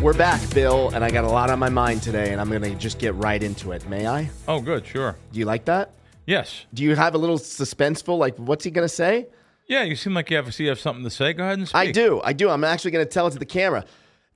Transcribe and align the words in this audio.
We're 0.00 0.14
back, 0.14 0.40
Bill, 0.54 0.90
and 0.90 1.04
I 1.04 1.10
got 1.10 1.24
a 1.24 1.28
lot 1.28 1.50
on 1.50 1.58
my 1.58 1.68
mind 1.68 2.02
today, 2.02 2.30
and 2.30 2.40
I'm 2.40 2.48
going 2.48 2.62
to 2.62 2.74
just 2.76 3.00
get 3.00 3.16
right 3.16 3.42
into 3.42 3.72
it. 3.72 3.88
May 3.88 4.06
I? 4.06 4.30
Oh, 4.46 4.60
good, 4.60 4.86
sure. 4.86 5.16
Do 5.32 5.40
you 5.40 5.44
like 5.44 5.64
that? 5.64 5.90
Yes. 6.24 6.66
Do 6.72 6.84
you 6.84 6.94
have 6.94 7.16
a 7.16 7.18
little 7.18 7.36
suspenseful, 7.36 8.16
like, 8.16 8.36
what's 8.36 8.64
he 8.64 8.70
going 8.70 8.84
to 8.84 8.94
say? 8.94 9.26
Yeah, 9.66 9.82
you 9.82 9.96
seem 9.96 10.14
like 10.14 10.30
you 10.30 10.36
have, 10.36 10.56
you 10.60 10.68
have 10.68 10.78
something 10.78 11.02
to 11.02 11.10
say. 11.10 11.32
Go 11.32 11.42
ahead 11.42 11.58
and 11.58 11.66
speak. 11.66 11.76
I 11.76 11.90
do. 11.90 12.20
I 12.22 12.32
do. 12.32 12.48
I'm 12.48 12.62
actually 12.62 12.92
going 12.92 13.04
to 13.04 13.10
tell 13.10 13.26
it 13.26 13.32
to 13.32 13.40
the 13.40 13.44
camera. 13.44 13.84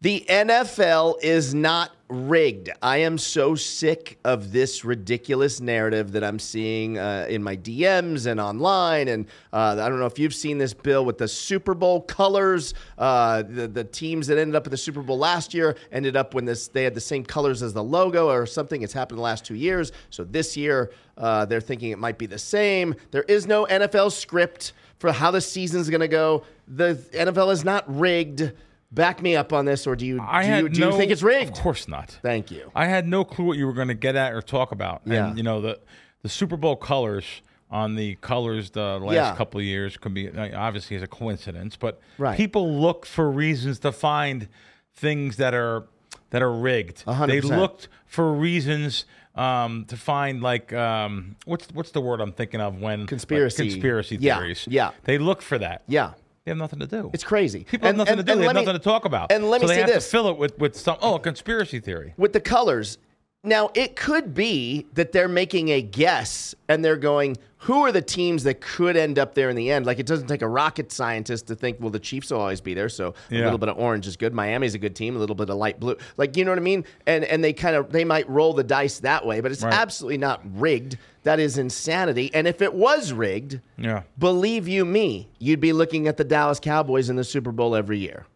The 0.03 0.25
NFL 0.29 1.23
is 1.23 1.55
not 1.55 1.93
rigged. 2.09 2.71
I 2.83 2.97
am 2.99 3.19
so 3.19 3.55
sick 3.55 4.19
of 4.25 4.51
this 4.51 4.85
ridiculous 4.85 5.61
narrative 5.61 6.11
that 6.13 6.25
I'm 6.25 6.41
seeing 6.41 6.99
uh, 6.99 7.27
in 7.29 7.41
my 7.41 7.57
DMs 7.57 8.27
and 8.27 8.41
online. 8.41 9.07
And 9.07 9.27
uh, 9.53 9.77
I 9.81 9.89
don't 9.89 10.01
know 10.01 10.07
if 10.07 10.19
you've 10.19 10.35
seen 10.35 10.59
this, 10.59 10.75
Bill, 10.75 11.05
with 11.05 11.19
the 11.19 11.29
Super 11.29 11.73
Bowl 11.73 12.01
colors. 12.01 12.75
Uh, 12.99 13.43
the, 13.43 13.69
the 13.69 13.85
teams 13.85 14.27
that 14.27 14.39
ended 14.39 14.57
up 14.57 14.67
in 14.67 14.73
the 14.73 14.77
Super 14.77 15.03
Bowl 15.03 15.19
last 15.19 15.55
year 15.55 15.77
ended 15.93 16.17
up 16.17 16.35
when 16.35 16.47
this 16.47 16.67
they 16.67 16.83
had 16.83 16.95
the 16.95 17.01
same 17.01 17.25
colors 17.25 17.63
as 17.63 17.73
the 17.73 17.85
logo 17.85 18.29
or 18.29 18.45
something. 18.45 18.83
It's 18.83 18.93
happened 18.93 19.19
the 19.19 19.23
last 19.23 19.45
two 19.45 19.55
years. 19.55 19.93
So 20.11 20.25
this 20.25 20.57
year, 20.57 20.91
uh, 21.17 21.45
they're 21.45 21.61
thinking 21.61 21.93
it 21.93 21.99
might 22.01 22.19
be 22.19 22.27
the 22.27 22.41
same. 22.41 22.97
There 23.13 23.25
is 23.29 23.47
no 23.47 23.67
NFL 23.67 24.11
script 24.11 24.73
for 24.99 25.13
how 25.13 25.31
the 25.31 25.41
season's 25.41 25.89
going 25.89 26.01
to 26.01 26.09
go. 26.09 26.43
The 26.67 26.97
NFL 27.13 27.53
is 27.53 27.65
not 27.65 27.85
rigged. 27.87 28.53
Back 28.93 29.23
me 29.23 29.37
up 29.37 29.53
on 29.55 29.65
this, 29.65 29.87
or 29.87 29.97
do 29.97 30.05
you 30.05 30.21
I 30.21 30.43
do, 30.47 30.57
you, 30.65 30.69
do 30.69 30.81
no, 30.83 30.91
you 30.91 30.97
think 30.99 31.11
it's 31.11 31.23
rigged? 31.23 31.53
Of 31.57 31.63
course 31.63 31.89
not. 31.89 32.19
Thank 32.23 32.51
you. 32.51 32.71
I 32.75 32.87
had 32.87 33.09
no 33.09 33.25
clue 33.25 33.47
what 33.47 33.57
you 33.57 33.67
were 33.67 33.73
going 33.73 33.89
to 33.89 33.95
get 33.95 34.17
at 34.17 34.35
or 34.35 34.43
talk 34.43 34.71
about. 34.71 35.01
Yeah. 35.07 35.29
And, 35.29 35.39
you 35.39 35.43
know, 35.43 35.61
the, 35.63 35.81
the 36.23 36.29
Super 36.29 36.57
Bowl 36.59 36.77
colors 36.77 37.25
on 37.71 37.95
the 37.95 38.17
colors 38.17 38.71
the 38.73 38.99
last 38.99 39.15
Yeah. 39.15 39.35
couple 39.35 39.59
of 39.59 39.65
years 39.65 39.97
could 39.97 40.13
be 40.13 40.29
uh, 40.29 40.51
obviously 40.61 40.95
is 40.97 41.03
a 41.03 41.07
coincidence, 41.07 41.75
but 41.75 42.01
Right. 42.19 42.37
people 42.37 42.71
look 42.81 43.07
for 43.07 43.31
reasons 43.31 43.79
to 43.79 43.93
find 43.93 44.49
things 44.95 45.37
that 45.39 45.55
are 45.55 45.87
that 46.29 46.43
are 46.43 46.53
rigged. 46.53 47.03
A 47.07 47.15
hundred 47.15 47.43
They 47.45 47.57
looked 47.57 47.89
for 48.07 48.31
reasons 48.33 49.07
um, 49.35 49.87
to 49.87 49.97
find 49.97 50.43
like 50.43 50.71
um, 50.75 51.37
what's 51.47 51.67
what's 51.73 51.93
the 51.93 52.03
word 52.03 52.21
I'm 52.21 52.33
thinking 52.33 52.61
of 52.61 52.79
when 52.79 53.01
like, 53.01 53.09
Conspiracy. 53.09 53.71
conspiracy 53.71 54.17
Yeah, 54.21 54.39
theories. 54.39 54.67
yeah. 54.71 54.91
They 55.05 55.17
look 55.17 55.41
for 55.41 55.57
that. 55.59 55.83
Yeah, 55.89 56.13
They 56.45 56.51
have 56.51 56.59
nothing 56.59 56.81
to 56.81 56.87
do. 56.87 57.11
it's 57.15 57.23
crazy. 57.25 57.65
People 57.65 57.87
have 57.87 57.97
nothing 57.97 58.17
to 58.17 58.23
do. 58.23 58.35
They 58.37 58.45
have 58.45 58.55
me- 58.55 58.61
nothing 58.63 58.79
to 58.79 58.83
talk 58.85 59.05
about. 59.05 59.31
and 59.31 59.49
let 59.49 59.61
me 59.61 59.69
they 59.69 59.75
say 59.75 59.81
have 59.83 59.91
this. 59.91 60.05
to 60.05 60.11
fill 60.11 60.29
it 60.29 60.37
with 60.39 60.59
with 60.59 60.77
some 60.77 60.97
oh 61.01 61.15
a 61.17 61.21
conspiracy 61.21 61.79
theory. 61.81 62.15
with 62.17 62.33
the 62.33 62.41
colors. 62.41 62.99
Now, 63.45 63.73
it 63.75 63.97
could 63.97 64.35
be 64.35 64.87
that 64.95 65.11
they're 65.11 65.27
making 65.27 65.71
a 65.71 65.83
guess 65.83 66.55
and 66.69 66.85
they're 66.85 66.97
going, 66.97 67.37
who 67.57 67.83
are 67.83 67.91
the 67.91 68.01
teams 68.01 68.45
that 68.45 68.61
could 68.61 68.97
end 68.97 69.19
up 69.19 69.35
there 69.35 69.51
in 69.51 69.57
the 69.57 69.69
end? 69.69 69.85
Like, 69.85 69.99
it 69.99 70.07
doesn't 70.07 70.29
take 70.29 70.43
a 70.43 70.49
rocket 70.49 70.93
scientist 70.93 71.49
to 71.49 71.57
think, 71.57 71.79
well, 71.81 71.91
the 71.91 71.99
Chiefs 71.99 72.31
will 72.31 72.39
always 72.39 72.61
be 72.61 72.73
there. 72.73 72.89
So 72.89 73.15
a 73.33 73.35
Yeah. 73.35 73.43
little 73.43 73.59
bit 73.59 73.69
of 73.69 73.79
orange 73.81 74.07
is 74.07 74.17
good. 74.17 74.33
Miami's 74.33 74.75
a 74.75 74.79
good 74.79 74.95
team, 74.95 75.17
a 75.17 75.19
little 75.19 75.35
bit 75.35 75.51
of 75.51 75.57
light 75.57 75.81
blue. 75.81 75.97
Like, 76.17 76.37
you 76.37 76.45
know 76.45 76.53
what 76.53 76.59
I 76.59 76.63
mean? 76.63 76.85
And 77.05 77.25
and 77.25 77.43
they 77.43 77.53
kind 77.53 77.75
of, 77.75 77.91
they 77.91 78.05
might 78.05 78.29
roll 78.31 78.53
the 78.53 78.63
dice 78.63 79.01
that 79.01 79.27
way, 79.27 79.41
but 79.41 79.51
it's 79.51 79.65
Right. 79.65 79.75
absolutely 79.75 80.19
not 80.19 80.41
rigged. 80.61 80.97
That 81.25 81.39
is 81.39 81.57
insanity. 81.59 82.31
And 82.35 82.47
if 82.49 82.61
it 82.61 82.75
was 82.75 83.13
rigged, 83.13 83.61
Yeah. 83.79 84.03
believe 84.19 84.67
you 84.67 84.85
me, 84.85 85.29
you'd 85.39 85.61
be 85.61 85.73
looking 85.73 86.09
at 86.09 86.17
the 86.17 86.25
Dallas 86.25 86.59
Cowboys 86.61 87.09
in 87.09 87.17
the 87.17 87.25
Super 87.25 87.53
Bowl 87.53 87.75
every 87.77 87.99
year. 87.99 88.27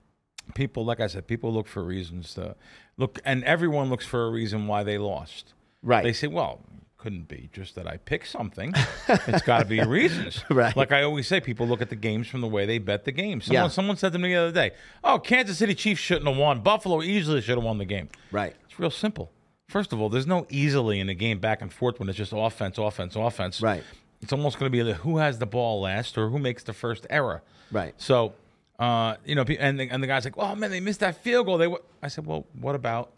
people 0.54 0.84
like 0.84 1.00
i 1.00 1.08
said 1.08 1.26
people 1.26 1.52
look 1.52 1.66
for 1.66 1.82
reasons 1.82 2.32
to 2.34 2.54
look 2.96 3.18
and 3.24 3.42
everyone 3.44 3.90
looks 3.90 4.06
for 4.06 4.26
a 4.26 4.30
reason 4.30 4.68
why 4.68 4.84
they 4.84 4.96
lost 4.96 5.52
Right. 5.82 6.04
they 6.04 6.12
say 6.12 6.28
well 6.28 6.60
couldn't 6.98 7.26
be 7.26 7.50
just 7.52 7.74
that 7.74 7.86
i 7.88 7.96
picked 7.96 8.28
something 8.28 8.72
it's 9.08 9.42
got 9.42 9.58
to 9.58 9.64
be 9.64 9.80
reasons 9.98 10.44
Right. 10.48 10.74
like 10.76 10.92
i 10.92 11.02
always 11.02 11.26
say 11.26 11.40
people 11.40 11.66
look 11.66 11.82
at 11.82 11.90
the 11.90 11.96
games 11.96 12.28
from 12.28 12.40
the 12.42 12.46
way 12.46 12.64
they 12.64 12.78
bet 12.78 13.04
the 13.04 13.12
game 13.12 13.40
someone, 13.40 13.64
Yeah. 13.64 13.68
someone 13.68 13.96
said 13.96 14.12
to 14.12 14.18
me 14.20 14.28
the 14.34 14.36
other 14.40 14.52
day 14.52 14.70
oh 15.02 15.18
kansas 15.18 15.58
city 15.58 15.74
chiefs 15.74 16.00
shouldn't 16.00 16.28
have 16.28 16.36
won 16.36 16.60
buffalo 16.60 17.02
easily 17.02 17.40
should 17.40 17.56
have 17.58 17.64
won 17.64 17.78
the 17.78 17.84
game 17.84 18.08
Right. 18.30 18.54
it's 18.64 18.78
real 18.78 18.90
simple 18.92 19.32
first 19.68 19.92
of 19.92 20.00
all 20.00 20.08
there's 20.08 20.26
no 20.26 20.46
easily 20.48 21.00
in 21.00 21.08
a 21.08 21.14
game 21.14 21.38
back 21.38 21.60
and 21.62 21.72
forth 21.72 21.98
when 21.98 22.08
it's 22.08 22.18
just 22.18 22.32
offense 22.34 22.78
offense 22.78 23.16
offense 23.16 23.60
Right. 23.60 23.82
it's 24.22 24.32
almost 24.32 24.58
going 24.58 24.70
to 24.70 24.76
be 24.76 24.82
the 24.82 24.94
who 24.94 25.18
has 25.18 25.38
the 25.38 25.46
ball 25.46 25.80
last 25.80 26.16
or 26.16 26.28
who 26.30 26.38
makes 26.38 26.62
the 26.62 26.72
first 26.72 27.06
error 27.10 27.42
Right. 27.72 27.94
so, 27.96 28.34
uh, 28.78 29.16
you 29.24 29.34
know, 29.34 29.42
and 29.58 29.80
the, 29.80 29.88
and 29.90 30.02
the 30.02 30.06
guy's 30.06 30.24
like, 30.24 30.34
"Oh 30.36 30.54
man, 30.54 30.70
they 30.70 30.78
missed 30.80 31.00
that 31.00 31.16
field 31.22 31.46
goal." 31.46 31.58
They, 31.58 31.66
wa-" 31.66 31.78
I 32.02 32.08
said, 32.08 32.26
"Well, 32.26 32.46
what 32.60 32.74
about 32.76 33.10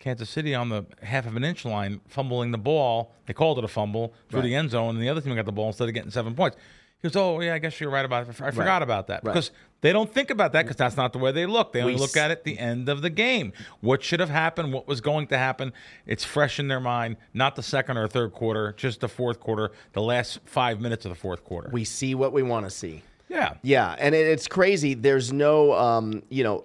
Kansas 0.00 0.28
City 0.28 0.54
on 0.54 0.68
the 0.68 0.84
half 1.02 1.26
of 1.26 1.34
an 1.36 1.44
inch 1.44 1.64
line 1.64 2.00
fumbling 2.08 2.50
the 2.50 2.58
ball? 2.58 3.12
They 3.26 3.32
called 3.32 3.56
it 3.56 3.64
a 3.64 3.68
fumble 3.68 4.12
through 4.28 4.42
the 4.42 4.54
end 4.54 4.70
zone, 4.72 4.96
and 4.96 5.02
the 5.02 5.08
other 5.08 5.20
team 5.22 5.34
got 5.36 5.46
the 5.46 5.52
ball 5.52 5.68
instead 5.68 5.88
of 5.88 5.94
getting 5.94 6.10
seven 6.10 6.34
points." 6.34 6.56
He 7.00 7.08
goes, 7.08 7.16
"Oh 7.16 7.40
yeah, 7.40 7.54
I 7.54 7.58
guess 7.58 7.80
you're 7.80 7.88
right 7.88 8.04
about 8.04 8.28
it. 8.28 8.40
I 8.42 8.50
forgot 8.50 8.82
about 8.82 9.06
that 9.06 9.22
Right. 9.24 9.32
because 9.32 9.50
they 9.80 9.92
don't 9.92 10.12
think 10.12 10.30
about 10.30 10.52
that 10.52 10.62
because 10.62 10.76
that's 10.76 10.96
not 10.96 11.12
the 11.12 11.18
way 11.18 11.32
they 11.32 11.46
look. 11.46 11.72
They 11.72 11.80
only 11.80 11.94
We 11.94 12.00
look 12.00 12.16
at 12.16 12.30
it 12.30 12.44
the 12.44 12.58
end 12.58 12.88
of 12.88 13.02
the 13.02 13.10
game. 13.10 13.52
What 13.80 14.02
should 14.02 14.20
have 14.20 14.30
happened? 14.30 14.72
What 14.72 14.88
was 14.88 15.00
going 15.00 15.26
to 15.28 15.38
happen? 15.38 15.72
It's 16.06 16.24
fresh 16.24 16.58
in 16.58 16.68
their 16.68 16.80
mind. 16.80 17.16
Not 17.34 17.56
the 17.56 17.62
second 17.62 17.96
or 17.96 18.08
third 18.08 18.32
quarter, 18.32 18.74
just 18.76 19.00
the 19.00 19.08
fourth 19.08 19.40
quarter, 19.40 19.72
the 19.92 20.02
last 20.02 20.40
five 20.44 20.80
minutes 20.80 21.04
of 21.04 21.10
the 21.10 21.16
fourth 21.16 21.44
quarter. 21.44 21.70
We 21.72 21.84
see 21.84 22.14
what 22.14 22.32
we 22.32 22.42
want 22.42 22.66
to 22.66 22.70
see. 22.70 23.02
yeah, 23.28 23.54
Yeah, 23.62 23.94
and 23.98 24.14
it, 24.14 24.26
it's 24.26 24.48
crazy. 24.48 24.94
There's 24.94 25.32
no, 25.32 25.72
um, 25.72 26.22
you 26.28 26.44
know, 26.44 26.64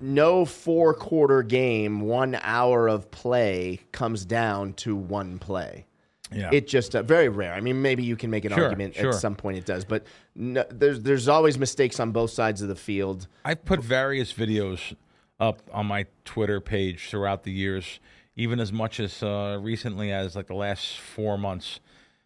no 0.00 0.44
four 0.44 0.94
quarter 0.94 1.42
game, 1.42 2.00
one 2.00 2.38
hour 2.42 2.88
of 2.88 3.10
play 3.10 3.80
comes 3.92 4.24
down 4.24 4.74
to 4.74 4.94
one 4.96 5.38
play. 5.38 5.84
Yeah. 6.32 6.50
It 6.52 6.66
just 6.66 6.96
uh, 6.96 7.02
very 7.02 7.28
rare. 7.28 7.52
I 7.54 7.60
mean, 7.60 7.80
maybe 7.82 8.02
you 8.02 8.16
can 8.16 8.30
make 8.30 8.44
an 8.44 8.52
Sure, 8.52 8.64
argument 8.64 8.96
sure. 8.96 9.10
at 9.10 9.14
some 9.16 9.36
point 9.36 9.58
it 9.58 9.64
does, 9.64 9.84
but 9.84 10.04
no, 10.34 10.64
there's 10.70 11.00
there's 11.02 11.28
always 11.28 11.58
mistakes 11.58 12.00
on 12.00 12.10
both 12.12 12.30
sides 12.30 12.62
of 12.62 12.68
the 12.68 12.74
field. 12.76 13.28
I've 13.44 13.64
put 13.64 13.80
various 13.80 14.32
videos 14.32 14.94
up 15.38 15.62
on 15.72 15.86
my 15.86 16.06
Twitter 16.24 16.60
page 16.60 17.08
throughout 17.10 17.44
the 17.44 17.52
years, 17.52 18.00
even 18.34 18.58
as 18.58 18.72
much 18.72 18.98
as 18.98 19.22
uh, 19.22 19.58
recently 19.60 20.10
as 20.12 20.34
like 20.34 20.48
the 20.48 20.54
last 20.54 20.98
four 20.98 21.38
months, 21.38 21.80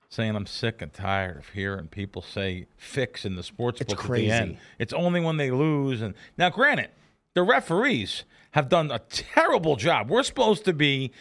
saying 0.09 0.35
I'm 0.35 0.47
sick 0.47 0.81
and 0.81 0.93
tired 0.93 1.39
of 1.39 1.49
hearing 1.51 1.89
people 1.89 2.23
say 2.23 2.67
fix 2.77 3.25
in 3.25 3.37
the 3.37 3.43
sports 3.43 3.81
It's 3.81 3.93
book 3.93 4.05
at 4.05 4.11
the 4.13 4.31
end. 4.31 4.59
It's 4.79 4.93
only 4.93 5.21
when 5.21 5.37
they 5.37 5.51
lose. 5.51 6.01
And 6.03 6.15
now, 6.39 6.51
granted, 6.51 6.91
the 7.35 7.43
referees 7.43 8.25
have 8.53 8.69
done 8.69 8.91
a 8.91 8.99
terrible 8.99 9.77
job. 9.77 10.09
We're 10.11 10.23
supposed 10.23 10.65
to 10.65 10.73
be 10.73 11.13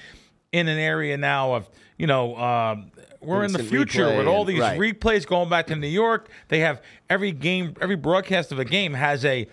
in 0.52 0.68
an 0.68 0.78
area 0.80 1.18
now 1.18 1.54
of 1.54 1.70
you 1.98 2.08
know. 2.08 2.36
Um, 2.36 2.92
we're 3.22 3.44
in 3.44 3.52
the 3.52 3.62
future 3.64 4.16
with 4.18 4.28
all 4.28 4.46
these 4.46 4.62
right. 4.62 4.80
replays 4.80 5.28
going 5.28 5.50
back 5.50 5.68
to 5.68 5.76
New 5.76 5.88
York. 5.90 6.30
They 6.48 6.60
have 6.60 6.82
every 7.10 7.34
game, 7.34 7.76
every 7.82 7.98
broadcast 7.98 8.54
of 8.54 8.60
a 8.60 8.66
game 8.66 8.94
has 8.94 9.26
a 9.26 9.48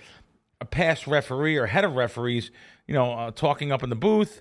a 0.60 0.64
past 0.64 1.08
referee 1.08 1.56
or 1.56 1.66
head 1.66 1.84
of 1.84 1.96
referees, 1.96 2.52
you 2.86 2.94
know, 2.94 3.12
uh, 3.12 3.30
talking 3.32 3.72
up 3.72 3.82
in 3.82 3.90
the 3.90 3.96
booth. 3.96 4.40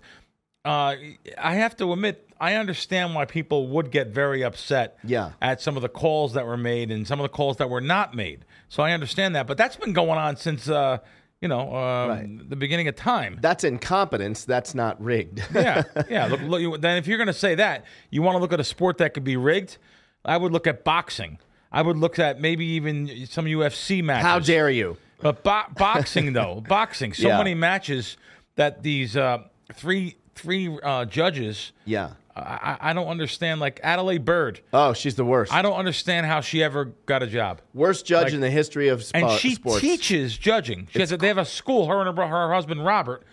Uh, 0.64 0.96
I 1.38 1.56
have 1.56 1.76
to 1.78 1.92
admit, 1.92 2.28
I 2.40 2.54
understand 2.56 3.14
why 3.16 3.26
people 3.26 3.68
would 3.70 3.92
get 3.92 4.08
very 4.08 4.44
upset 4.44 4.98
Yeah. 5.04 5.32
at 5.42 5.60
some 5.62 5.76
of 5.76 5.82
the 5.82 5.90
calls 5.90 6.34
that 6.34 6.46
were 6.46 6.58
made 6.58 6.90
and 6.92 7.08
some 7.08 7.20
of 7.20 7.24
the 7.24 7.30
calls 7.30 7.58
that 7.58 7.70
were 7.70 7.82
not 7.82 8.16
made. 8.16 8.46
So 8.70 8.82
I 8.82 8.92
understand 8.94 9.36
that, 9.36 9.46
but 9.46 9.58
that's 9.58 9.76
been 9.76 9.94
going 9.94 10.18
on 10.18 10.38
since 10.38 10.70
uh, 10.70 11.00
you 11.42 11.48
know 11.48 11.76
um, 11.76 12.10
Right. 12.10 12.50
the 12.50 12.56
beginning 12.56 12.88
of 12.88 12.96
time. 12.96 13.38
That's 13.42 13.64
incompetence. 13.64 14.46
That's 14.46 14.74
not 14.76 15.02
rigged. 15.02 15.44
yeah, 15.54 15.84
yeah. 16.10 16.28
Look, 16.28 16.42
look. 16.42 16.82
Then 16.82 16.98
if 16.98 17.08
you're 17.08 17.18
going 17.18 17.28
to 17.28 17.34
say 17.34 17.56
that, 17.56 17.86
you 18.10 18.22
want 18.22 18.36
to 18.36 18.40
look 18.40 18.54
at 18.54 18.60
a 18.60 18.64
sport 18.64 18.98
that 19.00 19.14
could 19.14 19.24
be 19.24 19.38
rigged. 19.38 19.78
I 20.24 20.38
would 20.38 20.52
look 20.52 20.66
at 20.68 20.84
boxing. 20.84 21.40
I 21.72 21.82
would 21.82 21.98
look 21.98 22.18
at 22.20 22.40
maybe 22.40 22.66
even 22.66 23.28
some 23.28 23.46
UFC 23.46 24.04
matches. 24.04 24.26
How 24.26 24.40
dare 24.40 24.70
you? 24.70 24.98
But 25.22 25.44
bo- 25.44 25.64
boxing, 25.78 26.34
though, 26.34 26.64
boxing, 26.70 27.14
so 27.14 27.28
Yeah. 27.28 27.38
many 27.38 27.54
matches 27.54 28.18
that 28.56 28.82
these 28.84 29.16
uh, 29.18 29.40
three 29.74 30.16
three 30.36 30.78
uh, 30.84 31.06
judges. 31.06 31.72
Yeah. 31.86 32.12
I, 32.36 32.78
I 32.82 32.94
don't 32.94 33.08
understand. 33.08 33.62
Like 33.62 33.80
Adalaide 33.84 34.26
Byrd, 34.26 34.60
Oh, 34.74 34.92
she's 34.94 35.16
the 35.16 35.24
worst. 35.24 35.54
I 35.54 35.62
don't 35.62 35.76
understand 35.78 36.26
how 36.26 36.42
she 36.42 36.62
ever 36.64 36.86
got 37.06 37.24
a 37.24 37.28
job. 37.28 37.62
worst 37.74 38.06
judge 38.06 38.26
like- 38.26 38.34
in 38.34 38.42
the 38.42 38.50
history 38.50 38.90
of 38.90 39.00
spo- 39.00 39.12
And 39.14 39.32
she 39.40 39.56
sports. 39.56 39.80
teaches 39.82 40.38
judging. 40.38 40.88
She 40.92 41.00
has 41.00 41.12
a, 41.12 41.18
they 41.18 41.28
have 41.28 41.38
a 41.38 41.46
school. 41.46 41.88
Her 41.88 42.02
and 42.06 42.18
her, 42.18 42.28
her 42.28 42.54
husband 42.54 42.84
Robert. 42.86 43.24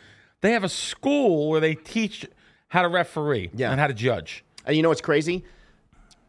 They 0.41 0.53
have 0.53 0.63
a 0.65 0.69
school 0.69 1.49
where 1.51 1.61
they 1.61 1.75
teach 1.75 2.27
how 2.69 2.83
to 2.83 2.89
referee 2.89 3.51
Yeah. 3.55 3.71
and 3.73 3.81
how 3.81 3.87
to 3.89 3.95
judge. 3.95 4.45
And 4.67 4.77
you 4.77 4.83
know 4.83 4.89
what's 4.89 5.01
crazy? 5.01 5.45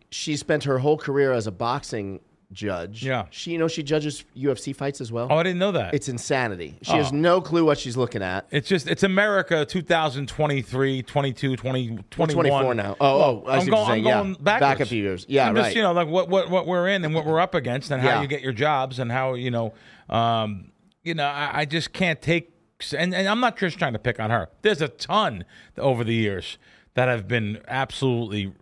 She 0.09 0.36
spent 0.38 0.63
her 0.65 0.80
whole 0.80 0.98
career 0.98 1.31
as 1.31 1.48
a 1.48 1.51
boxing 1.51 2.19
judge. 2.53 3.03
Yeah. 3.03 3.25
She, 3.31 3.51
you 3.51 3.57
know, 3.57 3.67
she 3.67 3.83
judges 3.83 4.23
UFC 4.38 4.75
fights 4.75 5.01
as 5.01 5.11
well. 5.11 5.27
Oh, 5.29 5.38
I 5.38 5.44
didn't 5.44 5.59
know 5.59 5.71
that. 5.73 5.94
It's 5.94 6.07
insanity. 6.07 6.77
She 6.81 6.94
has 6.94 7.11
Oh. 7.11 7.15
no 7.15 7.41
clue 7.41 7.65
what 7.65 7.77
she's 7.77 7.97
looking 7.97 8.21
at. 8.21 8.45
It's 8.51 8.69
just 8.69 8.88
it's 8.88 9.03
America 9.03 9.65
2023, 9.65 11.03
22, 11.03 11.55
20, 11.55 11.97
21. 12.09 12.33
24 12.45 12.73
now. 12.75 12.95
Oh, 13.01 13.07
oh, 13.07 13.44
I 13.47 13.57
I'm 13.57 13.65
going, 13.67 13.89
I'm. 13.91 14.03
Yeah. 14.05 14.13
going 14.13 14.33
backwards. 14.35 14.59
Back 14.61 14.79
a 14.79 14.85
few 14.85 15.01
years. 15.03 15.25
Yeah, 15.27 15.47
I'm 15.47 15.55
right. 15.55 15.63
just 15.63 15.75
you 15.75 15.81
know 15.81 15.91
like 15.94 16.07
what, 16.07 16.29
what 16.29 16.50
what 16.50 16.67
we're 16.67 16.88
in 16.88 17.03
and 17.03 17.13
what 17.13 17.25
we're 17.25 17.39
up 17.39 17.55
against 17.55 17.91
and 17.91 18.03
Yeah. 18.03 18.15
how 18.15 18.21
you 18.21 18.27
get 18.27 18.41
your 18.41 18.53
jobs 18.53 19.00
and 19.00 19.11
how 19.11 19.33
you 19.33 19.51
know 19.51 19.73
um 20.09 20.71
you 21.03 21.13
know 21.13 21.25
I, 21.25 21.61
I 21.61 21.65
just 21.65 21.94
can't 21.94 22.21
take 22.21 22.51
and, 22.97 23.13
and 23.15 23.27
I'm 23.27 23.39
not 23.39 23.57
just 23.57 23.77
trying 23.77 23.94
to 23.94 24.00
pick 24.00 24.19
on 24.19 24.29
her. 24.29 24.50
There's 24.61 24.81
a 24.81 24.89
ton 24.89 25.45
over 25.77 26.03
the 26.03 26.13
years 26.13 26.57
that 26.95 27.07
have 27.07 27.27
been 27.27 27.59
absolutely 27.67 28.53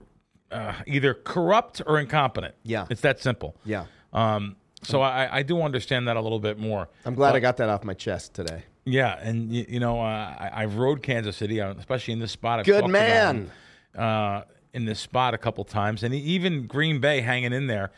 uh, 0.51 0.73
either 0.85 1.13
corrupt 1.13 1.81
or 1.85 1.99
incompetent. 1.99 2.55
Yeah. 2.63 2.85
it's 2.89 3.01
that 3.01 3.19
simple. 3.19 3.55
Yeah. 3.65 3.85
Um, 4.13 4.55
so 4.83 5.01
I, 5.01 5.37
I 5.37 5.43
do 5.43 5.61
understand 5.61 6.07
that 6.07 6.17
a 6.17 6.21
little 6.21 6.39
bit 6.39 6.57
more. 6.59 6.89
I'm 7.05 7.15
glad 7.15 7.35
I 7.35 7.39
got 7.39 7.57
that 7.57 7.69
off 7.69 7.83
my 7.83 7.93
chest 7.93 8.33
today. 8.33 8.63
Yeah, 8.83 9.19
and 9.21 9.51
you, 9.53 9.65
you 9.69 9.79
know, 9.79 9.99
uh, 10.01 10.03
I, 10.03 10.51
I 10.53 10.65
rode 10.65 11.03
Kansas 11.03 11.37
City, 11.37 11.61
uh, 11.61 11.73
especially 11.75 12.13
in 12.13 12.19
this 12.19 12.31
spot. 12.31 12.59
I've 12.59 12.65
Good 12.65 12.81
talked 12.81 12.89
about 12.89 13.35
man. 13.35 13.51
uh, 13.95 14.41
in 14.73 14.85
this 14.85 14.99
spot 14.99 15.33
a 15.35 15.37
couple 15.37 15.63
times, 15.65 16.01
and 16.01 16.15
even 16.15 16.65
Green 16.65 16.99
Bay 16.99 17.21
hanging 17.21 17.53
in 17.53 17.67
there. 17.67 17.91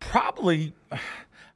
Probably, 0.00 0.72
I 0.92 0.98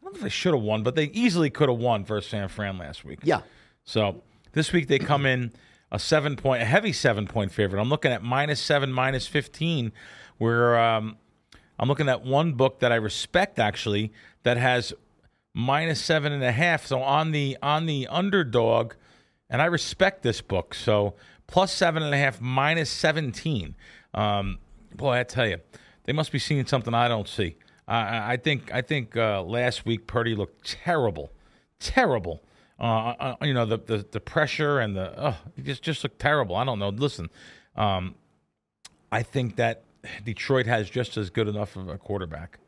don't 0.02 0.12
know 0.12 0.18
if 0.18 0.22
they 0.22 0.28
should 0.28 0.52
have 0.52 0.62
won, 0.62 0.82
but 0.82 0.94
they 0.94 1.04
easily 1.06 1.48
could 1.48 1.70
have 1.70 1.78
won 1.78 2.04
versus 2.04 2.30
San 2.30 2.48
Fran 2.48 2.76
last 2.76 3.04
week. 3.04 3.20
Yeah. 3.22 3.40
So 3.84 4.22
this 4.52 4.72
week 4.72 4.88
they 4.88 4.98
come 4.98 5.24
in 5.24 5.52
a 5.90 5.98
seven 5.98 6.36
point, 6.36 6.62
a 6.62 6.66
heavy 6.66 6.92
seven 6.92 7.26
point 7.26 7.52
favorite. 7.52 7.80
I'm 7.80 7.88
looking 7.88 8.12
at 8.12 8.22
minus 8.22 8.60
seven, 8.60 8.92
minus 8.92 9.26
fifteen. 9.26 9.92
Where 10.38 10.78
um, 10.78 11.16
I'm 11.78 11.88
looking 11.88 12.08
at 12.08 12.24
one 12.24 12.52
book 12.52 12.80
that 12.80 12.92
I 12.92 12.96
respect 12.96 13.58
actually 13.58 14.12
that 14.42 14.56
has 14.56 14.92
minus 15.54 16.00
seven 16.00 16.32
and 16.32 16.44
a 16.44 16.52
half. 16.52 16.86
So 16.86 17.02
on 17.02 17.32
the 17.32 17.56
on 17.62 17.86
the 17.86 18.06
underdog, 18.08 18.94
and 19.48 19.62
I 19.62 19.66
respect 19.66 20.22
this 20.22 20.40
book. 20.40 20.74
So 20.74 21.14
plus 21.46 21.72
seven 21.72 22.02
and 22.02 22.14
a 22.14 22.18
half, 22.18 22.40
minus 22.40 22.90
seventeen. 22.90 23.74
Um, 24.14 24.58
boy, 24.94 25.18
I 25.18 25.22
tell 25.24 25.46
you, 25.46 25.58
they 26.04 26.12
must 26.12 26.32
be 26.32 26.38
seeing 26.38 26.66
something 26.66 26.94
I 26.94 27.08
don't 27.08 27.28
see. 27.28 27.56
I 27.88 28.34
I 28.34 28.36
think 28.36 28.72
I 28.72 28.82
think 28.82 29.16
uh, 29.16 29.42
last 29.42 29.86
week 29.86 30.06
Purdy 30.06 30.34
looked 30.34 30.64
terrible, 30.64 31.32
terrible. 31.80 32.42
Uh, 32.78 33.14
uh, 33.18 33.36
you 33.40 33.54
know 33.54 33.64
the, 33.64 33.78
the 33.78 34.06
the 34.10 34.20
pressure 34.20 34.80
and 34.80 34.94
the 34.94 35.34
just 35.62 35.82
just 35.82 36.04
looked 36.04 36.18
terrible. 36.18 36.56
I 36.56 36.64
don't 36.64 36.78
know. 36.78 36.90
Listen, 36.90 37.30
um, 37.74 38.14
I 39.10 39.22
think 39.22 39.56
that 39.56 39.82
Detroit 40.24 40.66
has 40.66 40.90
just 40.90 41.16
as 41.16 41.30
good 41.30 41.48
enough 41.48 41.76
of 41.76 41.88
a 41.88 41.98
quarterback 41.98 42.58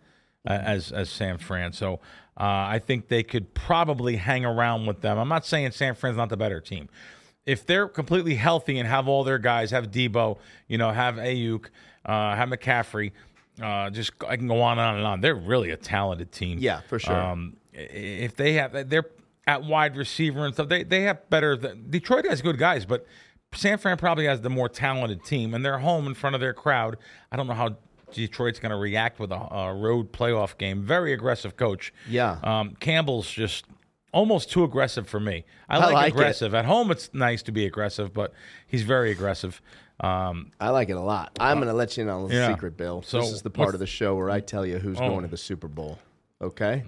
uh, 0.47 0.53
as 0.53 0.93
as 0.93 1.11
San 1.11 1.39
Fran. 1.39 1.73
So 1.73 1.95
uh, 2.37 2.45
I 2.45 2.81
think 2.85 3.09
they 3.09 3.23
could 3.23 3.55
probably 3.55 4.17
hang 4.17 4.45
around 4.45 4.87
with 4.87 5.01
them. 5.01 5.19
I'm 5.19 5.29
not 5.29 5.45
saying 5.45 5.73
San 5.73 5.95
Fran's 5.95 6.17
not 6.17 6.29
the 6.29 6.37
better 6.37 6.61
team. 6.61 6.89
If 7.47 7.65
they're 7.65 7.89
completely 7.89 8.35
healthy 8.35 8.79
and 8.79 8.87
have 8.87 9.09
all 9.09 9.25
their 9.25 9.39
guys, 9.39 9.71
have 9.71 9.91
Deebo, 9.91 10.39
you 10.67 10.77
know, 10.77 10.91
have 10.91 11.15
Aiyuk, 11.15 11.67
uh, 12.05 12.37
have 12.37 12.51
McCaffrey, 12.51 13.13
uh, 13.63 13.91
just 13.91 14.13
I 14.27 14.37
can 14.37 14.47
go 14.47 14.61
on 14.61 14.79
and 14.79 14.87
on 14.87 14.97
and 14.97 15.07
on. 15.07 15.21
They're 15.21 15.35
really 15.35 15.71
a 15.71 15.77
talented 15.77 16.31
team. 16.31 16.59
Yeah, 16.61 16.81
for 16.89 16.99
sure. 16.99 17.17
Um, 17.17 17.57
if 17.73 18.37
they 18.37 18.55
have, 18.55 18.89
they're 18.89 19.07
at 19.47 19.65
wide 19.65 19.97
receiver 19.97 20.45
and 20.45 20.55
stuff. 20.55 20.69
They 20.69 20.85
they 20.85 21.03
have 21.03 21.29
better. 21.31 21.57
Detroit 21.57 22.27
has 22.27 22.43
good 22.43 22.59
guys, 22.59 22.85
but 22.85 23.07
San 23.55 23.79
Fran 23.79 23.97
probably 23.97 24.27
has 24.27 24.41
the 24.41 24.51
more 24.51 24.69
talented 24.69 25.25
team, 25.25 25.55
and 25.55 25.65
they're 25.65 25.79
home 25.79 26.07
in 26.07 26.15
front 26.15 26.35
of 26.35 26.41
their 26.41 26.53
crowd. 26.53 26.97
I 27.33 27.37
don't 27.37 27.47
know 27.47 27.55
how 27.55 27.77
Detroit's 28.13 28.59
going 28.61 28.71
to 28.71 28.77
react 28.77 29.19
with 29.19 29.33
a, 29.33 29.37
a 29.55 29.75
road 29.75 30.13
playoff 30.13 30.57
game. 30.59 30.83
Very 30.83 31.13
aggressive 31.13 31.57
coach. 31.57 31.93
Yeah. 32.09 32.39
Um, 32.43 32.77
Campbell's 32.81 33.31
just 33.31 33.65
almost 34.13 34.51
too 34.51 34.65
aggressive 34.65 35.09
for 35.09 35.21
me. 35.21 35.45
I, 35.69 35.77
I 35.77 35.79
like, 35.87 35.93
like 35.95 36.07
it. 36.09 36.15
aggressive. 36.15 36.55
At 36.55 36.65
home, 36.67 36.91
it's 36.91 37.11
nice 37.13 37.43
to 37.45 37.53
be 37.53 37.65
aggressive, 37.67 38.13
but 38.13 38.33
he's 38.67 38.83
very 38.83 39.11
aggressive. 39.11 39.61
Um, 40.01 40.53
I 40.61 40.71
like 40.71 40.91
it 40.91 40.97
a 40.97 41.01
lot. 41.01 41.37
I'm 41.41 41.57
going 41.59 41.69
to 41.69 41.75
let 41.75 41.97
you 41.97 42.05
in 42.05 42.09
on 42.09 42.31
a 42.31 42.35
yeah. 42.35 42.49
secret, 42.55 42.77
Bill. 42.77 43.03
So 43.03 43.21
this 43.21 43.31
is 43.33 43.43
the 43.43 43.51
part 43.51 43.75
of 43.75 43.81
the 43.81 43.87
show 43.87 44.15
where 44.15 44.31
I 44.31 44.41
tell 44.41 44.65
you 44.65 44.79
who's 44.79 44.99
Oh. 44.99 45.09
going 45.09 45.23
to 45.23 45.29
the 45.29 45.37
Super 45.37 45.69
Bowl. 45.69 45.99
Okay. 46.41 46.85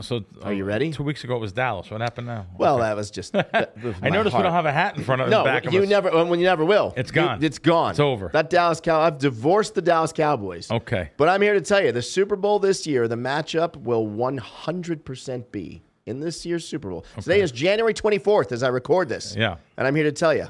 So 0.00 0.24
Are 0.42 0.52
you 0.52 0.64
ready? 0.64 0.92
Two 0.92 1.02
weeks 1.02 1.22
ago 1.24 1.36
it 1.36 1.40
was 1.40 1.52
Dallas. 1.52 1.90
What 1.90 2.00
happened 2.00 2.26
now? 2.26 2.46
Well, 2.56 2.78
that 2.78 2.96
was 2.96 3.10
just. 3.10 3.32
that 3.32 3.74
was 3.82 3.94
I 4.02 4.08
noticed 4.10 4.36
we 4.36 4.42
don't 4.42 4.52
have 4.52 4.66
a 4.66 4.72
hat 4.72 4.96
in 4.96 5.04
front 5.04 5.22
of 5.22 5.28
No, 5.28 5.38
the 5.38 5.44
back 5.44 5.64
of 5.66 5.72
you 5.74 5.82
us. 5.82 5.88
never. 5.88 6.24
When 6.24 6.38
you 6.40 6.46
never 6.46 6.64
will. 6.64 6.94
It's 6.96 7.10
gone. 7.10 7.42
it's 7.44 7.58
gone. 7.58 7.90
It's 7.90 8.00
over. 8.00 8.30
That 8.32 8.48
Dallas 8.50 8.80
Cow. 8.80 9.00
I've 9.00 9.18
divorced 9.18 9.74
the 9.74 9.82
Dallas 9.82 10.12
Cowboys. 10.12 10.70
Okay. 10.70 11.10
But 11.16 11.28
I'm 11.28 11.42
here 11.42 11.54
to 11.54 11.60
tell 11.60 11.82
you, 11.84 11.92
the 11.92 12.02
Super 12.02 12.36
Bowl 12.36 12.58
this 12.58 12.86
year, 12.86 13.06
the 13.08 13.16
matchup 13.16 13.76
will 13.76 14.06
100% 14.06 15.50
be 15.52 15.82
in 16.06 16.20
this 16.20 16.44
year's 16.44 16.66
Super 16.66 16.90
Bowl. 16.90 17.04
Today 17.20 17.40
is 17.40 17.52
January 17.52 17.94
24th 17.94 18.52
as 18.52 18.62
I 18.62 18.68
record 18.68 19.08
this. 19.08 19.36
Yeah. 19.36 19.56
And 19.76 19.86
I'm 19.86 19.94
here 19.94 20.04
to 20.04 20.12
tell 20.12 20.34
you, 20.34 20.46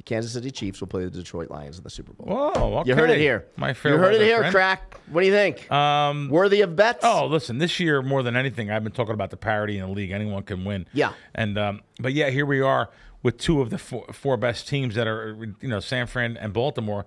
the 0.00 0.04
Kansas 0.04 0.32
City 0.32 0.50
Chiefs 0.50 0.80
will 0.80 0.88
play 0.88 1.04
the 1.04 1.10
Detroit 1.10 1.50
Lions 1.50 1.76
in 1.76 1.84
the 1.84 1.90
Super 1.90 2.14
Bowl. 2.14 2.26
Whoa, 2.26 2.78
okay. 2.78 2.88
You 2.88 2.96
heard 2.96 3.10
it 3.10 3.18
here. 3.18 3.44
My 3.56 3.74
fair 3.74 3.92
you 3.92 3.98
heard 3.98 4.14
it 4.14 4.22
here, 4.22 4.38
friend. 4.38 4.50
crack. 4.50 4.98
What 5.10 5.20
do 5.20 5.26
you 5.26 5.32
think? 5.32 5.70
Um, 5.70 6.30
Worthy 6.30 6.62
of 6.62 6.74
bets? 6.74 7.04
oh, 7.04 7.26
listen, 7.26 7.58
this 7.58 7.78
year 7.78 8.00
more 8.00 8.22
than 8.22 8.34
anything, 8.34 8.70
I've 8.70 8.82
been 8.82 8.94
talking 8.94 9.12
about 9.12 9.28
the 9.28 9.36
parity 9.36 9.76
in 9.76 9.86
the 9.86 9.92
league. 9.92 10.10
Anyone 10.10 10.42
can 10.44 10.64
win. 10.64 10.86
Yeah. 10.94 11.12
And 11.34 11.58
um, 11.58 11.82
but 12.00 12.14
yeah, 12.14 12.30
here 12.30 12.46
we 12.46 12.62
are 12.62 12.88
with 13.22 13.36
two 13.36 13.60
of 13.60 13.68
the 13.68 13.76
four, 13.76 14.06
four 14.10 14.38
best 14.38 14.66
teams 14.66 14.94
that 14.94 15.06
are, 15.06 15.36
you 15.60 15.68
know, 15.68 15.80
San 15.80 16.06
Fran 16.06 16.38
and 16.38 16.54
Baltimore. 16.54 17.04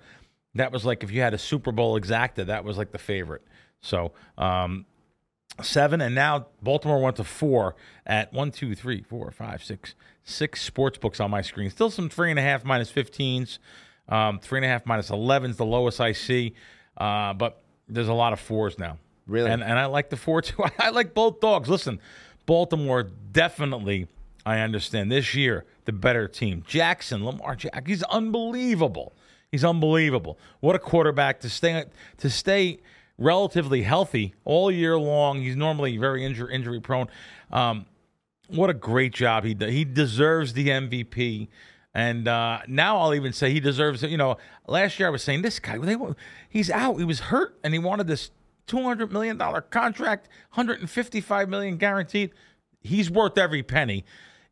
That 0.53 0.71
was 0.71 0.85
like 0.85 1.01
if 1.01 1.09
you 1.09 1.21
had 1.21 1.33
a 1.33 1.39
Super 1.39 1.71
Bowl 1.71 1.99
exacta, 1.99 2.45
that 2.45 2.63
was 2.63 2.77
like 2.77 2.91
the 2.91 2.99
favorite. 2.99 3.41
So 3.81 4.11
um, 4.37 4.85
seven, 5.63 5.99
and 5.99 6.13
now 6.13 6.45
Baltimore 6.61 7.01
went 7.01 7.15
to 7.15 7.23
four 7.23 7.75
at 8.05 8.31
one, 8.33 8.51
two, 8.51 8.75
three, 8.75 9.01
four, 9.01 9.31
five, 9.31 9.63
six, 9.63 9.95
six 10.23 10.61
sports 10.61 10.97
books 10.97 11.19
on 11.19 11.29
my 11.31 11.41
screen. 11.41 11.69
Still 11.69 11.89
some 11.89 12.09
three 12.09 12.29
and 12.29 12.39
a 12.39 12.41
half 12.41 12.63
minus 12.63 12.91
15s, 12.91 13.59
um, 14.09 14.39
three 14.39 14.59
and 14.59 14.65
a 14.65 14.69
half 14.69 14.85
minus 14.85 15.09
11s, 15.09 15.57
the 15.57 15.65
lowest 15.65 15.99
I 15.99 16.13
see. 16.13 16.53
Uh, 16.97 17.33
but 17.33 17.61
there's 17.87 18.07
a 18.07 18.13
lot 18.13 18.33
of 18.33 18.39
fours 18.39 18.77
now. 18.77 18.97
Really? 19.27 19.49
And, 19.49 19.63
and 19.63 19.79
I 19.79 19.85
like 19.85 20.09
the 20.09 20.17
four 20.17 20.41
too. 20.41 20.63
I 20.79 20.89
like 20.89 21.13
both 21.13 21.39
dogs. 21.39 21.69
Listen, 21.69 21.99
Baltimore 22.45 23.03
definitely, 23.03 24.07
I 24.45 24.59
understand, 24.59 25.11
this 25.11 25.33
year, 25.33 25.65
the 25.85 25.93
better 25.93 26.27
team. 26.27 26.63
Jackson, 26.67 27.25
Lamar 27.25 27.55
Jack, 27.55 27.87
he's 27.87 28.03
unbelievable. 28.03 29.13
He's 29.51 29.63
unbelievable. 29.63 30.39
What 30.61 30.75
a 30.75 30.79
quarterback 30.79 31.39
to 31.41 31.49
stay 31.49 31.85
to 32.17 32.29
stay 32.29 32.79
relatively 33.17 33.83
healthy 33.83 34.33
all 34.45 34.71
year 34.71 34.97
long. 34.97 35.41
He's 35.41 35.55
normally 35.55 35.97
very 35.97 36.25
injury 36.25 36.53
injury 36.53 36.79
prone. 36.81 37.07
Um, 37.51 37.85
what 38.47 38.69
a 38.69 38.73
great 38.73 39.13
job 39.13 39.43
he 39.43 39.53
does. 39.53 39.71
He 39.71 39.85
deserves 39.85 40.53
the 40.53 40.67
MVP. 40.69 41.47
And 41.93 42.27
uh, 42.27 42.61
now 42.67 42.97
I'll 42.97 43.13
even 43.13 43.33
say 43.33 43.51
he 43.51 43.59
deserves 43.59 44.01
it. 44.03 44.09
You 44.09 44.17
know, 44.17 44.37
last 44.67 44.99
year 44.99 45.07
I 45.07 45.11
was 45.11 45.23
saying 45.23 45.43
this 45.43 45.59
guy, 45.59 45.77
they, 45.77 45.95
he's 46.49 46.71
out. 46.71 46.97
He 46.97 47.03
was 47.03 47.19
hurt, 47.19 47.57
and 47.63 47.73
he 47.73 47.79
wanted 47.79 48.07
this 48.07 48.31
two 48.65 48.81
hundred 48.81 49.11
million 49.11 49.37
dollar 49.37 49.61
contract, 49.61 50.27
hundred 50.51 50.79
and 50.79 50.89
fifty 50.89 51.21
five 51.21 51.49
million 51.49 51.77
guaranteed. 51.77 52.31
He's 52.81 53.11
worth 53.11 53.37
every 53.37 53.61
penny. 53.61 54.05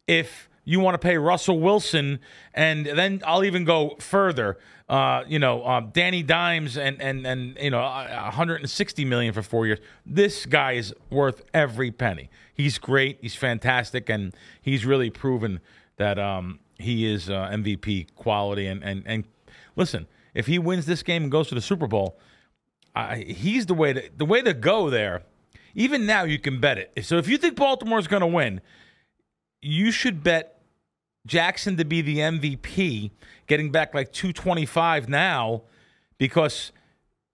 If 0.08 0.50
you 0.64 0.80
want 0.80 0.94
to 0.94 1.00
pay 1.00 1.18
Russell 1.18 1.60
Wilson, 1.60 2.20
and 2.54 2.86
then 2.86 3.22
I'll 3.26 3.44
even 3.44 3.66
go 3.66 3.96
further. 4.00 4.58
Uh, 4.88 5.24
you 5.28 5.40
know, 5.40 5.64
uh, 5.64 5.80
Danny 5.80 6.22
Dimes 6.22 6.78
and 6.78 7.02
and 7.02 7.26
and 7.26 7.58
you 7.60 7.72
know, 7.72 7.80
uh, 7.80 8.24
160 8.26 9.06
million 9.06 9.34
for 9.34 9.42
four 9.42 9.66
years. 9.66 9.80
This 10.06 10.46
guy 10.46 10.74
is 10.74 10.94
worth 11.10 11.42
every 11.54 11.92
penny. 11.92 12.30
He's 12.54 12.78
great. 12.78 13.18
He's 13.22 13.36
fantastic, 13.36 14.10
and 14.10 14.36
he's 14.62 14.86
really 14.86 15.10
proven 15.10 15.62
that 15.98 16.20
um, 16.20 16.60
he 16.78 17.12
is 17.12 17.30
uh, 17.30 17.50
MVP 17.52 18.14
quality. 18.16 18.68
And 18.68 18.84
and 18.84 19.04
and 19.06 19.24
listen, 19.76 20.08
if 20.34 20.48
he 20.48 20.60
wins 20.60 20.86
this 20.86 21.04
game 21.04 21.24
and 21.24 21.32
goes 21.32 21.48
to 21.50 21.56
the 21.56 21.62
Super 21.62 21.88
Bowl, 21.88 22.20
he's 23.16 23.66
the 23.66 23.74
way 23.74 23.94
to 23.94 24.10
the 24.16 24.26
way 24.26 24.42
to 24.42 24.54
go 24.54 24.90
there. 24.90 25.24
Even 25.74 26.06
now, 26.06 26.24
you 26.24 26.38
can 26.38 26.60
bet 26.60 26.78
it. 26.78 27.06
So 27.06 27.18
if 27.18 27.30
you 27.30 27.38
think 27.38 27.56
Baltimore's 27.56 28.08
going 28.08 28.22
to 28.22 28.28
win, 28.28 28.60
you 29.62 29.92
should 29.92 30.24
bet 30.24 30.62
Jackson 31.26 31.78
to 31.78 31.86
be 31.86 32.02
the 32.02 32.18
MVP, 32.18 33.12
getting 33.48 33.72
back 33.72 33.94
like 33.94 34.12
225 34.12 35.08
now, 35.08 35.64
because 36.18 36.72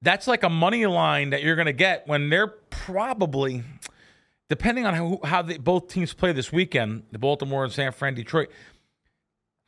that's 0.02 0.28
like 0.28 0.44
a 0.44 0.50
money 0.50 0.86
line 0.86 1.30
that 1.32 1.42
you're 1.42 1.56
going 1.56 1.68
to 1.68 1.74
get 1.74 2.08
when 2.08 2.30
they're 2.30 2.48
probably, 2.48 3.64
depending 4.50 4.86
on 4.86 4.94
how, 4.94 5.20
how 5.24 5.42
they, 5.42 5.58
both 5.58 5.88
teams 5.88 6.14
play 6.14 6.32
this 6.32 6.52
weekend, 6.52 7.04
the 7.12 7.20
Baltimore 7.20 7.64
and 7.64 7.72
San 7.72 7.92
Fran, 7.92 8.14
Detroit, 8.14 8.50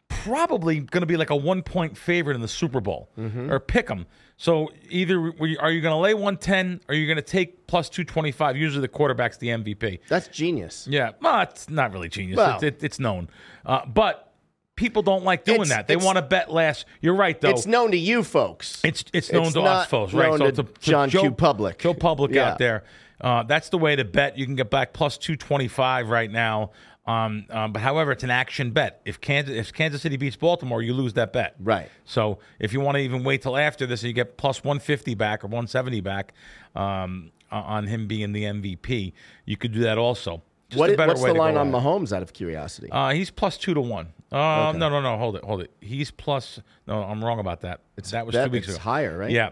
probably 0.09 0.81
going 0.81 1.01
to 1.01 1.07
be 1.07 1.17
like 1.17 1.29
a 1.29 1.35
one 1.35 1.63
point 1.63 1.97
favorite 1.97 2.35
in 2.35 2.41
the 2.41 2.47
Super 2.47 2.81
Bowl 2.81 3.09
mm-hmm. 3.17 3.51
or 3.51 3.59
pick 3.59 3.87
them. 3.87 4.05
So 4.41 4.71
either 4.89 5.19
we- 5.19 5.57
are 5.57 5.69
you 5.69 5.81
going 5.81 5.91
to 5.91 5.97
lay 5.97 6.13
110 6.13 6.79
or 6.87 6.95
you're 6.95 7.07
going 7.07 7.17
to 7.17 7.21
take 7.21 7.67
plus 7.67 7.89
225. 7.89 8.55
Usually 8.55 8.79
the 8.81 8.87
quarterback's 8.87 9.35
the 9.37 9.49
MVP. 9.49 9.99
That's 10.07 10.29
genius. 10.29 10.87
Yeah, 10.89 11.11
well, 11.21 11.41
it's 11.41 11.69
not 11.69 11.91
really 11.91 12.07
genius. 12.07 12.37
Well- 12.37 12.55
It's 12.55 12.63
it, 12.63 12.81
it's 12.83 12.99
known, 12.99 13.29
uh, 13.65 13.85
but 13.85 14.31
people 14.77 15.01
don't 15.01 15.25
like 15.25 15.43
doing 15.43 15.61
It's- 15.63 15.75
that. 15.75 15.87
They 15.89 15.97
want 15.97 16.15
to 16.15 16.21
bet 16.21 16.49
less. 16.53 16.85
You're 17.01 17.15
right, 17.15 17.39
though. 17.39 17.49
It's 17.49 17.65
known 17.65 17.91
to 17.91 17.97
you 17.97 18.23
folks. 18.23 18.81
It's 18.85 19.03
it's 19.11 19.29
known 19.29 19.43
It's 19.47 19.53
to 19.55 19.61
us 19.61 19.87
folks, 19.89 20.13
right? 20.13 20.37
So 20.37 20.49
to, 20.51 20.63
to 20.63 20.67
John 20.79 21.09
Joe 21.09 21.21
Q. 21.23 21.31
Public. 21.31 21.77
Joe 21.79 21.93
Public 21.93 22.31
Yeah. 22.31 22.51
out 22.51 22.59
there. 22.59 22.85
Uh, 23.19 23.43
that's 23.43 23.67
the 23.67 23.77
way 23.77 23.97
to 23.97 24.05
bet. 24.05 24.37
You 24.37 24.45
can 24.45 24.55
get 24.55 24.69
back 24.69 24.93
plus 24.93 25.17
two 25.17 25.35
twenty 25.35 25.67
five 25.67 26.07
right 26.09 26.31
now. 26.31 26.71
Um, 27.09 27.45
um, 27.49 27.73
but 27.73 27.81
however, 27.81 28.11
it's 28.11 28.23
an 28.23 28.29
action 28.29 28.71
bet. 28.71 29.01
If 29.05 29.19
Kansas 29.19 29.55
if 29.55 29.73
Kansas 29.73 30.01
City 30.01 30.17
beats 30.17 30.35
Baltimore, 30.35 30.81
you 30.81 30.93
lose 30.93 31.13
that 31.13 31.33
bet. 31.33 31.55
Right. 31.59 31.89
So 32.05 32.39
if 32.59 32.71
you 32.73 32.79
want 32.81 32.95
to 32.97 33.01
even 33.01 33.23
wait 33.23 33.41
till 33.41 33.57
after 33.57 33.85
this, 33.87 34.03
you 34.03 34.13
get 34.13 34.37
plus 34.37 34.63
one 34.63 34.79
fifty 34.79 35.15
back 35.15 35.43
or 35.43 35.47
one 35.47 35.67
seventy 35.67 36.01
back 36.01 36.33
um, 36.75 37.31
on 37.51 37.87
him 37.87 38.07
being 38.07 38.31
the 38.33 38.43
MVP. 38.43 39.13
You 39.45 39.57
could 39.57 39.71
do 39.71 39.79
that 39.81 39.97
also. 39.97 40.43
What 40.75 40.91
a 40.91 40.93
i- 40.93 40.95
better 40.97 41.09
what's 41.13 41.23
the 41.23 41.33
line 41.33 41.57
on. 41.57 41.71
Mahomes 41.71 42.15
out 42.15 42.21
of 42.21 42.31
curiosity? 42.33 42.89
Uh, 42.91 43.09
he's 43.09 43.31
plus 43.31 43.57
two 43.57 43.73
to 43.73 43.81
one. 43.81 44.09
Uh, 44.31 44.71
No, 44.75 44.89
no, 44.89 45.01
no. 45.01 45.17
Hold 45.17 45.35
it, 45.37 45.43
hold 45.43 45.61
it. 45.61 45.71
He's 45.81 46.11
plus. 46.11 46.59
No, 46.85 47.01
I'm 47.01 47.25
wrong 47.25 47.39
about 47.39 47.61
that. 47.61 47.79
that 48.11 48.25
was 48.27 48.33
that- 48.35 48.45
two 48.45 48.51
weeks 48.51 48.67
it's 48.67 48.75
ago. 48.75 48.83
higher, 48.83 49.17
right? 49.17 49.31
Yeah, 49.31 49.49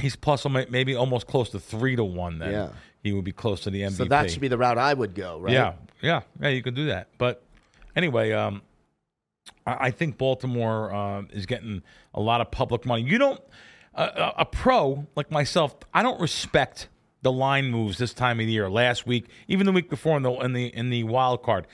he's 0.00 0.16
plus 0.16 0.46
maybe 0.70 0.94
almost 0.94 1.26
close 1.26 1.50
to 1.50 1.58
three 1.60 1.96
to 1.96 2.04
one. 2.04 2.38
Then 2.38 2.52
Yeah. 2.52 2.68
He 3.02 3.12
would 3.12 3.24
be 3.24 3.32
close 3.32 3.60
to 3.62 3.70
the 3.70 3.82
MVP. 3.82 3.92
so 3.92 4.04
that 4.06 4.30
should 4.30 4.40
be 4.40 4.48
the 4.48 4.58
route 4.58 4.78
I 4.78 4.94
would 4.94 5.14
go, 5.14 5.38
right? 5.38 5.52
Yeah, 5.52 5.74
yeah, 6.00 6.22
yeah. 6.40 6.48
You 6.48 6.62
could 6.62 6.74
do 6.74 6.86
that, 6.86 7.08
but 7.18 7.42
anyway, 7.96 8.32
um, 8.32 8.62
I, 9.66 9.86
I 9.86 9.90
think 9.90 10.18
Baltimore 10.18 10.92
uh, 10.92 11.22
is 11.30 11.46
getting 11.46 11.82
a 12.14 12.20
lot 12.20 12.40
of 12.40 12.50
public 12.50 12.86
money. 12.86 13.02
You 13.02 13.18
don't 13.18 13.40
a, 13.94 14.02
a, 14.04 14.34
a 14.38 14.44
pro 14.44 15.06
like 15.16 15.30
myself. 15.30 15.74
I 15.92 16.02
don't 16.02 16.20
respect 16.20 16.88
the 17.22 17.32
line 17.32 17.70
moves 17.70 17.98
this 17.98 18.12
time 18.12 18.40
of 18.40 18.46
the 18.46 18.52
year. 18.52 18.68
Last 18.68 19.06
week, 19.06 19.28
even 19.48 19.66
the 19.66 19.72
week 19.72 19.88
before 19.88 20.16
in 20.16 20.22
the 20.22 20.32
in 20.32 20.52
the 20.52 20.66
in 20.66 20.90
the 20.90 21.04
wild 21.04 21.42
card, 21.42 21.66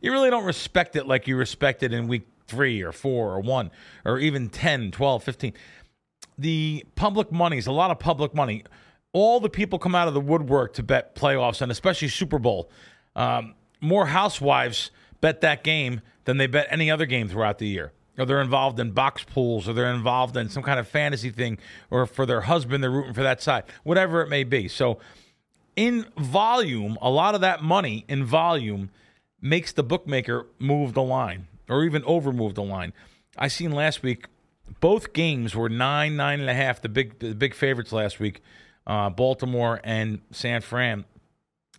you 0.00 0.12
really 0.12 0.30
don't 0.30 0.44
respect 0.44 0.96
it 0.96 1.06
like 1.06 1.26
you 1.26 1.36
respect 1.36 1.82
it 1.82 1.92
in 1.92 2.08
week 2.08 2.26
three 2.46 2.82
or 2.82 2.92
four 2.92 3.32
or 3.32 3.40
one 3.40 3.70
or 4.04 4.18
even 4.18 4.50
10, 4.50 4.90
12, 4.90 5.22
15. 5.22 5.52
The 6.36 6.84
public 6.94 7.32
money 7.32 7.58
is 7.58 7.66
a 7.66 7.72
lot 7.72 7.90
of 7.90 7.98
public 7.98 8.34
money. 8.34 8.64
All 9.14 9.40
the 9.40 9.48
people 9.48 9.78
come 9.78 9.94
out 9.94 10.08
of 10.08 10.12
the 10.12 10.20
woodwork 10.20 10.74
to 10.74 10.82
bet 10.82 11.14
playoffs 11.14 11.62
and 11.62 11.72
especially 11.72 12.08
Super 12.08 12.38
Bowl. 12.38 12.68
Um, 13.16 13.54
more 13.80 14.06
housewives 14.06 14.90
bet 15.22 15.40
that 15.40 15.64
game 15.64 16.02
than 16.24 16.36
they 16.36 16.46
bet 16.46 16.66
any 16.68 16.90
other 16.90 17.06
game 17.06 17.28
throughout 17.28 17.58
the 17.58 17.66
year. 17.66 17.92
Or 18.18 18.26
they're 18.26 18.42
involved 18.42 18.78
in 18.78 18.90
box 18.90 19.24
pools, 19.24 19.68
or 19.68 19.72
they're 19.72 19.92
involved 19.92 20.36
in 20.36 20.48
some 20.48 20.62
kind 20.62 20.78
of 20.78 20.86
fantasy 20.86 21.30
thing, 21.30 21.58
or 21.90 22.06
for 22.06 22.26
their 22.26 22.42
husband, 22.42 22.84
they're 22.84 22.90
rooting 22.90 23.14
for 23.14 23.22
that 23.22 23.40
side, 23.40 23.64
whatever 23.82 24.20
it 24.20 24.28
may 24.28 24.44
be. 24.44 24.68
So, 24.68 24.98
in 25.74 26.06
volume, 26.16 26.96
a 27.00 27.10
lot 27.10 27.34
of 27.34 27.40
that 27.40 27.62
money 27.62 28.04
in 28.08 28.24
volume 28.24 28.90
makes 29.40 29.72
the 29.72 29.82
bookmaker 29.82 30.46
move 30.58 30.94
the 30.94 31.02
line 31.02 31.48
or 31.68 31.84
even 31.84 32.04
over 32.04 32.32
move 32.32 32.54
the 32.54 32.62
line. 32.62 32.92
I 33.36 33.48
seen 33.48 33.72
last 33.72 34.02
week 34.02 34.26
both 34.80 35.12
games 35.12 35.54
were 35.54 35.68
nine, 35.68 36.16
nine 36.16 36.40
and 36.40 36.48
a 36.48 36.54
half. 36.54 36.80
The 36.80 36.88
big, 36.88 37.18
the 37.18 37.34
big 37.34 37.54
favorites 37.54 37.92
last 37.92 38.20
week, 38.20 38.42
uh, 38.86 39.10
Baltimore 39.10 39.80
and 39.84 40.20
San 40.30 40.60
Fran. 40.60 41.04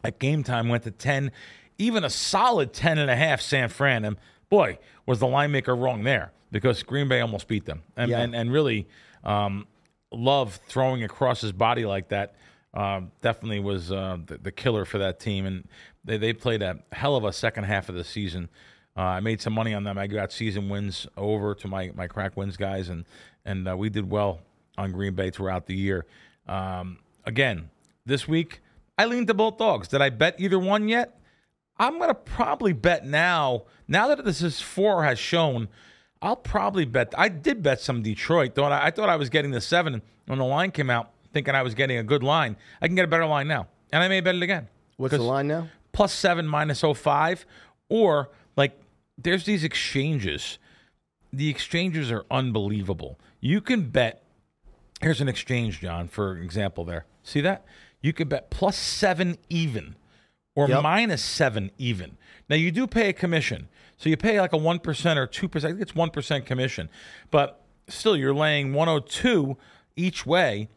At 0.03 0.19
game 0.19 0.43
time 0.43 0.69
went 0.69 0.83
to 0.83 0.91
ten, 0.91 1.31
even 1.77 2.03
a 2.03 2.09
solid 2.09 2.73
ten 2.73 2.97
and 2.99 3.09
a 3.09 3.15
half. 3.15 3.41
San 3.41 3.69
Fran 3.69 4.05
and 4.05 4.17
boy 4.49 4.77
was 5.05 5.19
the 5.19 5.27
line 5.27 5.51
maker 5.51 5.75
wrong 5.75 6.03
there 6.03 6.31
because 6.51 6.83
Green 6.83 7.07
Bay 7.07 7.21
almost 7.21 7.47
beat 7.47 7.65
them 7.65 7.81
and 7.97 8.11
Yeah. 8.11 8.21
and, 8.21 8.35
and 8.35 8.51
really 8.51 8.87
um, 9.23 9.65
Love 10.11 10.59
throwing 10.67 11.03
across 11.03 11.41
his 11.41 11.51
body 11.51 11.85
like 11.85 12.09
that. 12.09 12.35
Um, 12.73 13.11
definitely 13.21 13.59
was 13.59 13.91
uh, 13.91 14.17
the, 14.25 14.37
the 14.37 14.51
killer 14.51 14.85
for 14.85 14.97
that 14.99 15.19
team, 15.19 15.45
and 15.45 15.67
they, 16.03 16.17
they 16.17 16.31
played 16.33 16.61
a 16.61 16.79
hell 16.91 17.15
of 17.15 17.23
a 17.23 17.33
second 17.33 17.63
half 17.63 17.89
of 17.89 17.95
the 17.95 18.03
season. 18.03 18.49
Uh, 18.95 19.01
I 19.01 19.19
made 19.21 19.41
some 19.41 19.53
money 19.53 19.73
on 19.73 19.83
them. 19.83 19.97
I 19.97 20.07
got 20.07 20.31
season 20.31 20.69
wins 20.69 21.07
over 21.17 21.55
to 21.55 21.67
my 21.67 21.91
my 21.95 22.07
crack 22.07 22.37
wins 22.37 22.55
guys, 22.57 22.89
and 22.89 23.05
and 23.43 23.67
uh, 23.67 23.75
we 23.75 23.89
did 23.89 24.09
well 24.09 24.39
on 24.77 24.91
Green 24.91 25.15
Bay 25.15 25.31
throughout 25.31 25.65
the 25.65 25.75
year. 25.75 26.05
Um, 26.47 26.99
again, 27.25 27.69
this 28.05 28.27
week 28.27 28.61
I 28.97 29.05
leaned 29.05 29.27
to 29.27 29.33
both 29.33 29.57
dogs. 29.57 29.87
Did 29.87 30.01
I 30.01 30.09
bet 30.09 30.35
either 30.39 30.59
one 30.59 30.87
yet? 30.87 31.19
I'm 31.77 31.99
gonna 31.99 32.13
probably 32.13 32.73
bet 32.73 33.05
now. 33.05 33.63
Now 33.87 34.07
that 34.07 34.23
this 34.23 34.41
is 34.41 34.61
four 34.61 35.03
has 35.03 35.19
shown, 35.19 35.67
I'll 36.21 36.37
probably 36.37 36.85
bet. 36.85 37.13
I 37.17 37.27
did 37.29 37.61
bet 37.61 37.81
some 37.81 38.01
Detroit. 38.01 38.55
Thought 38.55 38.71
I, 38.71 38.87
I 38.87 38.91
thought 38.91 39.09
I 39.09 39.17
was 39.17 39.29
getting 39.29 39.51
the 39.51 39.61
seven 39.61 40.01
when 40.27 40.39
the 40.39 40.45
line 40.45 40.71
came 40.71 40.89
out, 40.89 41.11
thinking 41.33 41.53
I 41.53 41.61
was 41.61 41.75
getting 41.75 41.97
a 41.97 42.03
good 42.03 42.23
line. 42.23 42.55
I 42.81 42.87
can 42.87 42.95
get 42.95 43.05
a 43.05 43.09
better 43.09 43.25
line 43.25 43.47
now, 43.47 43.67
and 43.91 44.01
I 44.01 44.07
may 44.07 44.21
bet 44.21 44.35
it 44.35 44.43
again. 44.43 44.69
What's 44.97 45.13
the 45.13 45.21
line 45.21 45.47
now? 45.47 45.67
plus 45.95 46.11
seven 46.11 46.45
minus 46.45 46.81
05 46.81 47.45
or 47.87 48.29
like 48.57 48.77
there's 49.17 49.45
these 49.45 49.63
exchanges 49.63 50.59
the 51.31 51.49
exchanges 51.49 52.11
are 52.11 52.25
unbelievable 52.29 53.17
you 53.39 53.61
can 53.61 53.89
bet 53.89 54.21
here's 55.01 55.21
an 55.21 55.27
exchange 55.27 55.79
john 55.81 56.07
for 56.07 56.37
example 56.37 56.85
there. 56.85 57.05
See 57.23 57.41
that? 57.41 57.65
You 58.01 58.13
could 58.13 58.29
bet 58.29 58.49
plus 58.49 58.77
seven 58.77 59.37
even 59.49 59.95
or 60.55 60.69
Yep. 60.69 60.83
minus 60.83 61.23
seven 61.23 61.71
even. 61.77 62.17
Now 62.49 62.55
you 62.55 62.71
do 62.71 62.85
pay 62.87 63.09
a 63.09 63.13
commission. 63.13 63.67
So 63.97 64.09
you 64.09 64.17
pay 64.17 64.39
like 64.39 64.53
a 64.53 64.57
1% 64.57 65.17
or 65.17 65.27
2% 65.27 65.55
i 65.65 65.69
think 65.69 65.81
it's 65.81 65.93
1% 65.93 66.45
commission. 66.45 66.89
But 67.31 67.61
still 67.87 68.15
you're 68.15 68.33
laying 68.33 68.73
102 68.73 69.57
each 69.95 70.25
way. 70.25 70.69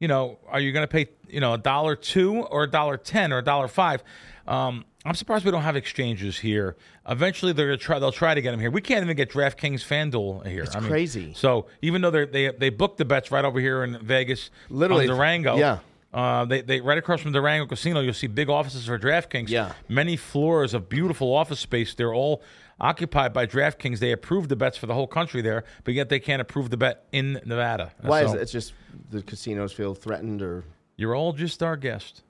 You 0.00 0.08
know, 0.08 0.38
are 0.48 0.60
you 0.60 0.72
going 0.72 0.82
to 0.86 0.90
pay, 0.90 1.06
you 1.28 1.40
know, 1.40 1.54
a 1.54 1.58
dollar 1.58 1.96
two 1.96 2.42
or 2.42 2.64
a 2.64 2.70
dollar 2.70 2.96
ten 2.98 3.32
or 3.32 3.38
a 3.38 3.42
dollar 3.44 3.68
five? 3.68 4.02
Um, 4.46 4.84
I'm 5.06 5.14
surprised 5.14 5.44
we 5.44 5.50
don't 5.50 5.62
have 5.62 5.76
exchanges 5.76 6.38
here. 6.38 6.76
Eventually, 7.08 7.52
they're 7.52 7.66
going 7.66 7.78
to 7.78 7.84
try. 7.84 7.98
They'll 7.98 8.10
try 8.12 8.34
to 8.34 8.40
get 8.40 8.52
them 8.52 8.60
here. 8.60 8.70
We 8.70 8.80
can't 8.80 9.04
even 9.04 9.16
get 9.16 9.30
DraftKings 9.30 9.84
FanDuel 9.84 10.46
here. 10.46 10.62
It's 10.62 10.74
crazy. 10.76 11.34
So 11.34 11.66
even 11.82 12.00
though 12.00 12.10
they 12.10 12.24
they 12.24 12.48
they 12.50 12.70
booked 12.70 12.96
the 12.98 13.04
bets 13.04 13.30
right 13.30 13.44
over 13.44 13.60
here 13.60 13.84
in 13.84 13.98
Vegas, 13.98 14.50
Literally, 14.70 15.08
on 15.08 15.16
Durango, 15.16 15.56
yeah. 15.56 15.78
Uh, 16.12 16.44
they, 16.44 16.62
they 16.62 16.80
right 16.80 16.96
across 16.96 17.20
from 17.20 17.32
Durango 17.32 17.66
Casino, 17.66 18.00
you'll 18.00 18.14
see 18.14 18.28
big 18.28 18.48
offices 18.48 18.86
for 18.86 18.96
DraftKings. 18.98 19.48
Yeah. 19.48 19.72
many 19.88 20.16
floors 20.16 20.72
of 20.72 20.88
beautiful 20.88 21.34
office 21.34 21.58
space. 21.58 21.92
They're 21.94 22.14
all 22.14 22.40
occupied 22.80 23.32
by 23.32 23.46
DraftKings. 23.46 23.98
They 23.98 24.12
approve 24.12 24.48
the 24.48 24.54
bets 24.54 24.76
for 24.78 24.86
the 24.86 24.94
whole 24.94 25.08
country 25.08 25.42
there, 25.42 25.64
but 25.82 25.92
yet 25.92 26.08
they 26.10 26.20
can't 26.20 26.40
approve 26.40 26.70
the 26.70 26.76
bet 26.76 27.04
in 27.10 27.40
Nevada. 27.44 27.92
Why 28.00 28.22
is 28.22 28.32
it? 28.32 28.40
It's 28.42 28.52
just 28.52 28.74
the 29.10 29.22
casinos 29.22 29.72
feel 29.72 29.92
threatened, 29.94 30.40
or 30.40 30.62
you're 30.96 31.16
all 31.16 31.32
just 31.32 31.62
our 31.64 31.76
guest. 31.76 32.22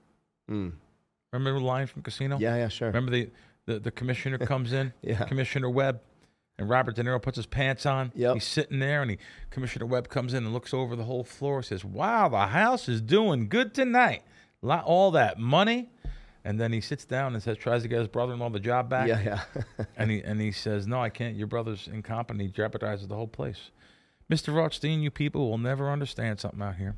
Remember 1.38 1.60
the 1.60 1.66
line 1.66 1.86
from 1.86 2.02
Casino? 2.02 2.38
Yeah, 2.38 2.56
yeah, 2.56 2.68
sure. 2.68 2.88
Remember 2.88 3.10
the, 3.10 3.30
the, 3.66 3.78
the 3.80 3.90
commissioner 3.90 4.38
comes 4.46 4.72
in, 4.72 4.92
Yeah. 5.02 5.24
Commissioner 5.24 5.68
Webb, 5.70 6.00
and 6.58 6.68
Robert 6.68 6.94
De 6.94 7.02
Niro 7.02 7.20
puts 7.20 7.36
his 7.36 7.46
pants 7.46 7.84
on. 7.86 8.12
Yep. 8.14 8.34
He's 8.34 8.44
sitting 8.44 8.78
there, 8.78 9.02
and 9.02 9.10
he, 9.12 9.18
Commissioner 9.50 9.86
Webb 9.86 10.08
comes 10.08 10.32
in 10.34 10.44
and 10.44 10.52
looks 10.52 10.72
over 10.72 10.94
the 10.94 11.04
whole 11.04 11.24
floor. 11.24 11.62
Says, 11.62 11.84
"Wow, 11.84 12.28
the 12.28 12.46
house 12.46 12.88
is 12.88 13.00
doing 13.00 13.48
good 13.48 13.74
tonight. 13.74 14.22
Lot, 14.62 14.84
all 14.84 15.10
that 15.12 15.38
money." 15.38 15.90
And 16.46 16.60
then 16.60 16.72
he 16.72 16.80
sits 16.82 17.06
down 17.06 17.32
and 17.32 17.42
says, 17.42 17.56
tries 17.56 17.82
to 17.84 17.88
get 17.88 18.00
his 18.00 18.08
brother-in-law 18.08 18.50
the 18.50 18.60
job 18.60 18.90
back. 18.90 19.08
Yeah, 19.08 19.22
yeah. 19.22 19.84
And 19.96 20.10
he 20.10 20.20
and 20.22 20.40
he 20.40 20.52
says, 20.52 20.86
"No, 20.86 21.00
I 21.02 21.08
can't. 21.08 21.34
Your 21.36 21.46
brother's 21.48 21.88
incompetent. 21.88 22.42
He 22.42 22.48
jeopardizes 22.48 23.08
the 23.08 23.16
whole 23.16 23.26
place." 23.26 23.70
Mr. 24.30 24.54
Rothstein, 24.54 25.00
you 25.02 25.10
people 25.10 25.50
will 25.50 25.58
never 25.58 25.90
understand 25.90 26.38
something 26.40 26.62
out 26.62 26.76
here. 26.76 26.94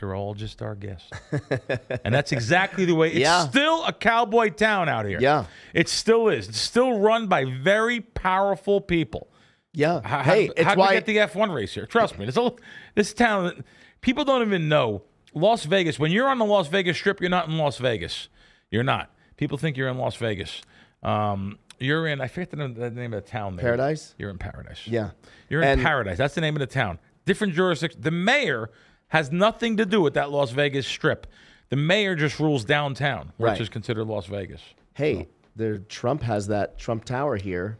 You're 0.00 0.14
all 0.14 0.34
just 0.34 0.60
our 0.60 0.74
guests, 0.74 1.10
and 2.04 2.14
that's 2.14 2.30
exactly 2.32 2.84
the 2.84 2.94
way. 2.94 3.08
It's 3.08 3.18
Yeah. 3.20 3.48
still 3.48 3.84
a 3.86 3.92
cowboy 3.92 4.50
town 4.50 4.88
out 4.90 5.06
here. 5.06 5.18
Yeah. 5.20 5.46
it 5.72 5.88
still 5.88 6.28
is. 6.28 6.48
It's 6.48 6.60
still 6.60 6.98
run 6.98 7.28
by 7.28 7.44
very 7.46 8.00
powerful 8.00 8.80
people. 8.82 9.28
yeah. 9.72 10.00
How, 10.04 10.22
hey, 10.22 10.46
how, 10.48 10.52
it's 10.56 10.62
how 10.64 10.74
do 10.74 10.80
why 10.80 10.88
we 10.90 10.94
get 10.96 11.06
the 11.06 11.16
F1 11.16 11.54
race 11.54 11.72
here? 11.74 11.86
Trust 11.86 12.18
me, 12.18 12.26
this, 12.26 12.34
whole- 12.34 12.58
this 12.94 13.14
town. 13.14 13.64
People 14.02 14.24
don't 14.24 14.42
even 14.42 14.68
know 14.68 15.02
Las 15.34 15.64
Vegas. 15.64 15.98
When 15.98 16.12
you're 16.12 16.28
on 16.28 16.38
the 16.38 16.44
Las 16.44 16.68
Vegas 16.68 16.96
Strip, 16.98 17.20
you're 17.20 17.30
not 17.30 17.48
in 17.48 17.56
Las 17.56 17.78
Vegas. 17.78 18.28
You're 18.70 18.84
not. 18.84 19.10
People 19.38 19.56
think 19.58 19.76
you're 19.78 19.88
in 19.88 19.96
Las 19.98 20.16
Vegas. 20.16 20.60
Um, 21.02 21.58
you're 21.78 22.06
in. 22.06 22.20
I 22.20 22.28
forget 22.28 22.50
the 22.50 22.56
name, 22.58 22.74
the 22.74 22.90
name 22.90 23.12
of 23.14 23.24
the 23.24 23.30
town 23.30 23.56
there. 23.56 23.64
Paradise? 23.64 24.14
You're 24.18 24.30
in 24.30 24.38
Paradise. 24.38 24.86
Yeah. 24.86 25.10
You're 25.48 25.62
in 25.62 25.68
And- 25.68 25.82
Paradise. 25.82 26.18
That's 26.18 26.34
the 26.34 26.40
name 26.42 26.54
of 26.54 26.60
the 26.60 26.66
town. 26.66 26.98
Different 27.24 27.54
jurisdiction. 27.54 28.00
The 28.02 28.10
mayor 28.10 28.70
has 29.08 29.30
nothing 29.32 29.76
to 29.76 29.86
do 29.86 30.00
with 30.00 30.14
that 30.14 30.30
Las 30.30 30.50
Vegas 30.50 30.86
Strip. 30.86 31.26
The 31.68 31.76
mayor 31.76 32.14
just 32.14 32.38
rules 32.38 32.64
downtown, 32.64 33.32
which 33.36 33.48
Right. 33.50 33.60
is 33.60 33.68
considered 33.68 34.04
Las 34.04 34.26
Vegas. 34.26 34.62
Hey, 34.94 35.28
the 35.56 35.78
Trump 35.88 36.22
has 36.22 36.46
that 36.48 36.78
Trump 36.78 37.04
Tower 37.04 37.36
here. 37.36 37.78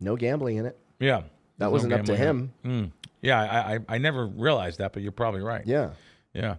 No 0.00 0.16
gambling 0.16 0.56
in 0.58 0.66
it. 0.66 0.78
Yeah. 0.98 1.22
That 1.58 1.66
no 1.66 1.70
wasn't 1.70 1.92
up 1.92 2.04
to 2.06 2.16
him. 2.16 2.52
Mm. 2.64 2.90
Yeah, 3.22 3.40
I, 3.40 3.74
I 3.74 3.78
I 3.88 3.98
never 3.98 4.26
realized 4.26 4.78
that, 4.80 4.92
but 4.92 5.02
you're 5.02 5.12
probably 5.12 5.40
right. 5.40 5.66
Yeah. 5.66 5.90
Yeah. 6.34 6.56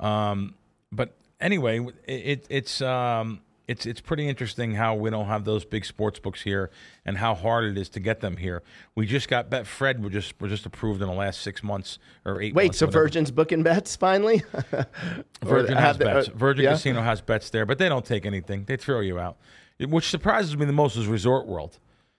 Um, 0.00 0.54
but 0.92 1.14
anyway, 1.40 1.80
it, 2.06 2.12
it, 2.12 2.46
it's 2.48 2.80
um, 2.80 3.40
it's 3.68 3.86
it's 3.86 4.00
pretty 4.00 4.26
interesting 4.28 4.72
how 4.74 4.94
we 4.94 5.10
don't 5.10 5.26
have 5.26 5.44
those 5.44 5.64
big 5.64 5.84
sports 5.84 6.18
books 6.18 6.42
here, 6.42 6.70
and 7.04 7.18
how 7.18 7.34
hard 7.34 7.64
it 7.64 7.78
is 7.78 7.88
to 7.90 8.00
get 8.00 8.20
them 8.20 8.38
here. 8.38 8.62
We 8.94 9.06
just 9.06 9.28
got 9.28 9.50
Betfred. 9.50 10.00
We 10.00 10.08
just 10.10 10.40
were 10.40 10.48
just 10.48 10.66
approved 10.66 11.02
in 11.02 11.08
the 11.08 11.14
last 11.14 11.42
six 11.42 11.62
months 11.62 11.98
or 12.24 12.40
eight. 12.40 12.54
Wait, 12.54 12.64
months, 12.68 12.78
so 12.78 12.86
whatever. 12.86 13.04
Virgin's 13.04 13.30
booking 13.30 13.62
bets 13.62 13.94
finally? 13.94 14.42
Virgin 15.44 15.76
has 15.76 15.98
they- 15.98 16.04
bets. 16.06 16.28
uh, 16.28 16.32
Virgin 16.34 16.64
yeah? 16.64 16.72
Casino 16.72 17.02
has 17.02 17.20
bets 17.20 17.50
there, 17.50 17.66
but 17.66 17.78
they 17.78 17.88
don't 17.88 18.04
take 18.04 18.26
anything. 18.26 18.64
They 18.64 18.76
throw 18.76 19.00
you 19.00 19.18
out. 19.18 19.36
Which 19.78 20.08
surprises 20.08 20.56
me 20.56 20.64
the 20.66 20.72
most 20.72 20.96
is 20.96 21.06
Resort 21.06 21.46
World. 21.46 21.78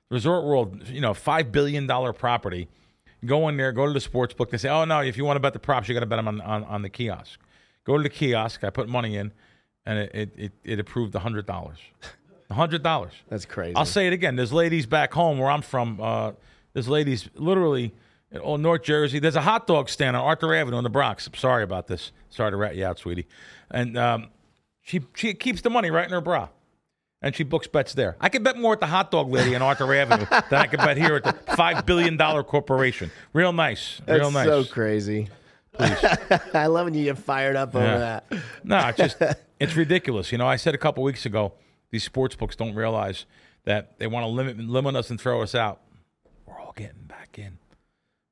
Resort 0.09 0.45
World, 0.45 0.87
you 0.87 1.01
know, 1.01 1.13
five 1.13 1.51
billion 1.51 1.87
dollar 1.87 2.13
property. 2.13 2.69
Go 3.25 3.49
in 3.49 3.57
there, 3.57 3.71
go 3.73 3.85
to 3.85 3.91
the 3.91 3.99
sports 3.99 4.33
book. 4.33 4.49
They 4.49 4.57
say, 4.57 4.69
"Oh 4.69 4.85
no, 4.85 5.01
if 5.01 5.17
you 5.17 5.25
want 5.25 5.35
to 5.35 5.41
bet 5.41 5.51
the 5.53 5.59
props, 5.59 5.89
you 5.89 5.93
got 5.93 5.99
to 5.99 6.05
bet 6.05 6.19
them 6.19 6.27
on, 6.27 6.39
on, 6.41 6.63
on 6.63 6.81
the 6.83 6.89
kiosk." 6.89 7.39
Go 7.83 7.97
to 7.97 8.03
the 8.03 8.09
kiosk. 8.09 8.63
I 8.63 8.69
put 8.69 8.87
money 8.87 9.17
in, 9.17 9.33
and 9.89 9.97
it 9.99 10.11
it, 10.13 10.29
it, 10.37 10.51
it 10.63 10.79
approved 10.79 11.15
a 11.15 11.19
hundred 11.19 11.45
dollars. 11.47 11.79
A 12.51 12.53
hundred 12.53 12.83
dollars. 12.83 13.13
That's 13.29 13.45
crazy. 13.45 13.75
I'll 13.75 13.85
say 13.85 14.05
it 14.07 14.13
again. 14.13 14.35
There's 14.35 14.53
ladies 14.53 14.85
back 14.85 15.11
home 15.13 15.39
where 15.39 15.49
I'm 15.49 15.63
from. 15.63 15.99
Uh, 15.99 16.31
there's 16.73 16.87
ladies 16.87 17.27
literally 17.33 17.93
in 18.31 18.39
all 18.39 18.59
North 18.59 18.83
Jersey. 18.83 19.17
There's 19.19 19.35
a 19.35 19.41
hot 19.41 19.65
dog 19.65 19.89
stand 19.89 20.15
on 20.15 20.23
Arthur 20.23 20.53
Avenue 20.53 20.77
in 20.77 20.83
the 20.83 20.89
Bronx. 20.89 21.25
I'm 21.25 21.33
sorry 21.33 21.63
about 21.63 21.87
this. 21.87 22.11
Sorry 22.29 22.51
to 22.51 22.57
rat 22.57 22.75
you 22.75 22.85
out, 22.85 22.99
sweetie. 22.99 23.27
And 23.71 23.97
um, 23.97 24.27
she 24.81 25.01
she 25.15 25.33
keeps 25.33 25.61
the 25.61 25.69
money 25.71 25.89
right 25.89 26.05
in 26.05 26.11
her 26.11 26.21
bra, 26.21 26.49
and 27.23 27.35
she 27.35 27.43
books 27.43 27.67
bets 27.67 27.93
there. 27.95 28.15
I 28.21 28.29
could 28.29 28.43
bet 28.43 28.57
more 28.57 28.73
at 28.73 28.79
the 28.79 28.87
hot 28.87 29.09
dog 29.09 29.29
lady 29.31 29.55
on 29.55 29.63
Arthur 29.63 29.91
Avenue 29.95 30.25
than 30.49 30.59
I 30.59 30.67
could 30.67 30.79
bet 30.79 30.97
here 30.97 31.15
at 31.15 31.23
the 31.23 31.55
five 31.55 31.85
billion 31.87 32.15
dollar 32.17 32.43
corporation. 32.43 33.09
Real 33.33 33.53
nice. 33.53 34.01
That's 34.05 34.19
Real 34.19 34.31
nice. 34.31 34.45
so 34.45 34.63
crazy. 34.65 35.29
I 36.53 36.67
love 36.67 36.85
when 36.85 36.93
you 36.93 37.05
get 37.05 37.17
fired 37.17 37.55
up 37.55 37.75
over 37.75 37.99
that. 37.99 38.25
No, 38.63 38.79
it's 38.89 38.97
just 38.97 39.21
it's 39.59 39.75
ridiculous. 39.75 40.31
You 40.31 40.37
know, 40.37 40.47
I 40.47 40.55
said 40.55 40.75
a 40.75 40.77
couple 40.77 41.03
weeks 41.03 41.25
ago, 41.25 41.53
these 41.91 42.03
sports 42.03 42.35
books 42.35 42.55
don't 42.55 42.75
realize 42.75 43.25
that 43.65 43.97
they 43.99 44.07
want 44.07 44.23
to 44.25 44.27
limit 44.27 44.57
limit 44.59 44.95
us 44.95 45.09
and 45.09 45.19
throw 45.19 45.41
us 45.41 45.55
out. 45.55 45.81
We're 46.45 46.59
all 46.59 46.73
getting 46.75 47.03
back 47.03 47.39
in. 47.39 47.57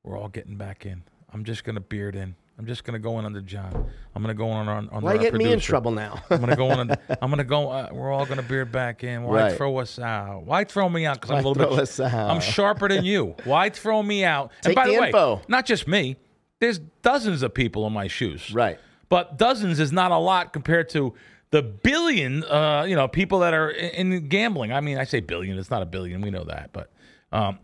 We're 0.04 0.18
all 0.18 0.30
getting 0.30 0.58
back 0.58 0.86
in. 0.86 1.04
I'm 1.34 1.44
just 1.44 1.64
gonna 1.64 1.82
beard 1.82 2.16
in. 2.16 2.36
I'm 2.60 2.66
just 2.66 2.84
gonna 2.84 2.98
go 3.00 3.20
in 3.20 3.26
under 3.26 3.42
John. 3.42 3.88
I'm 4.16 4.24
gonna 4.24 4.34
go 4.34 4.50
on 4.50 4.68
on, 4.68 4.90
on 4.90 5.04
Why 5.04 5.14
you 5.14 5.32
me 5.32 5.52
in 5.52 5.60
trouble 5.60 5.92
now? 5.92 6.24
I'm 6.32 6.40
gonna 6.40 6.56
go 6.56 6.70
on. 6.72 6.90
I'm 7.22 7.30
gonna 7.30 7.44
go. 7.44 7.70
Uh, 7.70 7.90
we're 7.92 8.12
all 8.12 8.26
gonna 8.26 8.42
beard 8.42 8.72
back 8.72 9.04
in. 9.04 9.24
Why 9.24 9.42
Right. 9.44 9.58
throw 9.58 9.78
us 9.78 10.00
out? 10.00 10.44
Why 10.44 10.64
throw 10.64 10.90
me 10.90 11.06
out? 11.06 11.22
Because 11.22 11.32
I'm 11.32 11.46
a 11.46 11.48
little 11.48 11.76
bit. 11.78 12.00
I'm 12.00 12.42
sharper 12.42 12.88
than 12.90 13.06
you. 13.06 13.36
Why 13.44 13.70
throw 13.70 14.02
me 14.02 14.24
out? 14.24 14.52
and 14.66 14.74
by 14.74 14.88
the, 14.88 14.94
the 14.94 15.00
way, 15.00 15.42
not 15.48 15.66
just 15.66 15.88
me. 15.88 16.18
There's 16.60 16.80
dozens 17.02 17.44
of 17.44 17.54
people 17.54 17.86
in 17.88 17.94
my 17.94 18.08
shoes. 18.08 18.54
right. 18.54 18.80
But 19.10 19.38
dozens 19.38 19.80
is 19.80 19.94
not 19.94 20.12
a 20.12 20.18
lot 20.18 20.52
compared 20.52 20.90
to 20.90 21.14
the 21.52 21.62
billion, 21.62 22.44
uh, 22.44 22.84
you 22.84 22.96
know, 22.96 23.08
people 23.08 23.40
that 23.40 23.54
are 23.54 23.70
in, 23.70 24.12
in 24.12 24.28
gambling. 24.28 24.74
I 24.74 24.82
mean, 24.82 24.98
I 24.98 25.06
say 25.06 25.22
billion. 25.22 25.58
It's 25.58 25.72
not 25.72 25.82
a 25.82 25.86
billion. 25.86 26.20
We 26.20 26.30
know 26.30 26.44
that, 26.44 26.72
but 26.74 26.92
um, 27.32 27.60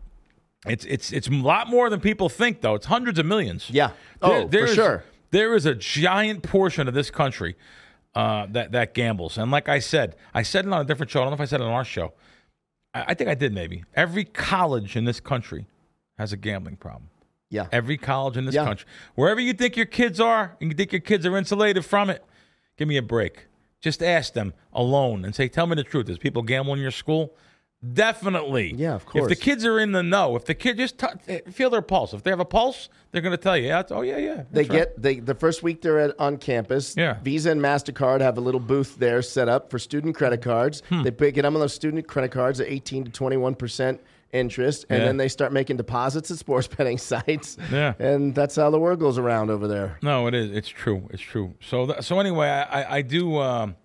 it's 0.66 0.86
it's 0.86 1.12
it's 1.12 1.28
a 1.28 1.32
lot 1.32 1.68
more 1.68 1.90
than 1.90 2.00
people 2.00 2.30
think. 2.30 2.62
Though 2.62 2.74
it's 2.74 2.86
hundreds 2.86 3.18
of 3.18 3.26
millions. 3.26 3.68
Yeah. 3.68 3.90
Oh, 4.22 4.48
for 4.48 4.64
is- 4.64 4.74
sure. 4.74 5.04
There 5.32 5.54
is 5.54 5.66
a 5.66 5.74
giant 5.74 6.44
portion 6.44 6.86
of 6.86 6.94
this 6.94 7.10
country 7.10 7.56
uh, 8.14 8.46
that 8.52 8.72
that 8.72 8.94
gambles, 8.94 9.36
and 9.36 9.50
like 9.50 9.68
I 9.68 9.80
said, 9.80 10.16
I 10.32 10.42
said 10.42 10.64
it 10.64 10.72
on 10.72 10.80
a 10.80 10.84
different 10.84 11.10
show. 11.10 11.20
I 11.20 11.24
don't 11.24 11.32
know 11.32 11.34
if 11.34 11.40
I 11.40 11.44
said 11.46 11.60
it 11.60 11.64
on 11.64 11.72
our 11.72 11.84
show. 11.84 12.12
I, 12.94 13.04
I 13.08 13.14
think 13.14 13.28
I 13.28 13.34
did. 13.34 13.52
Maybe 13.52 13.84
every 13.94 14.24
college 14.24 14.96
in 14.96 15.04
this 15.04 15.20
country 15.20 15.66
has 16.16 16.32
a 16.32 16.36
gambling 16.38 16.76
problem. 16.76 17.10
Yeah. 17.54 17.66
Every 17.72 17.96
college 17.96 18.36
in 18.36 18.44
this 18.44 18.54
Yeah. 18.54 18.64
country, 18.64 18.86
wherever 19.14 19.40
you 19.40 19.52
think 19.52 19.76
your 19.76 19.86
kids 19.86 20.20
are, 20.20 20.56
and 20.60 20.70
you 20.70 20.76
think 20.76 20.92
your 20.92 21.00
kids 21.00 21.24
are 21.24 21.36
insulated 21.36 21.84
from 21.84 22.10
it, 22.10 22.22
give 22.76 22.88
me 22.88 22.96
a 22.96 23.02
break. 23.02 23.46
Just 23.80 24.02
ask 24.02 24.32
them 24.32 24.54
alone 24.72 25.24
and 25.24 25.34
say, 25.34 25.46
"Tell 25.48 25.66
me 25.66 25.74
the 25.76 25.84
truth. 25.84 26.08
Is 26.08 26.18
people 26.18 26.42
gambling 26.42 26.78
in 26.78 26.82
your 26.82 26.90
school?" 26.90 27.34
Definitely. 27.92 28.72
Yeah, 28.76 28.94
of 28.94 29.04
course. 29.04 29.24
If 29.30 29.38
the 29.38 29.44
kids 29.44 29.64
are 29.66 29.78
in 29.78 29.92
the 29.92 30.02
know, 30.02 30.36
if 30.36 30.46
the 30.46 30.54
kid 30.54 30.78
just 30.78 30.98
t- 30.98 31.40
feel 31.50 31.68
their 31.68 31.82
pulse, 31.82 32.14
if 32.14 32.22
they 32.22 32.30
have 32.30 32.40
a 32.40 32.44
pulse, 32.44 32.88
they're 33.12 33.20
going 33.20 33.32
to 33.36 33.36
tell 33.36 33.56
you, 33.58 33.68
yeah, 33.68 33.80
it's- 33.80 33.92
"Oh 33.96 34.00
yeah, 34.00 34.16
yeah." 34.16 34.44
They 34.50 34.62
that's 34.62 34.68
right." 34.70 34.76
get 34.78 35.02
they 35.02 35.20
the 35.20 35.34
first 35.34 35.62
week 35.62 35.82
they're 35.82 36.00
at, 36.00 36.18
on 36.18 36.38
campus. 36.38 36.94
Yeah. 36.96 37.18
Visa 37.22 37.50
and 37.50 37.60
Mastercard 37.60 38.22
have 38.22 38.38
a 38.38 38.40
little 38.40 38.60
booth 38.60 38.96
there 38.98 39.20
set 39.20 39.48
up 39.50 39.70
for 39.70 39.78
student 39.78 40.14
credit 40.16 40.40
cards. 40.40 40.82
Hmm. 40.88 41.02
They 41.02 41.10
pick 41.10 41.36
it 41.36 41.44
up 41.44 41.52
on 41.52 41.60
those 41.60 41.74
student 41.74 42.06
credit 42.08 42.30
cards 42.30 42.58
at 42.58 42.68
eighteen 42.68 43.04
to 43.04 43.10
twenty 43.10 43.36
one 43.36 43.54
percent 43.54 44.00
interest, 44.32 44.86
and 44.88 45.00
Yeah. 45.00 45.06
then 45.06 45.16
they 45.16 45.28
start 45.28 45.52
making 45.52 45.76
deposits 45.76 46.30
at 46.30 46.38
sports 46.38 46.66
betting 46.76 46.98
sites. 46.98 47.56
Yeah. 47.70 47.94
And 47.98 48.34
that's 48.34 48.56
how 48.56 48.70
the 48.70 48.78
world 48.78 48.98
goes 49.00 49.18
around 49.18 49.50
over 49.50 49.68
there. 49.68 49.98
No, 50.02 50.26
it 50.26 50.34
is. 50.34 50.50
It's 50.50 50.68
true. 50.68 51.08
It's 51.10 51.22
true. 51.22 51.54
So, 51.60 51.86
th- 51.86 52.02
so 52.02 52.18
anyway, 52.20 52.48
I, 52.48 52.82
I, 52.82 52.96
I 52.96 53.02
do, 53.02 53.38
um, 53.38 53.76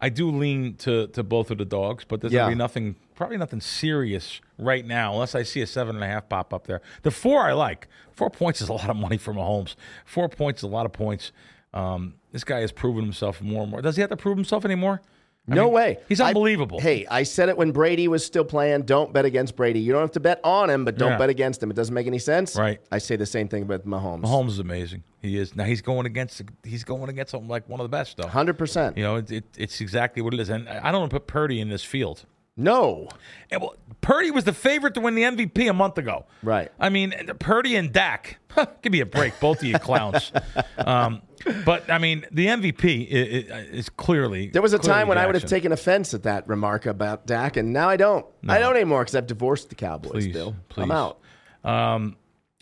I 0.00 0.08
do 0.08 0.30
lean 0.30 0.74
to, 0.78 1.06
to 1.08 1.22
both 1.22 1.50
of 1.52 1.58
the 1.58 1.64
dogs, 1.64 2.04
but 2.04 2.20
there's 2.20 2.32
Yeah. 2.32 2.40
gonna 2.40 2.52
be 2.56 2.58
nothing, 2.58 2.96
probably 3.14 3.36
nothing 3.36 3.60
serious 3.60 4.40
right 4.58 4.84
now, 4.84 5.12
unless 5.12 5.34
I 5.36 5.44
see 5.44 5.60
a 5.62 5.66
seven 5.66 5.94
and 5.94 6.04
a 6.04 6.08
half 6.08 6.28
pop 6.28 6.52
up 6.52 6.66
there. 6.66 6.80
The 7.02 7.10
four 7.12 7.42
I 7.42 7.52
like. 7.52 7.86
Four 8.12 8.28
points 8.30 8.60
is 8.60 8.68
a 8.68 8.72
lot 8.72 8.90
of 8.90 8.96
money 8.96 9.16
for 9.16 9.32
Mahomes. 9.32 9.74
Four 10.04 10.28
points 10.28 10.60
is 10.60 10.64
a 10.64 10.68
lot 10.68 10.86
of 10.86 10.92
points. 10.92 11.30
Um, 11.72 12.14
this 12.32 12.44
guy 12.44 12.60
has 12.60 12.72
proven 12.72 13.04
himself 13.04 13.40
more 13.40 13.62
and 13.62 13.70
more. 13.70 13.80
Does 13.80 13.96
he 13.96 14.00
have 14.02 14.10
to 14.10 14.16
prove 14.16 14.36
himself 14.36 14.64
anymore? 14.64 15.00
I 15.50 15.54
no 15.56 15.64
mean, 15.64 15.72
way. 15.74 15.98
He's 16.08 16.20
I- 16.20 16.28
unbelievable. 16.28 16.78
hey, 16.80 17.04
I 17.10 17.24
said 17.24 17.48
it 17.48 17.56
when 17.56 17.72
Brady 17.72 18.06
was 18.06 18.24
still 18.24 18.44
playing. 18.44 18.82
Don't 18.82 19.12
bet 19.12 19.24
against 19.24 19.56
Brady. 19.56 19.80
You 19.80 19.92
don't 19.92 20.00
have 20.02 20.12
to 20.12 20.20
bet 20.20 20.40
on 20.44 20.70
him, 20.70 20.84
but 20.84 20.96
don't 20.96 21.12
Yeah. 21.12 21.18
bet 21.18 21.30
against 21.30 21.60
him. 21.62 21.70
It 21.70 21.74
doesn't 21.74 21.94
make 21.94 22.06
any 22.06 22.20
sense. 22.20 22.54
Right. 22.54 22.80
I 22.92 22.98
say 22.98 23.16
the 23.16 23.26
same 23.26 23.48
thing 23.48 23.62
about 23.64 23.84
Mahomes. 23.84 24.22
Mahomes 24.22 24.50
is 24.50 24.58
amazing. 24.60 25.02
He 25.20 25.36
is. 25.36 25.56
Now 25.56 25.64
he's 25.64 25.82
going 25.82 26.06
against. 26.06 26.42
He's 26.64 26.84
going 26.84 27.08
against 27.08 27.32
something 27.32 27.48
like 27.48 27.68
one 27.68 27.80
of 27.80 27.84
the 27.84 27.88
best, 27.96 28.16
though. 28.18 28.28
Hundred 28.28 28.56
percent. 28.56 28.96
You 28.96 29.02
know, 29.02 29.16
it, 29.16 29.30
it, 29.32 29.44
it's 29.56 29.80
exactly 29.80 30.22
what 30.22 30.32
it 30.32 30.38
is. 30.40 30.48
And 30.48 30.68
I 30.68 30.92
don't 30.92 31.00
want 31.00 31.10
to 31.10 31.16
put 31.18 31.26
Purdy 31.26 31.60
in 31.60 31.68
this 31.68 31.82
field. 31.84 32.24
No. 32.56 33.08
And, 33.50 33.62
well, 33.62 33.74
Purdy 34.02 34.30
was 34.30 34.44
the 34.44 34.52
favorite 34.52 34.92
to 34.94 35.00
win 35.00 35.14
the 35.14 35.22
MVP 35.22 35.68
a 35.70 35.72
month 35.72 35.96
ago. 35.96 36.26
Right. 36.42 36.70
I 36.78 36.90
mean, 36.90 37.12
Purdy 37.38 37.76
and 37.76 37.90
Dak. 37.92 38.38
Give 38.82 38.92
me 38.92 39.00
a 39.00 39.06
break, 39.06 39.40
both 39.40 39.58
of 39.58 39.64
you 39.64 39.78
clowns. 39.78 40.30
um, 40.78 41.22
but 41.64 41.90
I 41.90 41.98
mean, 41.98 42.24
the 42.30 42.46
MVP 42.46 43.06
is, 43.08 43.50
is 43.70 43.88
clearly. 43.88 44.48
There 44.48 44.62
was 44.62 44.72
a 44.72 44.78
time 44.78 45.08
when 45.08 45.18
I 45.18 45.26
would 45.26 45.34
have 45.34 45.46
taken 45.46 45.72
offense 45.72 46.14
at 46.14 46.22
that 46.24 46.46
remark 46.48 46.86
about 46.86 47.26
Dak, 47.26 47.56
and 47.56 47.72
now 47.72 47.88
I 47.88 47.96
don't. 47.96 48.26
I 48.48 48.58
don't 48.58 48.76
anymore 48.76 49.02
because 49.02 49.14
I've 49.14 49.26
divorced 49.26 49.68
the 49.68 49.74
Cowboys. 49.74 50.12
Please, 50.12 50.32
Bill, 50.32 50.54
please. 50.68 50.82
I'm 50.84 50.90
out. 50.90 51.18
Um, 51.64 52.16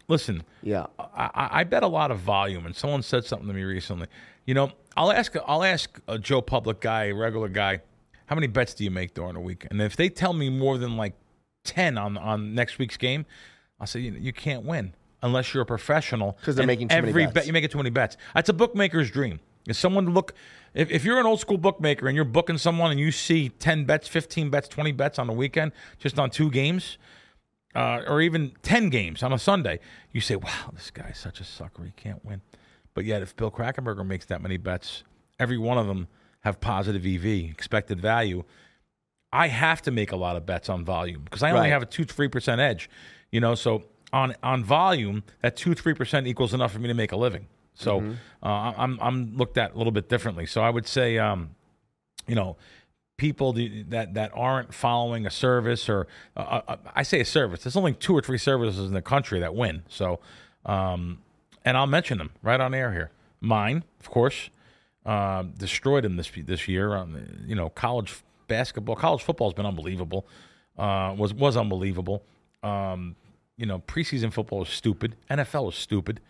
listen, 0.08 0.42
Yeah. 0.62 0.86
I, 0.98 1.48
I 1.52 1.64
bet 1.64 1.82
a 1.82 1.88
lot 1.88 2.10
of 2.10 2.18
volume, 2.18 2.66
and 2.66 2.74
someone 2.76 3.02
said 3.02 3.24
something 3.24 3.48
to 3.48 3.54
me 3.54 3.62
recently. 3.62 4.08
You 4.46 4.54
know, 4.54 4.72
I'll 4.96 5.12
ask 5.12 5.34
I'll 5.46 5.64
ask 5.64 6.00
a 6.08 6.18
Joe 6.18 6.42
Public 6.42 6.80
guy, 6.80 7.04
a 7.04 7.14
regular 7.14 7.48
guy, 7.48 7.80
how 8.26 8.34
many 8.34 8.46
bets 8.46 8.74
do 8.74 8.84
you 8.84 8.90
make 8.90 9.14
during 9.14 9.36
a 9.36 9.40
week? 9.40 9.66
And 9.70 9.80
if 9.80 9.96
they 9.96 10.08
tell 10.08 10.32
me 10.32 10.50
more 10.50 10.78
than 10.78 10.96
like 10.96 11.14
ten 11.64 11.98
on 11.98 12.16
on 12.16 12.54
next 12.54 12.78
week's 12.78 12.96
game, 12.96 13.26
I'll 13.80 13.86
say 13.86 14.00
you, 14.00 14.12
you 14.12 14.32
can't 14.32 14.64
win 14.64 14.94
unless 15.22 15.52
you're 15.54 15.62
a 15.62 15.66
professional. 15.66 16.32
Because 16.40 16.56
they're 16.56 16.62
And 16.62 16.66
making 16.68 16.88
too 16.88 16.96
many 16.96 17.08
every 17.08 17.24
bets. 17.26 17.34
bet 17.34 17.46
you 17.46 17.52
make 17.52 17.64
it 17.64 17.70
too 17.70 17.78
many 17.78 17.90
bets. 17.90 18.16
That's 18.34 18.48
a 18.48 18.52
bookmaker's 18.52 19.10
dream. 19.10 19.40
Is 19.66 19.76
someone 19.78 20.14
look 20.14 20.32
if, 20.72 20.90
if 20.90 21.04
you're 21.04 21.20
an 21.20 21.26
old 21.26 21.40
school 21.40 21.58
bookmaker 21.58 22.06
and 22.06 22.16
you're 22.16 22.24
booking 22.24 22.56
someone 22.58 22.90
and 22.90 22.98
you 22.98 23.12
see 23.12 23.48
ten 23.50 23.84
bets, 23.84 24.08
fifteen 24.08 24.48
bets, 24.50 24.68
twenty 24.68 24.92
bets 24.92 25.18
on 25.18 25.26
the 25.26 25.32
weekend 25.32 25.72
just 25.98 26.18
on 26.18 26.30
two 26.30 26.50
games, 26.50 26.96
uh, 27.74 28.02
or 28.08 28.20
even 28.20 28.52
10 28.62 28.88
games 28.88 29.22
on 29.22 29.32
a 29.32 29.38
Sunday, 29.38 29.78
you 30.12 30.20
say, 30.20 30.34
wow, 30.36 30.70
this 30.72 30.90
guy's 30.90 31.18
such 31.18 31.40
a 31.40 31.44
sucker. 31.44 31.84
He 31.84 31.92
can't 31.92 32.24
win. 32.24 32.40
But 32.94 33.04
yet, 33.04 33.22
if 33.22 33.36
Bill 33.36 33.50
Krackomberger 33.50 34.04
makes 34.04 34.24
that 34.26 34.40
many 34.42 34.56
bets, 34.56 35.04
every 35.38 35.58
one 35.58 35.78
of 35.78 35.86
them 35.86 36.08
have 36.40 36.60
positive 36.60 37.06
EV, 37.06 37.24
expected 37.50 38.00
value. 38.00 38.42
I 39.32 39.46
have 39.48 39.82
to 39.82 39.90
make 39.92 40.10
a 40.10 40.16
lot 40.16 40.34
of 40.36 40.44
bets 40.46 40.68
on 40.68 40.84
volume 40.84 41.22
because 41.22 41.42
I 41.44 41.50
only 41.50 41.62
Right. 41.62 41.68
have 41.72 41.82
a 41.82 41.86
2 41.86 42.04
3% 42.04 42.58
edge. 42.58 42.90
You 43.30 43.40
know, 43.40 43.54
so 43.54 43.84
on, 44.12 44.34
on 44.42 44.64
volume, 44.64 45.22
that 45.42 45.56
2 45.56 45.70
3% 45.70 46.26
equals 46.26 46.54
enough 46.54 46.72
for 46.72 46.78
me 46.78 46.88
to 46.88 46.94
make 46.94 47.12
a 47.12 47.16
living. 47.16 47.46
So 47.74 48.00
uh, 48.42 48.46
I'm, 48.76 48.98
I'm 49.00 49.36
looked 49.36 49.56
at 49.56 49.74
a 49.74 49.78
little 49.78 49.92
bit 49.92 50.08
differently. 50.08 50.44
So 50.46 50.60
I 50.60 50.68
would 50.70 50.86
say, 50.86 51.18
um, 51.18 51.50
you 52.26 52.34
know, 52.34 52.56
people 53.16 53.52
that 53.52 54.14
that 54.14 54.30
aren't 54.34 54.72
following 54.72 55.26
a 55.26 55.30
service 55.30 55.90
or 55.90 56.06
uh, 56.36 56.60
uh, 56.66 56.76
I 56.94 57.02
say 57.02 57.20
a 57.20 57.24
service. 57.24 57.62
There's 57.62 57.76
only 57.76 57.92
two 57.92 58.16
or 58.16 58.22
three 58.22 58.38
services 58.38 58.86
in 58.86 58.94
the 58.94 59.02
country 59.02 59.40
that 59.40 59.54
win. 59.54 59.82
So, 59.88 60.20
um, 60.64 61.18
and 61.64 61.76
I'll 61.76 61.86
mention 61.86 62.16
them 62.18 62.30
right 62.42 62.60
on 62.60 62.72
air 62.72 62.92
here. 62.92 63.10
Mine, 63.40 63.84
of 64.00 64.10
course, 64.10 64.48
uh, 65.04 65.42
destroyed 65.42 66.04
them 66.04 66.16
this 66.16 66.30
this 66.44 66.66
year. 66.66 66.96
Um, 66.96 67.44
you 67.46 67.54
know, 67.54 67.68
college 67.68 68.22
basketball, 68.48 68.96
college 68.96 69.22
football 69.22 69.48
has 69.48 69.54
been 69.54 69.66
unbelievable. 69.66 70.26
Uh, 70.78 71.14
was 71.16 71.34
was 71.34 71.58
unbelievable. 71.58 72.22
Um, 72.62 73.16
you 73.60 73.66
know, 73.66 73.78
preseason 73.80 74.32
football 74.32 74.62
is 74.62 74.70
stupid. 74.70 75.16
NFL 75.30 75.68
is 75.68 75.74
stupid. 75.74 76.20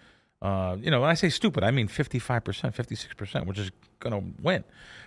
Uh, 0.42 0.76
you 0.80 0.90
know, 0.90 1.00
when 1.00 1.10
I 1.10 1.14
say 1.14 1.28
stupid, 1.28 1.62
I 1.62 1.70
mean 1.70 1.86
55%, 1.86 2.42
56%, 2.74 3.46
which 3.46 3.58
is 3.58 3.70
going 4.00 4.12
to 4.12 4.42
win, 4.42 4.64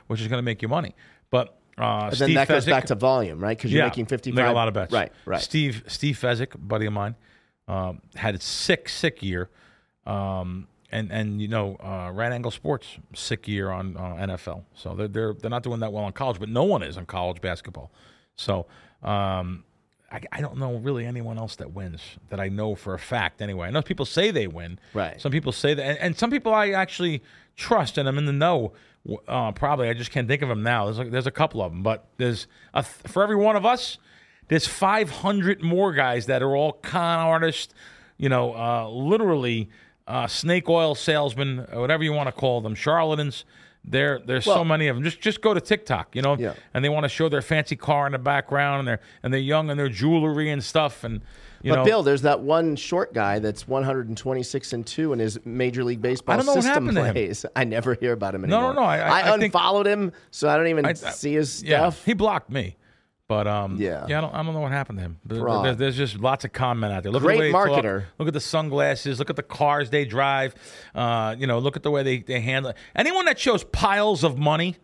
which 0.08 0.22
is 0.22 0.28
going 0.28 0.38
to 0.38 0.44
make 0.44 0.62
you 0.62 0.70
money. 0.70 0.96
But 1.30 1.58
uh, 1.78 2.10
But 2.10 2.16
Steve 2.16 2.28
then 2.28 2.36
that 2.36 2.48
goes 2.48 2.66
Fezzik- 2.66 2.70
back 2.70 2.86
to 2.86 2.96
volume, 2.96 3.40
right? 3.40 3.58
Because 3.58 3.74
you're 3.74 3.84
making 3.84 4.06
55. 4.06 4.36
Make 4.36 4.50
a 4.50 4.54
lot 4.56 4.70
of 4.70 4.74
bets. 4.74 4.94
Right, 4.94 5.12
right. 5.26 5.42
Steve 5.42 5.84
Steve 5.88 6.18
Fezzik, 6.18 6.56
buddy 6.58 6.86
of 6.86 6.94
mine, 6.94 7.16
um, 7.68 8.02
had 8.16 8.36
a 8.36 8.40
sick, 8.40 8.88
sick 8.88 9.22
year. 9.22 9.50
Um, 10.06 10.68
and 10.92 11.12
and 11.12 11.42
you 11.42 11.48
know, 11.48 11.76
uh, 11.84 12.12
Right 12.14 12.32
Angle 12.32 12.52
Sports 12.52 12.88
sick 13.16 13.48
year 13.48 13.70
on 13.72 13.98
uh, 13.98 14.02
NFL. 14.02 14.64
So 14.76 14.94
they're 14.96 15.08
they're 15.08 15.34
they're 15.34 15.50
not 15.50 15.64
doing 15.64 15.80
that 15.80 15.92
well 15.92 16.06
in 16.06 16.14
college, 16.14 16.40
but 16.40 16.48
no 16.50 16.64
one 16.64 16.84
is 16.84 16.96
in 16.96 17.06
college 17.06 17.42
basketball. 17.42 17.92
So 18.36 18.68
um, 19.02 19.64
I, 20.14 20.22
I 20.32 20.42
don't 20.42 20.58
know 20.58 20.76
really 20.76 21.06
anyone 21.06 21.40
else 21.40 21.56
that 21.56 21.72
wins 21.72 22.02
that 22.30 22.40
I 22.40 22.48
know 22.48 22.76
for 22.76 22.94
a 22.94 23.00
fact. 23.00 23.42
Anyway, 23.42 23.68
I 23.68 23.72
know 23.72 23.82
people 23.82 24.06
say 24.06 24.30
they 24.30 24.48
win. 24.48 24.80
Right. 24.94 25.20
Some 25.20 25.32
people 25.32 25.52
say 25.52 25.74
that, 25.74 25.84
and, 25.84 25.98
and 25.98 26.18
some 26.18 26.30
people 26.30 26.54
I 26.54 26.70
actually 26.70 27.24
trust, 27.56 27.98
and 27.98 28.08
I'm 28.08 28.18
in 28.18 28.26
the 28.26 28.34
know. 28.34 28.74
Uh, 29.28 29.52
probably, 29.52 29.90
I 29.90 29.94
just 29.94 30.12
can't 30.12 30.28
think 30.28 30.42
of 30.44 30.50
them 30.50 30.64
now. 30.64 30.86
There's 30.86 31.00
a, 31.00 31.10
there's 31.10 31.28
a 31.28 31.32
couple 31.32 31.62
of 31.62 31.72
them, 31.72 31.84
but 31.84 32.06
there's 32.18 32.48
a 32.74 32.84
th- 32.84 33.12
for 33.12 33.24
every 33.24 33.36
one 33.36 33.56
of 33.56 33.66
us, 33.66 33.98
there's 34.48 34.68
500 34.68 35.62
more 35.62 35.92
guys 35.94 36.28
that 36.28 36.42
are 36.42 36.56
all 36.56 36.74
con 36.74 37.20
artists. 37.20 37.74
You 38.18 38.30
know, 38.30 38.54
uh, 38.56 38.88
literally 38.88 39.70
uh, 40.08 40.28
snake 40.28 40.70
oil 40.70 40.96
salesmen, 40.96 41.66
whatever 41.74 42.04
you 42.04 42.14
want 42.14 42.28
to 42.28 42.32
call 42.32 42.62
them, 42.62 42.76
charlatans. 42.76 43.46
There, 43.86 44.20
there's 44.20 44.46
so 44.46 44.64
many 44.64 44.88
of 44.88 44.96
them. 44.96 45.04
Just, 45.04 45.20
just 45.20 45.42
go 45.42 45.54
to 45.54 45.60
TikTok, 45.60 46.16
you 46.16 46.22
know, 46.22 46.38
Yeah. 46.38 46.54
and 46.74 46.86
they 46.86 46.90
want 46.90 47.04
to 47.04 47.10
show 47.10 47.28
their 47.28 47.42
fancy 47.42 47.76
car 47.76 48.06
in 48.06 48.14
the 48.14 48.18
background, 48.18 48.80
and 48.80 48.88
they're 48.88 49.00
and 49.24 49.34
they're 49.34 49.42
young 49.42 49.70
and 49.70 49.78
their 49.80 49.90
jewelry 49.90 50.50
and 50.50 50.64
stuff, 50.64 51.04
and 51.04 51.22
you 51.62 51.72
But 51.72 51.76
know, 51.80 51.84
Bill, 51.86 52.04
there's 52.04 52.22
that 52.24 52.40
one 52.40 52.76
short 52.78 53.14
guy 53.14 53.40
that's 53.40 53.68
126 53.68 54.74
and 54.74 54.86
two 54.86 55.12
in 55.14 55.20
his 55.20 55.38
Major 55.46 55.84
League 55.84 56.02
Baseball 56.02 56.34
I 56.34 56.38
don't 56.38 56.46
know 56.46 56.54
what 56.56 56.64
system 56.64 56.88
happened 56.88 56.98
to 56.98 57.04
him. 57.06 57.14
plays. 57.14 57.46
I 57.56 57.64
never 57.66 57.94
hear 57.96 58.14
about 58.14 58.36
him 58.36 58.42
No, 58.42 58.48
no, 58.48 58.56
anymore. 58.68 58.74
no, 58.76 58.82
I- 58.84 58.98
I- 58.98 59.20
I 59.20 59.32
think- 59.32 59.54
unfollowed 59.54 59.86
him, 59.88 60.12
so 60.32 60.50
I 60.50 60.56
don't 60.58 60.68
even 60.68 60.96
see 60.96 61.34
his 61.34 61.62
Yeah, 61.64 61.80
stuff. 61.90 62.06
he 62.06 62.14
blocked 62.14 62.50
me. 62.50 62.76
But 63.30 63.48
um, 63.48 63.78
Yeah. 63.78 64.06
yeah, 64.08 64.18
I 64.18 64.22
don't, 64.22 64.34
I 64.36 64.44
don't 64.44 64.54
know 64.54 64.60
what 64.60 64.72
happened 64.72 65.00
to 65.00 65.04
him. 65.04 65.20
There's, 65.26 65.78
there's 65.78 65.96
just 65.98 66.20
lots 66.20 66.44
of 66.46 66.52
comment 66.52 66.92
out 66.94 67.04
there. 67.04 67.12
Look 67.12 67.24
Great 67.24 67.36
at 67.36 67.38
the 67.38 67.58
way 67.58 67.66
they 67.70 67.74
talk. 67.76 67.84
marketer. 67.84 68.04
Look 68.20 68.28
at 68.28 68.34
the 68.34 68.40
sunglasses. 68.42 69.18
Look 69.18 69.30
at 69.30 69.38
the 69.38 69.44
cars 69.44 69.90
they 69.90 70.04
drive. 70.06 70.54
Uh, 70.94 71.36
you 71.38 71.48
know, 71.48 71.60
look 71.60 71.76
at 71.78 71.84
the 71.84 71.92
way 71.92 72.04
they, 72.04 72.20
they 72.20 72.42
handle 72.42 72.72
it. 72.72 72.78
Anyone 72.96 73.26
that 73.26 73.40
shows 73.40 73.64
piles 73.64 74.24
of 74.24 74.38
money, 74.38 74.76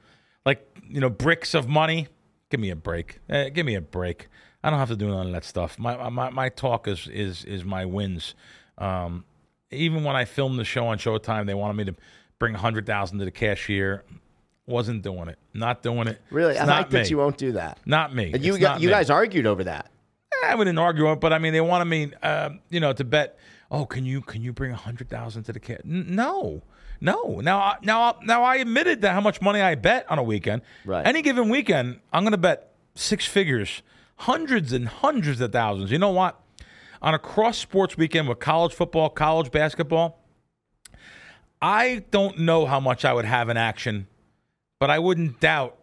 like 0.46 0.66
you 0.88 1.02
know, 1.02 1.10
bricks 1.10 1.54
of 1.54 1.68
money, 1.68 2.08
give 2.50 2.60
me 2.62 2.70
a 2.70 2.76
break. 2.76 3.20
Eh, 3.30 3.50
give 3.50 3.66
me 3.66 3.76
a 3.76 3.82
break. 3.82 4.28
I 4.64 4.70
don't 4.70 4.80
have 4.80 4.90
to 4.90 4.96
do 4.96 5.10
none 5.10 5.28
of 5.28 5.34
that 5.34 5.44
stuff. 5.44 5.78
My 5.78 6.10
my 6.10 6.30
my 6.30 6.50
talk 6.50 6.88
is 6.88 7.08
is 7.08 7.44
is 7.46 7.64
my 7.66 7.86
wins. 7.86 8.36
Um, 8.78 9.26
even 9.72 10.04
when 10.04 10.16
I 10.16 10.26
filmed 10.26 10.58
the 10.58 10.64
show 10.66 10.88
on 10.88 10.98
Showtime, 10.98 11.46
they 11.46 11.54
wanted 11.54 11.76
me 11.76 11.84
to 11.86 11.96
bring 12.40 12.56
a 12.56 12.58
hundred 12.58 12.86
thousand 12.86 13.20
to 13.20 13.26
the 13.26 13.32
cashier. 13.32 14.04
Wasn't 14.70 15.02
doing 15.02 15.28
it. 15.30 15.38
Not 15.54 15.82
doing 15.82 16.08
it. 16.08 16.22
Really, 16.30 16.52
It's 16.54 16.62
I 16.62 16.66
like 16.66 16.90
that 16.92 17.10
you 17.10 17.18
won't 17.18 17.38
do 17.38 17.54
that. 17.54 17.80
Not 17.86 18.14
me. 18.16 18.32
And 18.34 18.44
you 18.44 18.54
It's 18.54 18.62
got, 18.62 18.80
you 18.82 18.88
me. 18.88 18.94
guys 18.94 19.10
argued 19.10 19.46
over 19.46 19.64
that. 19.66 19.90
I 20.46 20.56
wouldn't 20.56 20.78
argue 20.80 21.12
it, 21.12 21.20
but 21.20 21.34
I 21.34 21.40
mean, 21.40 21.52
they 21.54 21.60
wanted 21.62 21.86
me, 21.86 22.14
um, 22.24 22.60
you 22.70 22.80
know, 22.80 22.94
to 22.94 23.04
bet. 23.04 23.38
Oh, 23.72 23.86
can 23.86 24.06
you 24.06 24.22
can 24.22 24.42
you 24.42 24.54
bring 24.54 24.72
a 24.72 24.76
hundred 24.76 25.10
thousand 25.10 25.44
to 25.44 25.54
the 25.54 25.60
kid? 25.60 25.82
N- 25.84 26.06
no, 26.16 26.62
no. 27.02 27.40
Now, 27.42 27.60
I- 27.60 27.78
now, 27.84 28.18
now, 28.24 28.44
I 28.44 28.56
admitted 28.58 29.02
that 29.02 29.14
how 29.14 29.22
much 29.22 29.42
money 29.42 29.60
I 29.62 29.76
bet 29.76 30.10
on 30.10 30.18
a 30.18 30.24
weekend. 30.24 30.62
Right. 30.86 31.06
Any 31.06 31.22
given 31.22 31.50
weekend, 31.50 32.00
I'm 32.14 32.24
going 32.24 32.32
to 32.32 32.38
bet 32.38 32.72
six 32.96 33.26
figures, 33.26 33.82
hundreds 34.18 34.72
and 34.72 34.88
hundreds 34.88 35.42
of 35.42 35.52
thousands. 35.52 35.92
You 35.92 35.98
know 36.00 36.12
what? 36.12 36.40
On 37.02 37.14
a 37.14 37.20
cross 37.20 37.58
sports 37.58 37.98
weekend 37.98 38.28
with 38.30 38.40
college 38.40 38.74
football, 38.74 39.10
college 39.10 39.52
basketball, 39.52 40.20
I 41.62 42.04
don't 42.12 42.40
know 42.40 42.66
how 42.66 42.80
much 42.80 43.04
I 43.06 43.14
would 43.14 43.26
have 43.26 43.50
in 43.50 43.58
action, 43.58 44.08
but 44.80 44.90
I 44.90 45.00
wouldn't 45.00 45.40
doubt 45.40 45.78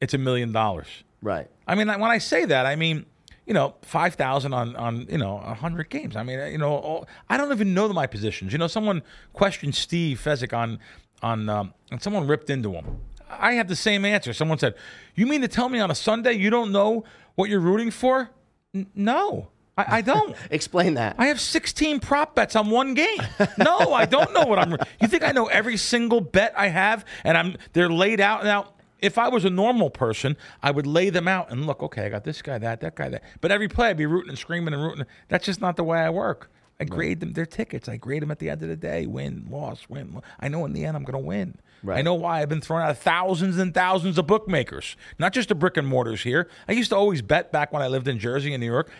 it's 0.00 0.14
a 0.14 0.18
million 0.18 0.52
dollars. 0.52 0.86
Right. 1.22 1.48
I 1.66 1.74
mean, 1.74 1.88
when 1.88 2.10
I 2.10 2.18
say 2.18 2.44
that, 2.44 2.66
I 2.66 2.76
mean, 2.76 3.06
you 3.46 3.54
know, 3.54 3.74
five 3.82 4.14
thousand 4.14 4.54
on 4.54 4.76
on 4.76 5.06
you 5.10 5.18
know 5.18 5.38
hundred 5.38 5.90
games. 5.90 6.16
I 6.16 6.22
mean, 6.22 6.38
you 6.52 6.58
know, 6.58 6.76
all, 6.76 7.08
I 7.28 7.36
don't 7.36 7.50
even 7.52 7.74
know 7.74 7.88
my 7.92 8.06
positions. 8.06 8.52
You 8.52 8.58
know, 8.58 8.66
someone 8.66 9.02
questioned 9.32 9.74
Steve 9.74 10.20
Fezzik 10.22 10.56
on 10.56 10.78
on 11.22 11.48
um, 11.48 11.74
and 11.90 12.02
someone 12.02 12.26
ripped 12.26 12.50
into 12.50 12.72
him. 12.72 13.00
I 13.28 13.54
have 13.54 13.68
the 13.68 13.76
same 13.76 14.04
answer. 14.04 14.32
Someone 14.32 14.58
said, 14.58 14.74
"You 15.14 15.26
mean 15.26 15.40
to 15.42 15.48
tell 15.48 15.68
me 15.68 15.80
on 15.80 15.90
a 15.90 15.94
Sunday 15.94 16.34
you 16.34 16.50
don't 16.50 16.72
know 16.72 17.04
what 17.34 17.50
you're 17.50 17.60
rooting 17.60 17.90
for?" 17.90 18.30
N- 18.74 18.86
no, 18.94 19.48
I, 19.76 19.98
I 19.98 20.00
don't. 20.00 20.36
Explain 20.50 20.94
that. 20.94 21.16
I 21.18 21.26
have 21.26 21.40
16 21.40 22.00
prop 22.00 22.34
bets 22.34 22.56
on 22.56 22.70
one 22.70 22.94
game. 22.94 23.18
No, 23.58 23.92
I 23.92 24.04
don't 24.06 24.32
know 24.32 24.46
what 24.46 24.58
I'm. 24.58 24.76
You 25.00 25.08
think 25.08 25.22
I 25.22 25.32
know 25.32 25.46
every 25.46 25.76
single 25.76 26.20
bet 26.20 26.52
I 26.56 26.68
have, 26.68 27.04
and 27.24 27.36
I'm 27.36 27.56
they're 27.72 27.90
laid 27.90 28.20
out 28.20 28.44
now. 28.44 28.68
If 29.00 29.18
I 29.18 29.28
was 29.28 29.44
a 29.44 29.50
normal 29.50 29.90
person, 29.90 30.36
I 30.62 30.70
would 30.70 30.86
lay 30.86 31.10
them 31.10 31.28
out 31.28 31.50
and 31.50 31.66
look. 31.66 31.82
Okay, 31.82 32.06
I 32.06 32.08
got 32.08 32.24
this 32.24 32.40
guy, 32.40 32.56
that, 32.58 32.80
that 32.80 32.94
guy, 32.94 33.10
that. 33.10 33.22
But 33.40 33.52
every 33.52 33.68
play, 33.68 33.90
I'd 33.90 33.98
be 33.98 34.06
rooting 34.06 34.30
and 34.30 34.38
screaming 34.38 34.72
and 34.72 34.82
rooting. 34.82 35.04
That's 35.28 35.44
just 35.44 35.60
not 35.60 35.76
the 35.76 35.84
way 35.84 35.98
I 35.98 36.10
work. 36.10 36.50
I 36.80 36.84
grade 36.84 37.20
them. 37.20 37.32
They're 37.32 37.46
tickets. 37.46 37.88
I 37.88 37.96
grade 37.96 38.22
them 38.22 38.30
at 38.30 38.38
the 38.38 38.50
end 38.50 38.62
of 38.62 38.68
the 38.68 38.76
day. 38.76 39.06
Win, 39.06 39.46
loss, 39.48 39.88
win. 39.88 40.20
I 40.40 40.48
know 40.48 40.64
in 40.64 40.72
the 40.72 40.84
end 40.84 40.96
I'm 40.96 41.04
going 41.04 41.20
to 41.20 41.26
win. 41.26 41.56
Right. 41.84 41.98
I 41.98 42.02
know 42.02 42.14
why 42.14 42.40
I've 42.40 42.48
been 42.48 42.62
thrown 42.62 42.80
out 42.80 42.90
of 42.90 42.98
thousands 42.98 43.58
and 43.58 43.74
thousands 43.74 44.16
of 44.16 44.26
bookmakers, 44.26 44.96
not 45.18 45.34
just 45.34 45.50
the 45.50 45.54
brick 45.54 45.76
and 45.76 45.86
mortars 45.86 46.22
here. 46.22 46.48
I 46.66 46.72
used 46.72 46.88
to 46.90 46.96
always 46.96 47.20
bet 47.20 47.52
back 47.52 47.72
when 47.72 47.82
I 47.82 47.88
lived 47.88 48.08
in 48.08 48.18
Jersey 48.18 48.54
and 48.54 48.60
New 48.60 48.70
York 48.70 48.90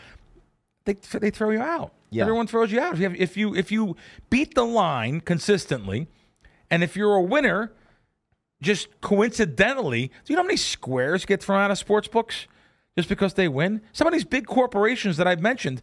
they 0.85 0.95
they 1.19 1.31
throw 1.31 1.51
you 1.51 1.61
out. 1.61 1.93
Yeah. 2.11 2.23
Everyone 2.23 2.47
throws 2.47 2.71
you 2.71 2.81
out 2.81 2.95
if 2.95 2.99
you 2.99 3.05
have, 3.05 3.17
if 3.17 3.37
you 3.37 3.55
if 3.55 3.73
you 3.73 3.97
beat 4.31 4.55
the 4.55 4.65
line 4.65 5.21
consistently, 5.21 6.09
and 6.71 6.85
if 6.85 6.97
you're 6.97 7.15
a 7.15 7.23
winner, 7.23 7.73
just 8.63 8.89
coincidentally, 9.01 10.09
do 10.25 10.33
you 10.33 10.37
know 10.37 10.43
how 10.43 10.47
many 10.47 10.57
squares 10.57 11.25
get 11.25 11.43
thrown 11.43 11.61
out 11.61 11.71
of 11.71 11.79
sports 11.79 12.09
books 12.09 12.47
just 12.97 13.09
because 13.09 13.35
they 13.35 13.49
win? 13.49 13.81
Some 13.93 14.07
of 14.07 14.13
these 14.13 14.25
big 14.25 14.47
corporations 14.47 15.17
that 15.17 15.27
I've 15.27 15.41
mentioned, 15.41 15.83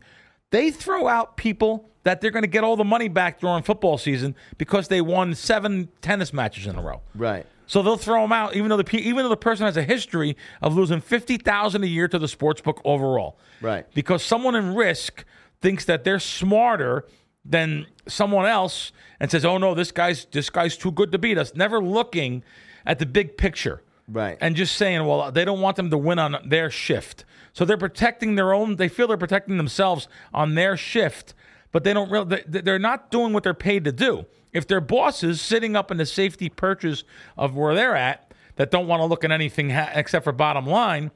they 0.51 0.71
throw 0.71 1.07
out 1.07 1.35
people 1.37 1.89
that 2.03 2.19
they're 2.21 2.31
going 2.31 2.43
to 2.43 2.47
get 2.47 2.63
all 2.63 2.75
the 2.75 2.83
money 2.83 3.07
back 3.07 3.39
during 3.39 3.61
football 3.63 3.97
season 3.97 4.35
because 4.57 4.87
they 4.87 5.01
won 5.01 5.35
seven 5.35 5.89
tennis 6.01 6.33
matches 6.33 6.65
in 6.67 6.75
a 6.75 6.81
row. 6.81 7.01
right. 7.15 7.45
So 7.67 7.81
they'll 7.81 7.95
throw 7.95 8.23
them 8.23 8.33
out, 8.33 8.53
even 8.57 8.67
though 8.67 8.81
the 8.81 8.97
even 8.97 9.23
though 9.23 9.29
the 9.29 9.37
person 9.37 9.65
has 9.65 9.77
a 9.77 9.83
history 9.83 10.35
of 10.61 10.75
losing 10.75 10.99
fifty 10.99 11.37
thousand 11.37 11.85
a 11.85 11.87
year 11.87 12.09
to 12.09 12.19
the 12.19 12.27
sports 12.27 12.59
book 12.59 12.81
overall, 12.83 13.37
Right. 13.61 13.85
Because 13.93 14.25
someone 14.25 14.55
in 14.55 14.75
risk 14.75 15.23
thinks 15.61 15.85
that 15.85 16.03
they're 16.03 16.19
smarter 16.19 17.05
than 17.45 17.85
someone 18.09 18.45
else 18.45 18.91
and 19.21 19.31
says, 19.31 19.45
"Oh 19.45 19.57
no, 19.57 19.73
this 19.73 19.93
guy's 19.93 20.25
this 20.31 20.49
guy's 20.49 20.75
too 20.75 20.91
good 20.91 21.13
to 21.13 21.17
beat 21.17 21.37
us." 21.37 21.55
Never 21.55 21.81
looking 21.81 22.43
at 22.85 22.99
the 22.99 23.05
big 23.05 23.37
picture, 23.37 23.83
Right. 24.11 24.37
And 24.41 24.55
just 24.55 24.75
saying, 24.75 25.05
"Well, 25.05 25.31
they 25.31 25.45
don't 25.45 25.61
want 25.61 25.77
them 25.77 25.89
to 25.89 25.97
win 25.97 26.19
on 26.19 26.37
their 26.45 26.69
shift," 26.69 27.23
so 27.53 27.65
they're 27.65 27.77
protecting 27.77 28.35
their 28.35 28.53
own. 28.53 28.75
They 28.75 28.87
feel 28.89 29.07
they're 29.07 29.17
protecting 29.17 29.57
themselves 29.57 30.07
on 30.33 30.55
their 30.55 30.75
shift, 30.75 31.33
but 31.71 31.83
they 31.83 31.93
don't 31.93 32.11
really. 32.11 32.41
they- 32.47 32.61
They're 32.61 32.79
not 32.79 33.11
doing 33.11 33.33
what 33.33 33.43
they're 33.43 33.53
paid 33.53 33.83
to 33.85 33.91
do. 33.91 34.25
If 34.53 34.67
their 34.67 34.81
bosses 34.81 35.39
sitting 35.41 35.75
up 35.77 35.91
in 35.91 35.97
the 35.97 36.05
safety 36.05 36.49
perches 36.49 37.03
of 37.37 37.55
where 37.55 37.73
they're 37.73 37.95
at 37.95 38.33
that 38.57 38.69
don't 38.69 38.85
want 38.87 38.99
to 39.01 39.05
look 39.05 39.23
at 39.23 39.31
anything 39.31 39.69
ha- 39.69 39.91
except 39.93 40.25
for 40.25 40.33
bottom 40.33 40.65
line, 40.65 41.11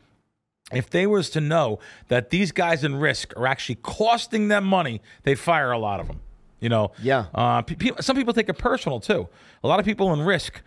if 0.71 0.89
they 0.89 1.05
was 1.05 1.29
to 1.31 1.41
know 1.41 1.79
that 2.07 2.29
these 2.29 2.51
guys 2.53 2.83
in 2.85 2.95
risk 2.95 3.33
are 3.37 3.45
actually 3.45 3.75
costing 3.81 4.47
them 4.47 4.63
money, 4.63 5.01
they'd 5.23 5.37
fire 5.37 5.71
a 5.71 5.77
lot 5.77 5.99
of 5.99 6.07
them. 6.07 6.21
You 6.61 6.69
know, 6.69 6.91
Yeah. 7.03 7.25
Uh, 7.35 7.61
pe- 7.61 7.75
pe- 7.75 7.91
some 8.01 8.15
people 8.15 8.33
take 8.33 8.47
it 8.49 8.57
personal 8.57 8.99
too. 9.01 9.27
A 9.63 9.67
lot 9.67 9.79
of 9.79 9.85
people 9.85 10.11
in 10.13 10.21
risk, 10.21 10.61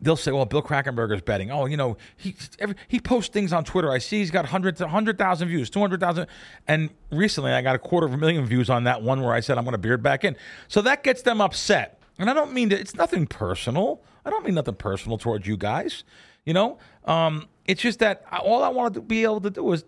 they'll 0.00 0.16
say, 0.16 0.32
"Well, 0.32 0.44
Bill 0.44 0.62
Krackomberger's 0.62 1.22
betting. 1.22 1.50
Oh, 1.50 1.66
you 1.66 1.76
know, 1.76 1.96
he 2.16 2.34
every, 2.58 2.76
he 2.88 3.00
posts 3.00 3.32
things 3.32 3.52
on 3.52 3.64
Twitter. 3.64 3.90
I 3.90 3.98
see 3.98 4.18
he's 4.18 4.30
got 4.30 4.46
hundred 4.46 4.78
hundred 4.78 5.18
thousand 5.18 5.48
views, 5.48 5.70
two 5.70 5.80
hundred 5.80 6.00
thousand, 6.00 6.26
and 6.66 6.90
recently 7.10 7.52
I 7.52 7.62
got 7.62 7.74
a 7.74 7.78
quarter 7.78 8.06
of 8.06 8.12
a 8.12 8.16
million 8.16 8.44
views 8.46 8.70
on 8.70 8.84
that 8.84 9.02
one 9.02 9.22
where 9.22 9.34
I 9.34 9.40
said 9.40 9.58
I'm 9.58 9.64
going 9.64 9.72
to 9.72 9.78
beard 9.78 10.02
back 10.02 10.24
in. 10.24 10.36
So 10.68 10.82
that 10.82 11.02
gets 11.02 11.22
them 11.22 11.40
upset, 11.40 12.00
and 12.18 12.30
I 12.30 12.34
don't 12.34 12.52
mean 12.52 12.70
to. 12.70 12.78
It's 12.78 12.94
nothing 12.94 13.26
personal. 13.26 14.02
I 14.24 14.30
don't 14.30 14.44
mean 14.44 14.54
nothing 14.54 14.74
personal 14.74 15.18
towards 15.18 15.46
you 15.46 15.56
guys. 15.56 16.04
You 16.44 16.54
know, 16.54 16.78
um, 17.04 17.48
it's 17.64 17.82
just 17.82 17.98
that 18.00 18.24
all 18.32 18.62
I 18.62 18.68
wanted 18.68 18.94
to 18.94 19.00
be 19.00 19.24
able 19.24 19.40
to 19.40 19.50
do 19.50 19.72
is 19.72 19.84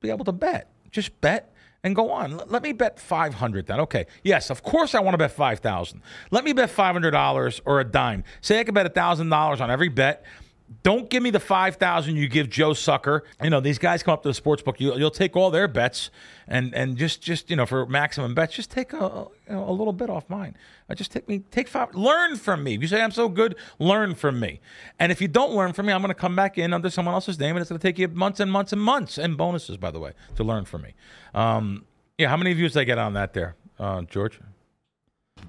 be 0.00 0.10
able 0.10 0.24
to 0.24 0.32
bet. 0.32 0.68
Just 0.90 1.20
bet 1.20 1.51
and 1.84 1.94
go 1.94 2.10
on. 2.10 2.36
Let, 2.36 2.50
let 2.50 2.62
me 2.62 2.72
bet 2.72 2.98
500 2.98 3.66
then. 3.66 3.80
Okay. 3.80 4.06
Yes, 4.22 4.50
of 4.50 4.62
course 4.62 4.94
I 4.94 5.00
want 5.00 5.14
to 5.14 5.18
bet 5.18 5.32
5,000. 5.32 6.02
Let 6.30 6.44
me 6.44 6.52
bet 6.52 6.70
$500 6.70 7.60
or 7.64 7.80
a 7.80 7.84
dime. 7.84 8.24
Say 8.40 8.60
I 8.60 8.64
can 8.64 8.74
bet 8.74 8.92
$1,000 8.94 9.60
on 9.60 9.70
every 9.70 9.88
bet. 9.88 10.24
Don't 10.82 11.08
give 11.10 11.22
me 11.22 11.30
the 11.30 11.40
5,000 11.40 12.16
you 12.16 12.28
give 12.28 12.48
Joe 12.50 12.72
Sucker. 12.72 13.24
You 13.42 13.50
know, 13.50 13.60
these 13.60 13.78
guys 13.78 14.02
come 14.02 14.14
up 14.14 14.22
to 14.22 14.28
the 14.28 14.34
sports 14.34 14.62
book. 14.62 14.80
You, 14.80 14.96
you'll 14.96 15.10
take 15.10 15.36
all 15.36 15.50
their 15.50 15.68
bets 15.68 16.10
and 16.48 16.74
and 16.74 16.96
just 16.96 17.22
just, 17.22 17.50
you 17.50 17.56
know, 17.56 17.66
for 17.66 17.86
maximum 17.86 18.34
bets, 18.34 18.54
just 18.54 18.70
take 18.70 18.92
a, 18.92 19.26
you 19.48 19.54
know, 19.54 19.68
a 19.68 19.70
little 19.70 19.92
bit 19.92 20.10
off 20.10 20.28
mine. 20.28 20.56
Uh, 20.88 20.94
just 20.94 21.12
take 21.12 21.28
me 21.28 21.40
take 21.50 21.68
five 21.68 21.94
learn 21.94 22.36
from 22.36 22.64
me. 22.64 22.78
You 22.80 22.86
say 22.86 23.00
I'm 23.00 23.10
so 23.10 23.28
good, 23.28 23.54
learn 23.78 24.14
from 24.14 24.40
me. 24.40 24.60
And 24.98 25.12
if 25.12 25.20
you 25.20 25.28
don't 25.28 25.52
learn 25.52 25.72
from 25.72 25.86
me, 25.86 25.92
I'm 25.92 26.00
going 26.00 26.08
to 26.08 26.14
come 26.14 26.34
back 26.34 26.58
in 26.58 26.72
under 26.72 26.90
someone 26.90 27.14
else's 27.14 27.38
name 27.38 27.56
and 27.56 27.60
it's 27.60 27.70
going 27.70 27.78
to 27.80 27.86
take 27.86 27.98
you 27.98 28.08
months 28.08 28.40
and 28.40 28.50
months 28.50 28.72
and 28.72 28.82
months 28.82 29.18
and 29.18 29.36
bonuses 29.36 29.76
by 29.76 29.90
the 29.90 30.00
way 30.00 30.12
to 30.36 30.44
learn 30.44 30.64
from 30.64 30.82
me. 30.82 30.94
Um, 31.34 31.84
yeah, 32.18 32.28
how 32.28 32.36
many 32.36 32.52
views 32.54 32.72
did 32.72 32.80
I 32.80 32.84
get 32.84 32.98
on 32.98 33.14
that 33.14 33.34
there, 33.34 33.56
uh, 33.78 34.02
George? 34.02 34.40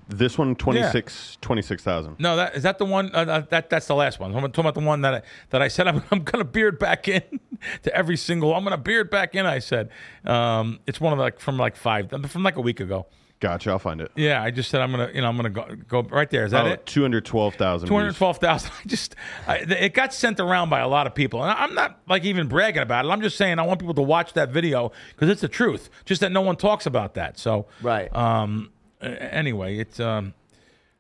This 0.10 0.38
one, 0.38 0.56
26 0.56 1.38
26,000. 1.41 2.15
No, 2.19 2.36
that 2.36 2.56
is 2.56 2.63
that 2.63 2.77
the 2.77 2.86
one. 2.86 3.10
Uh, 3.13 3.19
uh, 3.19 3.39
that 3.49 3.69
that's 3.69 3.88
the 3.88 3.95
last 3.95 4.19
one. 4.19 4.34
I'm 4.36 4.41
talking 4.51 4.60
about 4.62 4.75
the 4.75 4.82
one 4.86 5.01
that 5.01 5.13
I, 5.13 5.21
that 5.51 5.62
I 5.62 5.67
said 5.67 5.88
I'm, 5.88 6.03
I'm 6.12 6.23
going 6.23 6.43
to 6.43 6.49
beard 6.49 6.77
back 6.79 7.08
in 7.08 7.21
to 7.84 7.95
every 7.95 8.17
single. 8.17 8.53
I'm 8.53 8.63
going 8.63 8.75
to 8.75 8.82
beard 8.84 9.10
back 9.10 9.34
in. 9.36 9.45
I 9.45 9.60
said 9.60 9.89
um, 10.25 10.79
it's 10.88 10.99
one 11.01 11.13
of 11.13 11.17
the, 11.17 11.23
like 11.23 11.39
from 11.39 11.58
like 11.58 11.75
five 11.75 12.10
from 12.27 12.43
like 12.43 12.58
a 12.58 12.62
week 12.62 12.79
ago. 12.79 13.08
Gotcha. 13.39 13.71
I'll 13.71 13.79
find 13.79 13.99
it. 13.99 14.10
Yeah, 14.15 14.41
I 14.41 14.51
just 14.51 14.69
said 14.69 14.79
I'm 14.79 14.91
gonna 14.91 15.10
you 15.13 15.19
know 15.19 15.27
I'm 15.27 15.36
gonna 15.36 15.49
go 15.49 15.65
go 15.88 16.01
right 16.03 16.29
there. 16.29 16.45
Is 16.45 16.51
that 16.51 16.65
Oh, 16.65 16.69
it? 16.69 16.86
212,000. 16.86 17.88
Two 17.89 17.93
hundred 17.95 18.15
twelve 18.15 18.38
thousand. 18.38 18.71
I 18.86 18.88
just 18.88 19.15
I, 19.47 19.56
it 19.58 19.93
got 19.93 20.13
sent 20.13 20.39
around 20.39 20.69
by 20.69 20.79
a 20.79 20.88
lot 20.88 21.08
of 21.08 21.15
people, 21.15 21.43
and 21.43 21.51
I'm 21.51 21.73
not 21.75 21.99
like 22.08 22.23
even 22.23 22.47
bragging 22.47 22.82
about 22.84 23.03
it. 23.06 23.10
I'm 23.10 23.21
just 23.21 23.36
saying 23.38 23.60
I 23.60 23.63
want 23.63 23.79
people 23.82 23.95
to 23.95 24.01
watch 24.01 24.34
that 24.34 24.49
video 24.49 24.91
because 25.10 25.29
it's 25.29 25.41
the 25.41 25.49
truth. 25.49 25.89
Just 26.06 26.21
that 26.21 26.32
no 26.32 26.41
one 26.41 26.56
talks 26.56 26.86
about 26.86 27.15
that. 27.15 27.38
So 27.38 27.65
Right. 27.82 28.13
um, 28.15 28.71
a- 29.04 29.34
anyway, 29.34 29.78
it's 29.78 30.00
um. 30.00 30.34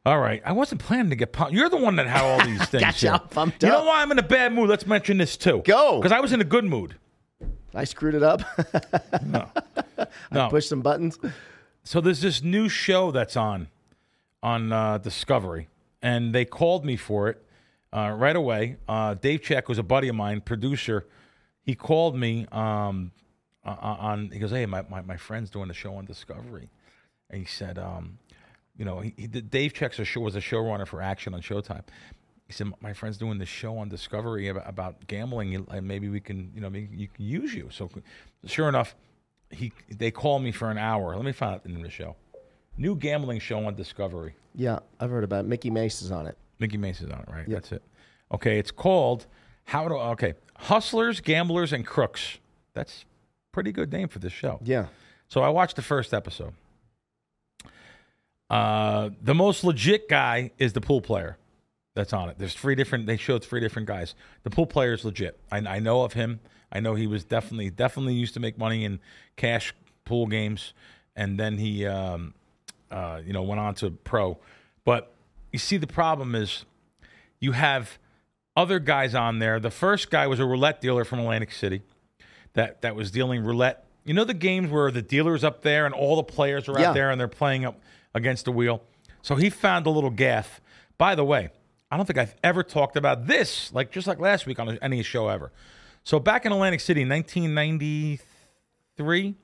All 0.05 0.19
right, 0.19 0.41
I 0.45 0.51
wasn't 0.51 0.81
planning 0.81 1.11
to 1.11 1.15
get 1.15 1.31
pumped. 1.31 1.53
You're 1.53 1.69
the 1.69 1.77
one 1.77 1.95
that 1.95 2.07
had 2.07 2.23
all 2.23 2.45
these 2.45 2.65
things. 2.69 2.83
Got 2.83 3.01
you 3.01 3.09
here. 3.11 3.19
pumped 3.19 3.63
You 3.63 3.69
know 3.69 3.85
why 3.85 4.01
I'm 4.01 4.11
in 4.11 4.19
a 4.19 4.23
bad 4.23 4.51
mood? 4.53 4.67
Let's 4.69 4.85
mention 4.85 5.17
this 5.17 5.37
too. 5.37 5.61
Go. 5.65 6.01
because 6.01 6.11
I 6.11 6.19
was 6.19 6.33
in 6.33 6.41
a 6.41 6.43
good 6.43 6.65
mood. 6.65 6.95
I 7.73 7.85
screwed 7.85 8.13
it 8.15 8.21
up. 8.23 8.41
No, 10.31 10.49
Push 10.49 10.67
some 10.67 10.81
buttons. 10.81 11.17
so 11.83 12.01
there's 12.01 12.21
this 12.21 12.41
new 12.43 12.67
show 12.69 13.11
that's 13.11 13.37
on 13.37 13.67
on 14.41 14.71
uh, 14.73 14.97
Discovery, 14.97 15.69
and 16.01 16.33
they 16.35 16.43
called 16.45 16.83
me 16.85 16.97
for 16.97 17.29
it 17.29 17.41
uh, 17.95 18.09
right 18.17 18.35
away. 18.35 18.77
Uh, 18.87 19.13
Dave 19.13 19.41
Check 19.41 19.69
was 19.69 19.77
a 19.77 19.83
buddy 19.83 20.07
of 20.09 20.15
mine, 20.15 20.41
producer. 20.41 21.07
He 21.61 21.75
called 21.75 22.15
me 22.17 22.45
um, 22.51 23.11
uh, 23.65 23.75
on. 23.81 24.29
He 24.31 24.39
goes, 24.39 24.51
"Hey, 24.51 24.65
my, 24.65 24.83
my 24.89 25.01
my 25.01 25.17
friend's 25.17 25.49
doing 25.49 25.69
a 25.69 25.73
show 25.73 25.95
on 25.95 26.05
Discovery," 26.05 26.69
and 27.33 27.41
he 27.41 27.47
said, 27.47 27.77
um, 27.77 28.19
"You 28.77 28.85
know, 28.85 28.99
he, 28.99 29.13
he, 29.17 29.27
Dave 29.27 29.73
Check's 29.73 29.99
a 29.99 30.05
show 30.05 30.21
was 30.21 30.35
a 30.35 30.39
showrunner 30.39 30.87
for 30.87 31.01
Action 31.01 31.33
on 31.33 31.41
Showtime." 31.41 31.83
He 32.47 32.53
said, 32.53 32.67
"My 32.79 32.93
friend's 32.93 33.17
doing 33.17 33.39
this 33.39 33.49
show 33.49 33.77
on 33.77 33.89
Discovery 33.89 34.47
about, 34.47 34.69
about 34.69 35.07
gambling, 35.07 35.55
and 35.55 35.87
maybe 35.87 36.09
we 36.09 36.19
can, 36.19 36.51
you 36.53 36.61
know, 36.61 36.69
maybe 36.69 36.95
you 36.95 37.07
can 37.07 37.25
use 37.25 37.53
you." 37.53 37.69
So, 37.71 37.89
sure 38.45 38.69
enough, 38.69 38.95
he 39.49 39.73
they 39.89 40.11
call 40.11 40.39
me 40.39 40.51
for 40.51 40.69
an 40.69 40.77
hour. 40.77 41.15
Let 41.15 41.25
me 41.25 41.31
find 41.31 41.55
out 41.55 41.63
the 41.63 41.69
name 41.69 41.79
of 41.79 41.83
the 41.83 41.89
show. 41.89 42.15
New 42.77 42.95
gambling 42.95 43.39
show 43.39 43.65
on 43.65 43.75
Discovery. 43.75 44.35
Yeah, 44.55 44.79
I've 44.99 45.09
heard 45.09 45.23
about 45.23 45.45
it. 45.45 45.47
Mickey 45.47 45.69
Mace 45.69 46.01
is 46.01 46.11
on 46.11 46.27
it. 46.27 46.37
Mickey 46.59 46.77
Mace 46.77 47.01
is 47.01 47.09
on 47.09 47.19
it, 47.19 47.29
right? 47.29 47.45
That's 47.47 47.71
it. 47.71 47.83
Okay, 48.31 48.57
it's 48.57 48.71
called 48.71 49.25
How 49.65 49.87
to 49.87 49.95
Okay, 49.95 50.33
Hustlers, 50.57 51.19
Gamblers, 51.21 51.73
and 51.73 51.85
Crooks. 51.85 52.37
That's 52.73 53.05
pretty 53.51 53.71
good 53.71 53.91
name 53.91 54.07
for 54.07 54.19
this 54.19 54.33
show. 54.33 54.59
Yeah. 54.63 54.87
So 55.27 55.41
I 55.41 55.49
watched 55.49 55.75
the 55.75 55.81
first 55.81 56.13
episode. 56.13 56.53
Uh, 58.53 59.09
the 59.21 59.33
most 59.33 59.63
legit 59.63 60.07
guy 60.07 60.51
is 60.59 60.73
the 60.73 60.81
pool 60.81 61.01
player 61.01 61.37
that's 61.95 62.13
on 62.13 62.29
it. 62.29 62.35
There's 62.37 62.53
three 62.53 62.75
different. 62.75 63.07
They 63.07 63.17
showed 63.17 63.43
three 63.43 63.59
different 63.59 63.87
guys. 63.87 64.13
The 64.43 64.49
pool 64.51 64.67
player 64.67 64.93
is 64.93 65.03
legit. 65.03 65.39
I, 65.51 65.57
I 65.57 65.79
know 65.79 66.03
of 66.03 66.13
him. 66.13 66.39
I 66.71 66.79
know 66.79 66.93
he 66.95 67.07
was 67.07 67.23
definitely 67.23 67.69
definitely 67.71 68.13
used 68.13 68.33
to 68.35 68.39
make 68.39 68.57
money 68.57 68.85
in 68.85 68.99
cash 69.37 69.73
pool 70.05 70.27
games, 70.27 70.73
and 71.15 71.39
then 71.39 71.57
he, 71.57 71.85
um, 71.87 72.33
uh, 72.91 73.21
you 73.25 73.33
know, 73.33 73.41
went 73.43 73.59
on 73.59 73.73
to 73.75 73.89
pro. 73.91 74.37
But 74.85 75.11
you 75.51 75.57
see, 75.59 75.77
the 75.77 75.87
problem 75.87 76.35
is 76.35 76.65
you 77.39 77.53
have 77.53 77.97
other 78.55 78.77
guys 78.79 79.15
on 79.15 79.39
there. 79.39 79.59
The 79.59 79.71
first 79.71 80.11
guy 80.11 80.27
was 80.27 80.39
a 80.39 80.45
roulette 80.45 80.79
dealer 80.79 81.05
from 81.05 81.19
Atlantic 81.19 81.51
City 81.51 81.81
that 82.53 82.81
that 82.83 82.95
was 82.95 83.09
dealing 83.09 83.43
roulette. 83.43 83.85
You 84.05 84.13
know 84.13 84.25
the 84.25 84.33
games 84.35 84.69
where 84.69 84.91
the 84.91 85.01
dealer's 85.01 85.43
up 85.43 85.61
there 85.63 85.85
and 85.87 85.95
all 85.95 86.17
the 86.17 86.23
players 86.23 86.69
are 86.69 86.79
Yeah. 86.79 86.89
out 86.89 86.93
there 86.93 87.09
and 87.09 87.19
they're 87.19 87.27
playing 87.27 87.65
up 87.65 87.79
against 88.13 88.45
the 88.45 88.51
wheel. 88.51 88.81
So 89.21 89.35
he 89.35 89.49
found 89.49 89.85
a 89.85 89.89
little 89.89 90.09
gaff. 90.09 90.61
By 90.97 91.15
the 91.15 91.23
way, 91.23 91.49
I 91.91 91.97
don't 91.97 92.05
think 92.05 92.17
I've 92.17 92.35
ever 92.43 92.63
talked 92.63 92.97
about 92.97 93.27
this 93.27 93.73
like 93.73 93.91
just 93.91 94.07
like 94.07 94.19
last 94.19 94.45
week 94.45 94.59
on 94.59 94.77
any 94.81 95.03
show 95.03 95.27
ever. 95.27 95.51
So 96.03 96.19
back 96.19 96.45
in 96.45 96.51
Atlantic 96.51 96.81
City, 96.81 97.07
1993, 97.07 99.35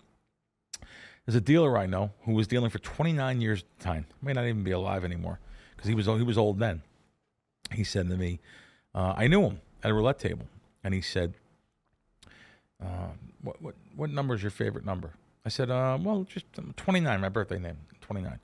there's 1.26 1.36
a 1.36 1.42
dealer 1.42 1.78
I 1.78 1.86
know 1.86 2.12
who 2.26 2.34
was 2.34 2.48
dealing 2.48 2.70
for 2.70 2.80
29 2.80 3.40
years 3.40 3.62
at 3.62 3.78
the 3.78 3.84
time. 3.84 4.06
May 4.22 4.34
not 4.34 4.46
even 4.46 4.64
be 4.64 4.72
alive 4.72 5.06
anymore 5.06 5.40
because 5.76 5.88
he 5.88 5.96
was 5.96 6.08
he 6.08 6.24
was 6.24 6.38
old 6.38 6.60
then. 6.60 6.82
He 7.72 7.84
said 7.84 8.10
to 8.10 8.18
me, 8.18 8.40
uh, 8.96 9.14
I 9.16 9.28
knew 9.28 9.44
him 9.44 9.62
at 9.84 9.92
a 9.92 9.94
roulette 9.94 10.20
table, 10.20 10.48
and 10.84 10.94
he 10.94 11.02
said, 11.02 11.36
uh, 12.84 13.10
"What 13.42 13.62
what 13.62 13.76
what 13.96 14.10
number 14.10 14.34
is 14.34 14.42
your 14.42 14.52
favorite 14.52 14.86
number?" 14.86 15.12
I 15.46 15.50
said, 15.50 15.70
uh, 15.70 15.98
"Well, 16.02 16.24
just 16.24 16.46
um, 16.58 16.74
29, 16.76 17.22
my 17.22 17.30
birthday 17.30 17.60
name, 17.60 17.78
29." 18.02 18.40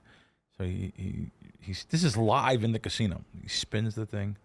So 0.58 0.64
he 0.64 0.92
he 0.96 1.26
he's 1.60 1.84
this 1.90 2.02
is 2.04 2.16
live 2.16 2.64
in 2.64 2.72
the 2.72 2.78
casino. 2.78 3.24
He 3.42 3.48
spins 3.48 3.94
the 3.94 4.06
thing. 4.06 4.36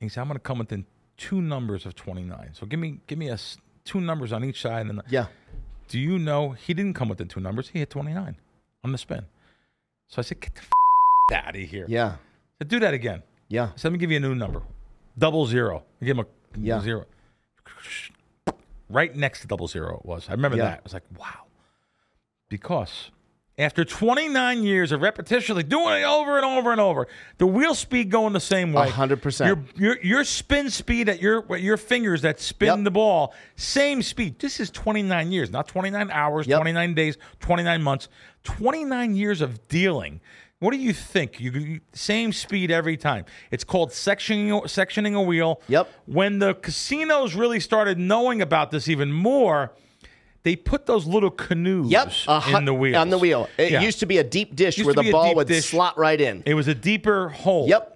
He 0.00 0.08
said, 0.08 0.20
"I'm 0.22 0.28
going 0.28 0.36
to 0.38 0.40
come 0.42 0.58
within 0.58 0.86
two 1.16 1.40
numbers 1.42 1.86
of 1.86 1.94
29. 1.94 2.50
So 2.54 2.66
give 2.66 2.80
me 2.80 3.00
give 3.06 3.18
me 3.18 3.28
a 3.28 3.38
two 3.84 4.00
numbers 4.00 4.32
on 4.32 4.42
each 4.44 4.60
side." 4.62 4.86
And 4.86 5.02
Yeah. 5.08 5.26
do 5.88 5.98
you 5.98 6.18
know 6.18 6.50
he 6.52 6.74
didn't 6.74 6.94
come 6.94 7.08
within 7.08 7.28
two 7.28 7.40
numbers? 7.40 7.68
He 7.68 7.78
hit 7.80 7.90
29 7.90 8.36
on 8.84 8.92
the 8.92 8.98
spin. 8.98 9.26
So 10.08 10.18
I 10.18 10.22
said, 10.22 10.40
"Get 10.40 10.54
the 10.54 10.62
f- 10.62 11.44
out 11.46 11.54
of 11.56 11.60
here." 11.62 11.84
Yeah. 11.88 12.16
Said, 12.58 12.68
"Do 12.68 12.80
that 12.80 12.94
again." 12.94 13.22
Yeah. 13.48 13.70
Said, 13.76 13.88
let 13.88 13.92
me 13.92 13.98
give 13.98 14.10
you 14.10 14.16
a 14.16 14.20
new 14.20 14.34
number. 14.34 14.62
Double 15.18 15.44
zero. 15.46 15.84
I 16.00 16.04
give 16.06 16.18
him 16.18 16.24
a 16.24 16.58
Yeah. 16.58 16.80
zero. 16.80 17.04
Right 18.88 19.14
next 19.14 19.40
to 19.42 19.46
double 19.46 19.68
zero 19.68 19.98
it 19.98 20.06
was. 20.06 20.28
I 20.28 20.32
remember 20.32 20.56
Yeah. 20.56 20.64
that. 20.64 20.78
I 20.78 20.82
was 20.82 20.92
like, 20.94 21.04
wow. 21.18 21.44
Because 22.48 23.10
after 23.58 23.84
29 23.84 24.62
years 24.62 24.92
of 24.92 25.00
repetitionally 25.00 25.68
doing 25.68 26.00
it 26.00 26.04
over 26.04 26.36
and 26.36 26.44
over 26.46 26.72
and 26.72 26.80
over, 26.80 27.06
the 27.38 27.46
wheel 27.46 27.74
speed 27.74 28.10
going 28.10 28.32
the 28.32 28.40
same 28.40 28.72
way. 28.72 28.88
Hundred 28.88 29.20
percent. 29.20 29.48
Your, 29.76 29.94
your 29.94 30.02
your 30.02 30.24
spin 30.24 30.70
speed 30.70 31.08
at 31.08 31.20
your 31.20 31.56
your 31.56 31.76
fingers 31.76 32.22
that 32.22 32.40
spin 32.40 32.68
Yep. 32.68 32.84
the 32.84 32.90
ball, 32.90 33.34
same 33.56 34.00
speed. 34.02 34.38
This 34.38 34.58
is 34.58 34.70
29 34.70 35.30
years, 35.32 35.50
not 35.50 35.68
29 35.68 36.10
hours, 36.10 36.46
Yep. 36.46 36.58
29 36.60 36.94
days, 36.94 37.18
29 37.40 37.82
months, 37.82 38.08
29 38.44 39.14
years 39.14 39.40
of 39.40 39.68
dealing. 39.68 40.20
What 40.58 40.70
do 40.70 40.78
you 40.78 40.92
think? 40.92 41.40
You, 41.40 41.50
you 41.50 41.80
same 41.92 42.32
speed 42.32 42.70
every 42.70 42.96
time. 42.96 43.24
It's 43.50 43.64
called 43.64 43.90
sectioning 43.90 44.62
sectioning 44.64 45.14
a 45.14 45.20
wheel. 45.20 45.60
Yep. 45.68 45.88
When 46.06 46.38
the 46.38 46.54
casinos 46.54 47.34
really 47.34 47.60
started 47.60 47.98
knowing 47.98 48.40
about 48.40 48.70
this 48.70 48.88
even 48.88 49.12
more, 49.12 49.72
they 50.44 50.56
put 50.56 50.86
those 50.86 51.06
little 51.06 51.30
canoes 51.30 51.90
Yep. 51.90 52.12
in 52.54 52.64
the 52.64 52.74
wheel. 52.74 52.96
On 52.96 53.10
the 53.10 53.18
wheel. 53.18 53.48
It 53.56 53.72
Yeah. 53.72 53.80
used 53.80 54.00
to 54.00 54.06
be 54.06 54.18
a 54.18 54.24
deep 54.24 54.56
dish 54.56 54.82
where 54.82 54.94
the 54.94 55.10
ball 55.10 55.34
would 55.36 55.46
dish. 55.48 55.66
slot 55.66 55.96
right 55.98 56.20
in. 56.20 56.42
It 56.46 56.54
was 56.54 56.68
a 56.68 56.74
deeper 56.74 57.28
hole. 57.28 57.68
Yep. 57.68 57.88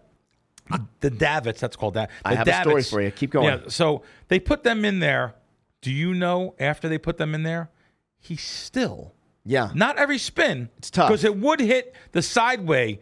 the 1.01 1.11
davits. 1.11 1.61
That's 1.61 1.77
called 1.77 1.95
that. 1.95 2.11
I 2.25 2.31
The 2.33 2.37
have 2.39 2.49
a 2.49 2.61
story 2.63 2.83
for 2.83 3.01
you. 3.01 3.13
Keep 3.13 3.31
going. 3.31 3.47
Yeah. 3.47 3.59
So 3.69 4.03
they 4.27 4.41
put 4.41 4.65
them 4.65 4.85
in 4.85 4.99
there. 4.99 5.35
Do 5.81 5.93
you 5.93 6.13
know 6.13 6.57
after 6.59 6.89
they 6.89 6.99
put 6.99 7.19
them 7.19 7.37
in 7.37 7.45
there, 7.45 7.71
he 8.19 8.35
still 8.35 9.13
Yeah. 9.45 9.71
not 9.75 9.97
every 9.97 10.19
spin. 10.19 10.71
It's 10.79 10.91
tough. 10.91 11.09
because 11.09 11.23
it 11.23 11.37
would 11.37 11.61
hit 11.61 11.95
the 12.13 12.21
sideway 12.23 12.99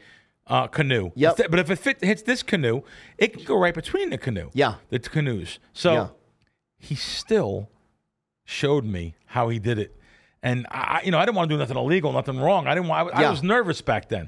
uh, 0.46 0.66
canoe. 0.66 1.10
Yep. 1.14 1.40
But 1.48 1.58
if 1.58 1.70
it 1.70 1.76
fit, 1.76 2.04
hits 2.04 2.20
this 2.20 2.42
canoe, 2.42 2.82
it 3.16 3.32
can 3.32 3.44
go 3.44 3.56
right 3.56 3.72
between 3.74 4.10
the 4.10 4.18
canoe. 4.18 4.50
Yeah. 4.52 4.74
The 4.90 4.98
canoes. 4.98 5.58
So 5.72 5.92
Yeah. 5.94 6.06
he 6.78 6.94
still 6.94 7.70
showed 8.44 8.84
me 8.84 9.14
how 9.34 9.48
he 9.48 9.58
did 9.58 9.80
it. 9.80 9.92
And 10.44 10.64
I, 10.70 11.00
you 11.04 11.10
know, 11.10 11.18
I 11.18 11.24
didn't 11.24 11.36
want 11.36 11.50
to 11.50 11.54
do 11.54 11.58
nothing 11.58 11.76
illegal, 11.76 12.12
nothing 12.12 12.38
wrong. 12.38 12.68
I 12.68 12.74
didn't 12.74 12.88
want. 12.88 13.12
I, 13.14 13.24
I 13.24 13.30
was 13.30 13.42
nervous 13.42 13.80
back 13.82 14.08
then. 14.08 14.26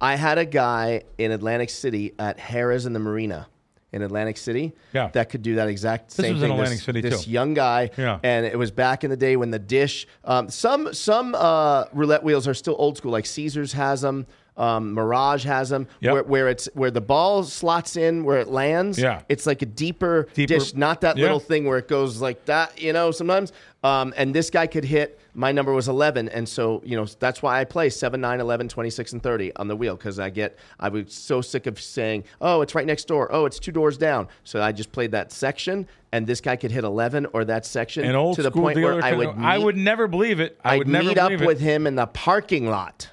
I 0.00 0.16
had 0.16 0.36
a 0.36 0.44
guy 0.44 1.02
in 1.16 1.30
Atlantic 1.30 1.70
City 1.70 2.12
at 2.18 2.38
Harrah's 2.38 2.84
in 2.84 2.92
the 2.92 2.98
Marina 2.98 3.46
in 3.92 4.02
Atlantic 4.02 4.36
City 4.36 4.72
Yeah. 4.92 5.08
that 5.12 5.30
could 5.30 5.42
do 5.42 5.54
that 5.54 5.68
exact 5.68 6.08
This 6.08 6.26
same 6.26 6.34
was 6.34 6.42
in 6.42 6.48
thing. 6.48 6.58
Atlantic 6.58 6.78
this, 6.78 6.84
City, 6.84 7.00
this 7.00 7.24
too. 7.24 7.30
young 7.30 7.54
guy, 7.54 7.90
Yeah. 7.96 8.18
and 8.22 8.44
it 8.44 8.58
was 8.58 8.70
back 8.70 9.02
in 9.04 9.08
the 9.10 9.16
day 9.16 9.36
when 9.36 9.50
the 9.50 9.58
dish. 9.58 10.06
Um, 10.24 10.50
some 10.50 10.92
some 10.92 11.34
uh, 11.36 11.84
roulette 11.92 12.22
wheels 12.24 12.48
are 12.48 12.54
still 12.54 12.74
old 12.78 12.96
school, 12.96 13.12
like 13.12 13.24
Caesars 13.26 13.72
has 13.74 14.00
them. 14.02 14.26
Um, 14.58 14.92
Mirage 14.92 15.44
has 15.44 15.68
them, 15.70 15.86
Yep. 16.00 16.12
where, 16.12 16.22
where 16.24 16.48
it's 16.48 16.68
where 16.74 16.90
the 16.90 17.00
ball 17.00 17.44
slots 17.44 17.96
in 17.96 18.24
where 18.24 18.38
it 18.38 18.48
lands. 18.48 18.98
Yeah. 18.98 19.22
it's 19.28 19.46
like 19.46 19.62
a 19.62 19.66
deeper, 19.66 20.26
Deeper- 20.34 20.54
dish, 20.58 20.74
not 20.74 21.00
that 21.02 21.16
yeah. 21.16 21.22
little 21.22 21.40
thing 21.40 21.64
where 21.64 21.78
it 21.78 21.88
goes 21.88 22.20
like 22.20 22.44
that. 22.46 22.80
You 22.82 22.92
know, 22.92 23.10
sometimes. 23.12 23.52
Um, 23.84 24.12
and 24.16 24.34
this 24.34 24.50
guy 24.50 24.66
could 24.66 24.84
hit. 24.84 25.20
My 25.34 25.52
number 25.52 25.72
was 25.72 25.86
11, 25.86 26.28
and 26.30 26.48
so 26.48 26.82
you 26.84 26.96
know 26.96 27.04
that's 27.20 27.40
why 27.42 27.60
I 27.60 27.64
play 27.64 27.90
7, 27.90 28.20
9, 28.20 28.40
11, 28.40 28.68
26, 28.68 29.12
and 29.12 29.22
30 29.22 29.54
on 29.54 29.68
the 29.68 29.76
wheel 29.76 29.94
because 29.94 30.18
I 30.18 30.30
get 30.30 30.58
I 30.80 30.88
was 30.88 31.14
so 31.14 31.40
sick 31.40 31.68
of 31.68 31.80
saying, 31.80 32.24
oh, 32.40 32.60
it's 32.62 32.74
right 32.74 32.84
next 32.86 33.06
door, 33.06 33.28
oh, 33.30 33.46
it's 33.46 33.60
two 33.60 33.70
doors 33.70 33.96
down. 33.96 34.26
So 34.42 34.60
I 34.60 34.72
just 34.72 34.90
played 34.90 35.12
that 35.12 35.30
section, 35.30 35.86
and 36.10 36.26
this 36.26 36.40
guy 36.40 36.56
could 36.56 36.72
hit 36.72 36.82
11 36.82 37.26
or 37.32 37.44
that 37.44 37.64
section 37.64 38.02
to 38.34 38.42
the 38.42 38.50
point 38.50 38.78
where 38.80 39.00
I 39.04 39.12
would 39.12 39.36
meet, 39.38 39.46
I 39.46 39.58
would 39.58 39.76
never 39.76 40.08
believe 40.08 40.40
it. 40.40 40.58
I 40.64 40.78
I'd 40.78 40.88
never 40.88 41.04
meet 41.10 41.18
up 41.18 41.30
it. 41.30 41.40
with 41.46 41.60
him 41.60 41.86
in 41.86 41.94
the 41.94 42.06
parking 42.08 42.68
lot 42.68 43.08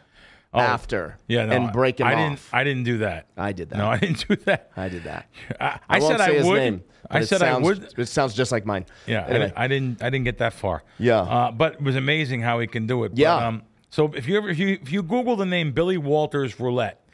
after, 0.62 1.18
Yeah, 1.28 1.46
no, 1.46 1.54
and 1.56 1.74
break 1.74 2.00
him 2.00 2.08
I 2.08 2.14
off. 2.14 2.20
didn't. 2.30 2.40
I 2.54 2.64
didn't 2.64 2.84
do 2.84 2.98
that. 3.00 3.28
I 3.38 3.52
did 3.52 3.70
that. 3.70 3.78
No, 3.78 3.88
I 3.88 3.98
didn't 4.00 4.28
do 4.28 4.36
that. 4.46 4.72
I 4.78 4.90
did 4.90 5.04
that. 5.04 5.28
I, 5.60 5.66
I, 5.66 5.80
I 5.90 6.00
won't 6.00 6.18
said 6.18 6.26
say 6.26 6.32
I 6.32 6.38
his 6.38 6.46
would. 6.48 6.58
name. 6.58 6.84
I 7.10 7.20
it 7.20 7.26
said 7.28 7.40
sounds, 7.40 7.64
I 7.64 7.68
would. 7.70 7.94
It 8.00 8.08
sounds 8.08 8.34
just 8.34 8.52
like 8.52 8.66
mine. 8.66 8.86
Yeah, 9.06 9.20
I 9.20 9.24
Anyway. 9.26 9.40
didn't- 9.40 9.54
I, 9.58 9.68
didn't. 9.68 10.04
I 10.04 10.10
didn't 10.10 10.26
get 10.26 10.38
that 10.40 10.54
far. 10.54 10.84
Yeah. 10.98 11.20
uh, 11.22 11.52
but 11.52 11.74
it 11.74 11.82
was 11.82 11.96
amazing 11.96 12.42
how 12.42 12.60
he 12.60 12.68
can 12.68 12.88
do 12.88 13.04
it. 13.04 13.10
But, 13.10 13.20
Yeah. 13.20 13.36
um, 13.48 13.64
so 13.90 14.12
if 14.14 14.28
you 14.28 14.38
ever 14.38 14.50
if 14.50 14.58
you 14.58 14.80
if 14.82 14.92
you 14.92 15.04
Google 15.04 15.36
the 15.36 15.46
name 15.46 15.72
Billy 15.72 15.98
Walters 15.98 16.60
roulette, 16.60 17.08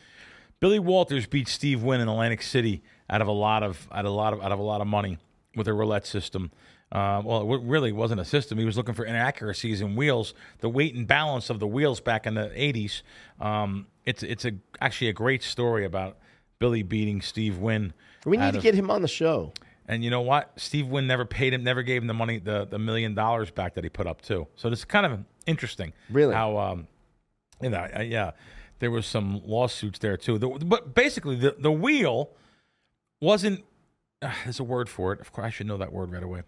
Billy 0.59 0.79
Walters 0.79 1.27
beat 1.27 1.47
Steve 1.47 1.83
Wynn 1.83 2.01
in 2.01 2.07
Atlantic 2.07 2.41
City 2.41 2.83
out 3.09 3.21
of 3.21 3.27
a 3.27 3.31
lot 3.33 3.63
of 3.63 3.87
out 3.91 4.05
of 4.05 4.11
a 4.11 4.15
lot 4.15 4.33
of 4.33 4.41
out 4.41 4.51
of 4.51 4.59
a 4.59 4.63
lot 4.63 4.79
of 4.81 4.87
money 4.87 5.17
with 5.55 5.67
a 5.67 5.73
roulette 5.73 6.05
system. 6.07 6.51
Uh, 6.91 7.21
well, 7.23 7.53
it 7.53 7.61
really 7.63 7.91
wasn't 7.93 8.19
a 8.19 8.25
system. 8.25 8.57
He 8.57 8.65
was 8.65 8.75
looking 8.75 8.93
for 8.93 9.05
inaccuracies 9.05 9.79
in 9.79 9.95
wheels, 9.95 10.33
the 10.59 10.67
weight 10.69 10.93
and 10.93 11.07
balance 11.07 11.49
of 11.49 11.59
the 11.59 11.67
wheels 11.67 12.01
back 12.01 12.27
in 12.27 12.33
the 12.33 12.49
'80s. 12.49 13.01
Um, 13.39 13.87
it's 14.05 14.23
it's 14.23 14.43
a 14.45 14.51
actually 14.81 15.07
a 15.07 15.13
great 15.13 15.41
story 15.41 15.85
about 15.85 16.17
Billy 16.59 16.83
beating 16.83 17.21
Steve 17.21 17.57
Wynn. 17.59 17.93
we 18.25 18.35
need 18.37 18.51
to 18.51 18.57
of- 18.57 18.63
get 18.63 18.75
him 18.75 18.91
on 18.91 19.01
the 19.01 19.07
show. 19.07 19.53
and 19.87 20.03
you 20.03 20.09
know 20.09 20.21
what? 20.21 20.51
Steve 20.57 20.87
Wynn 20.87 21.07
never 21.07 21.23
paid 21.25 21.53
him, 21.53 21.63
never 21.63 21.81
gave 21.81 22.01
him 22.01 22.07
the 22.07 22.13
money, 22.13 22.39
the, 22.39 22.65
the 22.65 22.77
million 22.79 23.15
dollars 23.15 23.51
back 23.51 23.75
that 23.75 23.83
he 23.83 23.89
put 23.89 24.05
up 24.07 24.21
too. 24.21 24.47
So 24.55 24.69
this 24.69 24.79
is 24.79 24.85
kind 24.85 25.05
of 25.05 25.19
interesting. 25.45 25.93
Really? 26.09 26.33
How, 26.35 26.57
um, 26.57 26.87
you 27.61 27.69
know, 27.69 27.87
I, 27.95 28.01
yeah, 28.03 28.31
there 28.79 28.91
was 28.91 29.05
some 29.05 29.41
lawsuits 29.45 29.99
there 29.99 30.17
too. 30.17 30.37
The, 30.37 30.47
but 30.49 30.93
basically, 30.93 31.35
the 31.37 31.55
the 31.57 31.71
wheel 31.71 32.31
wasn't. 33.21 33.63
Uh, 34.21 34.31
there's 34.43 34.59
a 34.59 34.63
word 34.63 34.89
for 34.89 35.13
it. 35.13 35.19
Of 35.21 35.31
course, 35.31 35.45
I 35.45 35.49
should 35.49 35.67
know 35.67 35.77
that 35.77 35.91
word 35.93 36.11
right 36.11 36.23
away. 36.23 36.41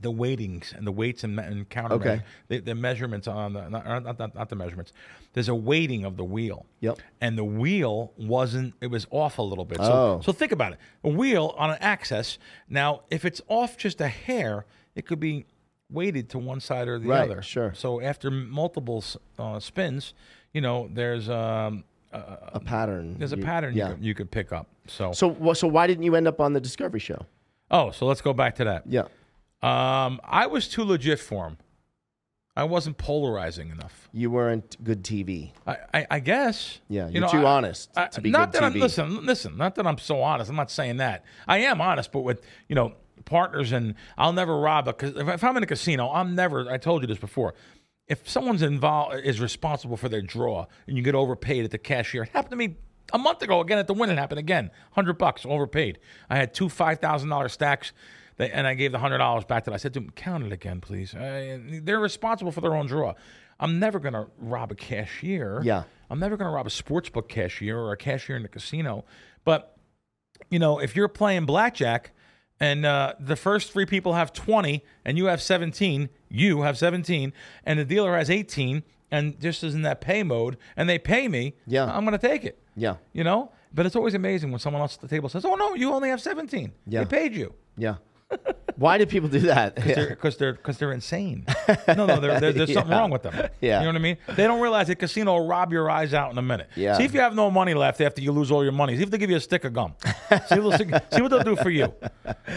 The 0.00 0.10
weightings 0.10 0.72
and 0.76 0.86
the 0.86 0.90
weights 0.92 1.22
and, 1.24 1.38
and 1.38 1.68
counter 1.68 1.94
Okay. 1.96 2.22
the, 2.48 2.58
the 2.60 2.74
measurements 2.74 3.28
on 3.28 3.52
the 3.52 3.68
not, 3.68 4.18
not, 4.18 4.34
not, 4.34 4.48
the 4.48 4.56
measurements. 4.56 4.92
There's 5.34 5.48
a 5.48 5.54
weighting 5.54 6.04
of 6.04 6.16
the 6.16 6.24
wheel 6.24 6.66
Yep. 6.80 6.98
and 7.20 7.38
the 7.38 7.44
wheel 7.44 8.12
wasn't 8.16 8.74
it 8.80 8.88
was 8.88 9.06
off 9.10 9.38
a 9.38 9.42
little 9.42 9.64
bit 9.64 9.78
so 9.78 9.84
Oh. 9.92 10.20
so 10.24 10.32
think 10.32 10.50
about 10.52 10.72
it 10.72 10.78
a 11.04 11.08
wheel 11.08 11.54
on 11.56 11.70
an 11.70 11.78
axis 11.80 12.38
now 12.68 13.02
if 13.10 13.24
it's 13.24 13.40
off 13.48 13.76
just 13.76 14.00
a 14.00 14.08
hair 14.08 14.64
it 14.96 15.06
could 15.06 15.20
be 15.20 15.44
weighted 15.90 16.28
to 16.30 16.38
one 16.38 16.60
side 16.60 16.88
or 16.88 16.98
the 16.98 17.08
Right, 17.08 17.30
other 17.30 17.40
sure. 17.42 17.72
so 17.74 18.00
after 18.00 18.30
multiple 18.30 19.04
uh, 19.38 19.60
spins 19.60 20.12
you 20.52 20.60
know 20.60 20.88
there's 20.92 21.28
um 21.30 21.84
A 22.12 22.58
pattern. 22.60 23.16
there's 23.18 23.32
a 23.32 23.36
You- 23.36 23.44
pattern 23.44 23.74
Yeah. 23.74 23.88
you, 23.90 23.94
could, 23.94 24.04
you 24.04 24.14
could 24.14 24.30
pick 24.30 24.52
up 24.52 24.66
so 24.88 25.12
So, 25.12 25.52
so 25.54 25.68
why 25.68 25.86
didn't 25.86 26.02
you 26.04 26.16
end 26.16 26.26
up 26.26 26.40
on 26.40 26.52
the 26.52 26.60
Discovery 26.60 27.00
Show? 27.00 27.26
oh 27.70 27.90
so 27.92 28.06
let's 28.06 28.20
go 28.20 28.32
back 28.32 28.56
to 28.56 28.64
that 28.64 28.82
Yeah. 28.88 29.04
Um 29.64 30.20
i 30.24 30.46
was 30.46 30.68
too 30.68 30.84
legit 30.84 31.18
for 31.20 31.46
him 31.48 31.56
i 32.56 32.64
wasn't 32.64 32.98
polarizing 32.98 33.70
enough 33.70 34.08
You 34.12 34.30
weren't 34.30 34.76
good 34.84 35.02
TV. 35.02 35.52
I, 35.66 35.76
I, 35.92 36.06
I 36.16 36.18
guess. 36.20 36.80
Yeah, 36.88 37.06
You 37.06 37.14
you're 37.14 37.20
know, 37.22 37.28
too 37.28 37.46
I- 37.46 37.50
honest 37.56 37.90
I- 37.96 38.06
to 38.08 38.20
be 38.20 38.30
not 38.30 38.52
good 38.52 38.60
that 38.60 38.64
I'm 38.66 38.74
listen, 38.74 39.24
listen. 39.26 39.56
Not 39.56 39.74
that 39.76 39.86
I'm 39.86 39.98
so 39.98 40.22
honest. 40.22 40.50
I'm 40.50 40.56
not 40.56 40.70
saying 40.70 40.98
that. 40.98 41.24
I 41.48 41.58
am 41.70 41.80
honest, 41.80 42.12
but 42.12 42.20
with 42.20 42.42
you 42.68 42.74
know 42.76 42.94
partners, 43.24 43.72
and 43.72 43.94
I'll 44.18 44.32
never 44.34 44.54
rob 44.60 44.84
because 44.84 45.16
if, 45.16 45.26
if 45.28 45.42
I'm 45.44 45.56
in 45.56 45.62
a 45.62 45.66
casino, 45.66 46.10
I'm 46.10 46.34
never. 46.34 46.70
I 46.70 46.76
told 46.78 47.02
you 47.02 47.08
this 47.08 47.18
before. 47.18 47.54
If 48.06 48.28
someone's 48.28 48.60
involved 48.62 49.16
is 49.24 49.40
responsible 49.40 49.96
for 49.96 50.08
their 50.10 50.20
draw, 50.22 50.66
and 50.86 50.96
you 50.96 51.02
get 51.02 51.14
overpaid 51.14 51.64
at 51.64 51.70
the 51.70 51.78
cashier, 51.78 52.22
it 52.24 52.28
happened 52.28 52.50
to 52.50 52.56
me 52.56 52.76
a 53.12 53.18
month 53.18 53.40
ago 53.42 53.60
again 53.60 53.78
at 53.78 53.86
the 53.86 53.94
Wynn. 53.94 54.10
It 54.10 54.18
happened 54.18 54.38
again, 54.40 54.70
hundred 54.92 55.16
bucks 55.18 55.44
overpaid. 55.46 55.98
I 56.30 56.36
had 56.36 56.52
two 56.54 56.68
five 56.68 56.98
thousand 57.00 57.30
dollar 57.30 57.48
stacks. 57.48 57.92
They, 58.36 58.50
and 58.50 58.66
I 58.66 58.74
gave 58.74 58.92
the 58.92 58.98
hundred 58.98 59.18
dollars 59.18 59.44
back 59.44 59.64
to 59.64 59.70
them. 59.70 59.74
I 59.74 59.78
said 59.78 59.94
to 59.94 60.00
them, 60.00 60.10
"Count 60.10 60.44
it 60.44 60.52
again, 60.52 60.80
please." 60.80 61.14
Uh, 61.14 61.58
they're 61.82 62.00
responsible 62.00 62.52
for 62.52 62.60
their 62.60 62.74
own 62.74 62.86
draw. 62.86 63.14
I'm 63.60 63.78
never 63.78 64.00
going 64.00 64.14
to 64.14 64.26
rob 64.38 64.72
a 64.72 64.74
cashier. 64.74 65.60
Yeah. 65.62 65.84
I'm 66.10 66.18
never 66.18 66.36
going 66.36 66.48
to 66.50 66.54
rob 66.54 66.66
a 66.66 66.70
sportsbook 66.70 67.28
cashier 67.28 67.78
or 67.78 67.92
a 67.92 67.96
cashier 67.96 68.36
in 68.36 68.42
the 68.42 68.48
casino. 68.48 69.04
But 69.44 69.76
you 70.50 70.58
know, 70.58 70.80
if 70.80 70.96
you're 70.96 71.08
playing 71.08 71.46
blackjack 71.46 72.10
and 72.60 72.84
uh, 72.84 73.14
the 73.20 73.36
first 73.36 73.72
three 73.72 73.86
people 73.86 74.14
have 74.14 74.32
20 74.32 74.84
and 75.04 75.16
you 75.16 75.26
have 75.26 75.40
17, 75.40 76.08
you 76.28 76.62
have 76.62 76.76
17, 76.76 77.32
and 77.64 77.78
the 77.78 77.84
dealer 77.84 78.16
has 78.16 78.30
18, 78.30 78.82
and 79.10 79.40
just 79.40 79.62
is 79.62 79.74
in 79.74 79.82
that 79.82 80.00
pay 80.00 80.22
mode, 80.24 80.56
and 80.76 80.88
they 80.88 80.98
pay 80.98 81.28
me, 81.28 81.54
Yeah. 81.66 81.84
I'm 81.84 82.04
going 82.04 82.18
to 82.18 82.28
take 82.28 82.44
it. 82.44 82.58
Yeah. 82.76 82.96
You 83.12 83.22
know? 83.24 83.52
But 83.72 83.86
it's 83.86 83.96
always 83.96 84.14
amazing 84.14 84.50
when 84.50 84.60
someone 84.60 84.82
else 84.82 84.94
at 84.96 85.00
the 85.00 85.08
table 85.08 85.28
says, 85.28 85.44
"Oh 85.44 85.54
no, 85.56 85.74
you 85.74 85.92
only 85.92 86.08
have 86.08 86.20
17. 86.20 86.72
Yeah. 86.86 87.02
They 87.04 87.06
paid 87.06 87.34
you." 87.34 87.54
Yeah. 87.76 87.96
Why 88.76 88.98
do 88.98 89.06
people 89.06 89.28
do 89.28 89.38
that? 89.40 89.76
because 89.76 90.36
they're 90.36 90.54
because 90.54 90.78
they're 90.78 90.92
insane. 90.92 91.46
No, 91.88 92.06
no, 92.06 92.18
they're, 92.20 92.40
they're, 92.40 92.52
there's 92.52 92.72
something 92.72 92.90
Yeah. 92.92 92.98
wrong 92.98 93.10
with 93.10 93.22
them. 93.22 93.34
Yeah. 93.60 93.78
you 93.80 93.84
know 93.84 93.90
what 93.90 93.96
I 93.96 93.98
mean. 94.00 94.16
They 94.34 94.44
don't 94.44 94.60
realize 94.60 94.88
the 94.88 94.96
casino 94.96 95.32
will 95.38 95.46
rob 95.46 95.72
your 95.72 95.88
eyes 95.90 96.12
out 96.12 96.32
in 96.32 96.38
a 96.38 96.42
minute. 96.42 96.68
Yeah. 96.74 96.96
See 96.98 97.04
if 97.04 97.14
you 97.14 97.20
have 97.20 97.34
no 97.36 97.50
money 97.52 97.74
left 97.74 98.00
after 98.00 98.20
you 98.20 98.32
lose 98.32 98.50
all 98.50 98.62
your 98.64 98.72
money. 98.72 98.96
See 98.96 99.02
if 99.04 99.10
they 99.10 99.18
give 99.18 99.30
you 99.30 99.36
a 99.36 99.40
stick 99.40 99.64
of 99.64 99.72
gum. 99.72 99.94
see, 100.48 100.58
what 100.58 100.78
they'll- 100.78 101.00
see 101.12 101.22
what 101.22 101.30
they'll 101.30 101.44
do 101.44 101.56
for 101.56 101.70
you. 101.70 101.94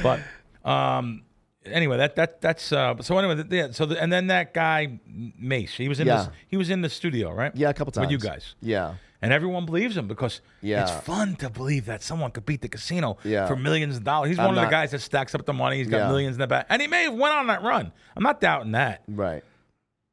But 0.02 0.22
um, 0.66 1.24
anyway, 1.66 1.98
that 1.98 2.16
that 2.16 2.42
that's 2.42 2.72
uh, 2.72 2.96
so 3.02 3.18
anyway. 3.20 3.44
Yeah, 3.50 3.72
so 3.72 3.86
the, 3.86 4.02
and 4.02 4.12
then 4.12 4.28
that 4.28 4.54
guy 4.56 5.00
Mace, 5.38 5.76
he 5.76 5.88
was 5.88 6.00
in 6.00 6.08
Yeah. 6.08 6.18
this, 6.24 6.30
he 6.48 6.58
was 6.58 6.70
in 6.72 6.82
the 6.82 6.90
studio, 6.90 7.32
right? 7.32 7.52
yeah, 7.56 7.70
a 7.70 7.74
couple 7.74 7.92
times 7.92 8.06
with 8.06 8.12
you 8.12 8.18
guys. 8.18 8.56
Yeah. 8.62 8.96
And 9.22 9.34
everyone 9.34 9.66
believes 9.66 9.98
him 9.98 10.08
because 10.08 10.42
Yeah. 10.62 10.84
it's 10.84 10.92
fun 11.06 11.36
to 11.38 11.50
believe 11.50 11.86
that 11.88 12.04
someone 12.04 12.32
could 12.32 12.46
beat 12.46 12.62
the 12.62 12.70
casino 12.70 13.18
Yeah. 13.24 13.48
for 13.48 13.56
millions 13.56 13.98
of 13.98 14.04
dollars. 14.04 14.30
He's 14.30 14.40
I'm 14.40 14.46
one 14.48 14.58
of 14.58 14.64
the 14.64 14.70
guys 14.70 14.92
that 14.92 15.00
stacks 15.00 15.34
up 15.34 15.46
the 15.46 15.54
money. 15.54 15.78
He's 15.78 15.88
got 15.88 15.98
Yeah. 15.98 16.08
millions 16.10 16.36
in 16.36 16.40
the 16.40 16.48
back, 16.48 16.68
and 16.70 16.82
he 16.82 16.88
may 16.88 17.04
have 17.04 17.14
went 17.16 17.34
on 17.34 17.48
that 17.48 17.64
run. 17.64 17.92
I'm 18.16 18.24
not 18.24 18.40
doubting 18.42 18.74
that, 18.74 19.02
Right. 19.08 19.44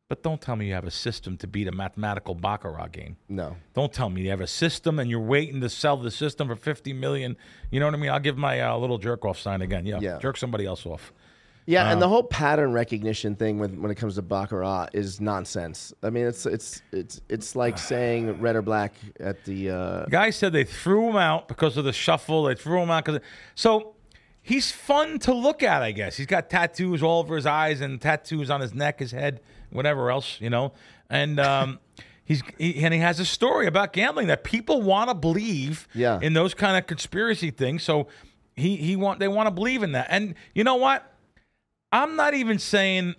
but 0.08 0.22
don't 0.22 0.40
tell 0.40 0.56
me 0.56 0.68
you 0.68 0.74
have 0.74 0.84
a 0.86 0.90
system 0.90 1.36
to 1.38 1.46
beat 1.46 1.68
a 1.68 1.72
mathematical 1.72 2.34
baccarat 2.34 2.92
game. 2.92 3.16
No. 3.28 3.56
Don't 3.74 3.92
tell 3.92 4.08
me 4.08 4.22
you 4.22 4.30
have 4.30 4.40
a 4.40 4.46
system 4.46 4.98
and 4.98 5.10
you're 5.10 5.20
waiting 5.20 5.60
to 5.60 5.68
sell 5.68 5.96
the 5.98 6.10
system 6.10 6.48
for 6.48 6.56
50 6.56 6.92
million. 6.94 7.36
You 7.70 7.80
know 7.80 7.86
what 7.86 7.94
I 7.94 7.98
mean? 7.98 8.10
I'll 8.10 8.20
give 8.20 8.38
my 8.38 8.60
uh, 8.60 8.76
little 8.78 8.98
jerk 8.98 9.24
off 9.26 9.38
sign 9.38 9.60
again. 9.60 9.84
Yeah, 9.84 9.98
Yeah. 10.00 10.18
jerk 10.18 10.36
somebody 10.38 10.64
else 10.64 10.86
off. 10.86 11.12
Yeah, 11.66 11.88
Uh, 11.88 11.92
and 11.92 12.02
the 12.02 12.08
whole 12.08 12.22
pattern 12.22 12.72
recognition 12.72 13.36
thing 13.36 13.58
when 13.58 13.80
when 13.80 13.90
it 13.90 13.94
comes 13.94 14.16
to 14.16 14.22
baccarat 14.22 14.88
is 14.92 15.20
nonsense. 15.20 15.92
I 16.02 16.10
mean, 16.10 16.26
it's 16.26 16.44
it's 16.46 16.82
it's 16.92 17.20
it's 17.28 17.56
like 17.56 17.78
saying 17.78 18.40
red 18.40 18.54
or 18.56 18.62
black 18.62 18.92
at 19.18 19.44
the. 19.44 19.70
Uh, 19.70 20.04
Guy 20.06 20.30
said 20.30 20.52
they 20.52 20.64
threw 20.64 21.08
him 21.08 21.16
out 21.16 21.48
because 21.48 21.76
of 21.76 21.84
the 21.84 21.92
shuffle. 21.92 22.44
They 22.44 22.54
threw 22.54 22.82
him 22.82 22.90
out 22.90 23.04
because 23.06 23.20
so 23.54 23.94
he's 24.42 24.70
fun 24.72 25.18
to 25.20 25.32
look 25.32 25.62
at. 25.62 25.80
I 25.82 25.92
guess 25.92 26.16
he's 26.16 26.26
got 26.26 26.50
tattoos 26.50 27.02
all 27.02 27.20
over 27.20 27.34
his 27.36 27.46
eyes 27.46 27.80
and 27.80 27.98
tattoos 28.00 28.50
on 28.50 28.60
his 28.60 28.74
neck, 28.74 28.98
his 29.00 29.12
head, 29.12 29.40
whatever 29.70 30.10
else 30.10 30.38
you 30.42 30.50
know. 30.50 30.72
And 31.08 31.40
um, 31.40 31.78
he's 32.26 32.42
he, 32.58 32.84
and 32.84 32.92
he 32.92 33.00
has 33.00 33.20
a 33.20 33.24
story 33.24 33.66
about 33.66 33.94
gambling 33.94 34.26
that 34.26 34.44
people 34.44 34.82
want 34.82 35.08
to 35.08 35.14
believe 35.14 35.88
Yeah. 35.94 36.18
in 36.20 36.34
those 36.34 36.52
kind 36.52 36.76
of 36.76 36.86
conspiracy 36.86 37.50
things. 37.50 37.82
So 37.82 38.08
he 38.54 38.76
he 38.76 38.96
want 38.96 39.18
they 39.18 39.28
want 39.28 39.46
to 39.46 39.50
believe 39.50 39.82
in 39.82 39.92
that. 39.92 40.08
And 40.10 40.34
you 40.54 40.62
know 40.62 40.74
what? 40.76 41.10
I'm 41.94 42.16
not 42.16 42.34
even 42.34 42.58
saying 42.58 43.14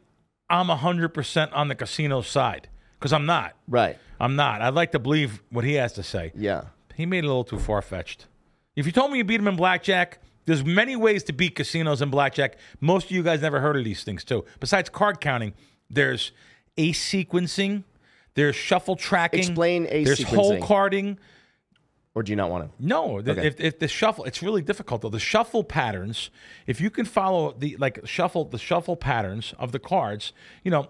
I'm 0.49 0.67
100% 0.67 1.49
on 1.53 1.67
the 1.69 1.75
casino 1.75 2.21
side 2.21 2.67
because 2.99 3.13
I'm 3.13 3.25
not. 3.25 3.53
right. 3.67 3.97
I'm 4.19 4.35
not. 4.37 4.61
I'd 4.61 4.73
like 4.73 4.91
to 4.93 4.99
believe 4.99 5.41
what 5.49 5.65
he 5.65 5.73
has 5.73 5.91
to 5.93 6.03
say. 6.03 6.31
Yeah. 6.35 6.65
He 6.95 7.05
made 7.05 7.19
it 7.19 7.23
a 7.25 7.27
little 7.27 7.43
too 7.43 7.59
far 7.59 7.81
fetched. 7.81 8.27
If 8.75 8.85
you 8.85 8.91
told 8.93 9.11
me 9.11 9.17
you 9.17 9.23
beat 9.25 9.39
him 9.41 9.47
in 9.49 9.55
blackjack, 9.57 10.19
there's 10.45 10.63
many 10.63 10.95
ways 10.95 11.23
to 11.25 11.33
beat 11.33 11.55
casinos 11.55 12.01
in 12.01 12.09
blackjack. 12.09 12.57
Most 12.79 13.05
of 13.07 13.11
you 13.11 13.23
guys 13.23 13.41
never 13.41 13.59
heard 13.59 13.75
of 13.75 13.83
these 13.83 14.03
things 14.03 14.23
too. 14.23 14.45
Besides 14.61 14.89
card 14.89 15.19
counting, 15.19 15.53
there's 15.89 16.31
ace 16.77 17.01
sequencing, 17.11 17.83
there's 18.35 18.55
shuffle 18.55 18.95
tracking. 18.95 19.39
Explain 19.39 19.87
ace 19.89 20.07
There's 20.07 20.23
hole 20.23 20.53
sequencing. 20.53 20.61
carding. 20.61 21.19
Or 22.15 22.23
do 22.23 22.31
you 22.31 22.37
not 22.37 22.49
want 22.49 22.63
to? 22.65 22.83
No, 22.85 23.21
the, 23.21 23.31
Okay. 23.33 23.45
if, 23.45 23.59
if 23.59 23.79
the 23.79 23.89
shuffle, 23.89 24.23
it's 24.23 24.41
really 24.41 24.61
difficult 24.61 25.01
though. 25.01 25.09
The 25.09 25.19
shuffle 25.19 25.63
patterns, 25.65 26.29
if 26.65 26.79
you 26.79 26.89
can 26.89 27.05
follow 27.05 27.51
the 27.57 27.75
like 27.77 27.99
shuffle 28.07 28.45
the 28.45 28.57
shuffle 28.57 28.95
patterns 28.95 29.53
of 29.59 29.73
the 29.73 29.79
cards, 29.79 30.31
you 30.63 30.71
know, 30.71 30.87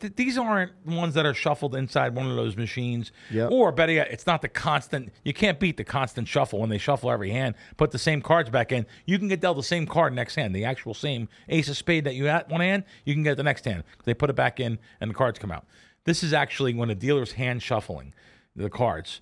th- 0.00 0.14
these 0.16 0.36
aren't 0.36 0.72
ones 0.84 1.14
that 1.14 1.24
are 1.24 1.34
shuffled 1.34 1.76
inside 1.76 2.16
one 2.16 2.28
of 2.28 2.34
those 2.34 2.56
machines. 2.56 3.12
Yep. 3.30 3.52
Or 3.52 3.70
better 3.70 3.92
yet, 3.92 4.08
it's 4.10 4.26
not 4.26 4.42
the 4.42 4.48
constant. 4.48 5.12
You 5.24 5.32
can't 5.32 5.60
beat 5.60 5.76
the 5.76 5.84
constant 5.84 6.26
shuffle 6.26 6.58
when 6.58 6.68
they 6.68 6.78
shuffle 6.78 7.12
every 7.12 7.30
hand. 7.30 7.54
Put 7.76 7.92
the 7.92 7.98
same 7.98 8.20
cards 8.20 8.50
back 8.50 8.72
in. 8.72 8.86
You 9.04 9.20
can 9.20 9.28
get 9.28 9.40
dealt 9.40 9.56
the 9.56 9.62
same 9.62 9.86
card 9.86 10.14
next 10.14 10.34
hand, 10.34 10.52
the 10.52 10.64
actual 10.64 10.94
same 10.94 11.28
ace 11.48 11.68
of 11.68 11.76
spade 11.76 12.02
that 12.04 12.16
you 12.16 12.24
had 12.24 12.50
one 12.50 12.60
hand. 12.60 12.82
You 13.04 13.14
can 13.14 13.22
get 13.22 13.36
the 13.36 13.44
next 13.44 13.64
hand. 13.66 13.84
They 14.02 14.14
put 14.14 14.30
it 14.30 14.36
back 14.36 14.58
in, 14.58 14.80
and 15.00 15.10
the 15.10 15.14
cards 15.14 15.38
come 15.38 15.52
out. 15.52 15.64
This 16.02 16.24
is 16.24 16.32
actually 16.32 16.74
when 16.74 16.90
a 16.90 16.94
dealer's 16.96 17.32
hand 17.32 17.62
shuffling 17.62 18.12
the 18.56 18.68
cards. 18.68 19.20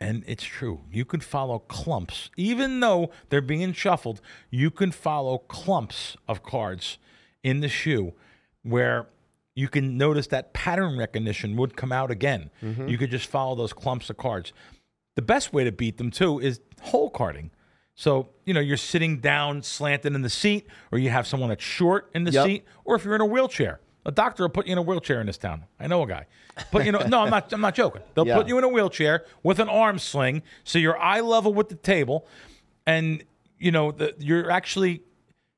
And 0.00 0.24
it's 0.26 0.44
true. 0.44 0.80
You 0.90 1.04
can 1.04 1.20
follow 1.20 1.60
clumps. 1.60 2.30
Even 2.36 2.80
though 2.80 3.10
they're 3.30 3.40
being 3.40 3.72
shuffled, 3.72 4.20
you 4.50 4.70
can 4.70 4.90
follow 4.90 5.38
clumps 5.38 6.16
of 6.28 6.42
cards 6.42 6.98
in 7.42 7.60
the 7.60 7.68
shoe 7.68 8.12
where 8.62 9.06
you 9.54 9.68
can 9.68 9.96
notice 9.96 10.26
that 10.28 10.52
pattern 10.52 10.98
recognition 10.98 11.56
would 11.56 11.76
come 11.76 11.92
out 11.92 12.10
again. 12.10 12.50
Mm-hmm. 12.62 12.88
You 12.88 12.98
could 12.98 13.10
just 13.10 13.26
follow 13.28 13.54
those 13.54 13.72
clumps 13.72 14.10
of 14.10 14.16
cards. 14.16 14.52
The 15.14 15.22
best 15.22 15.52
way 15.52 15.62
to 15.62 15.70
beat 15.70 15.96
them, 15.96 16.10
too, 16.10 16.40
is 16.40 16.60
hole 16.82 17.08
carding. 17.08 17.52
So, 17.94 18.30
you 18.44 18.52
know, 18.52 18.58
you're 18.60 18.76
sitting 18.76 19.20
down, 19.20 19.62
slanted 19.62 20.12
in 20.16 20.22
the 20.22 20.28
seat, 20.30 20.66
or 20.90 20.98
you 20.98 21.10
have 21.10 21.28
someone 21.28 21.50
that's 21.50 21.62
short 21.62 22.10
in 22.14 22.24
the 22.24 22.32
Yep. 22.32 22.46
seat, 22.46 22.64
or 22.84 22.96
if 22.96 23.04
you're 23.04 23.14
in 23.14 23.20
a 23.20 23.26
wheelchair. 23.26 23.78
A 24.06 24.12
doctor 24.12 24.44
will 24.44 24.50
put 24.50 24.66
you 24.66 24.72
in 24.72 24.78
a 24.78 24.82
wheelchair 24.82 25.20
in 25.20 25.26
this 25.26 25.38
town. 25.38 25.64
I 25.80 25.86
know 25.86 26.02
a 26.02 26.06
guy. 26.06 26.26
But 26.70 26.84
you 26.84 26.92
know, 26.92 27.00
no, 27.00 27.20
I'm 27.22 27.30
not. 27.30 27.52
I'm 27.52 27.60
not 27.60 27.74
joking. 27.74 28.02
They'll 28.14 28.26
Yeah. 28.26 28.36
put 28.36 28.48
you 28.48 28.58
in 28.58 28.64
a 28.64 28.68
wheelchair 28.68 29.24
with 29.42 29.58
an 29.58 29.68
arm 29.68 29.98
sling, 29.98 30.42
so 30.62 30.78
you're 30.78 30.98
eye 30.98 31.20
level 31.20 31.52
with 31.54 31.68
the 31.68 31.74
table, 31.74 32.26
and 32.86 33.24
you 33.58 33.70
know 33.72 33.90
the, 33.92 34.14
you're 34.18 34.50
actually 34.50 35.02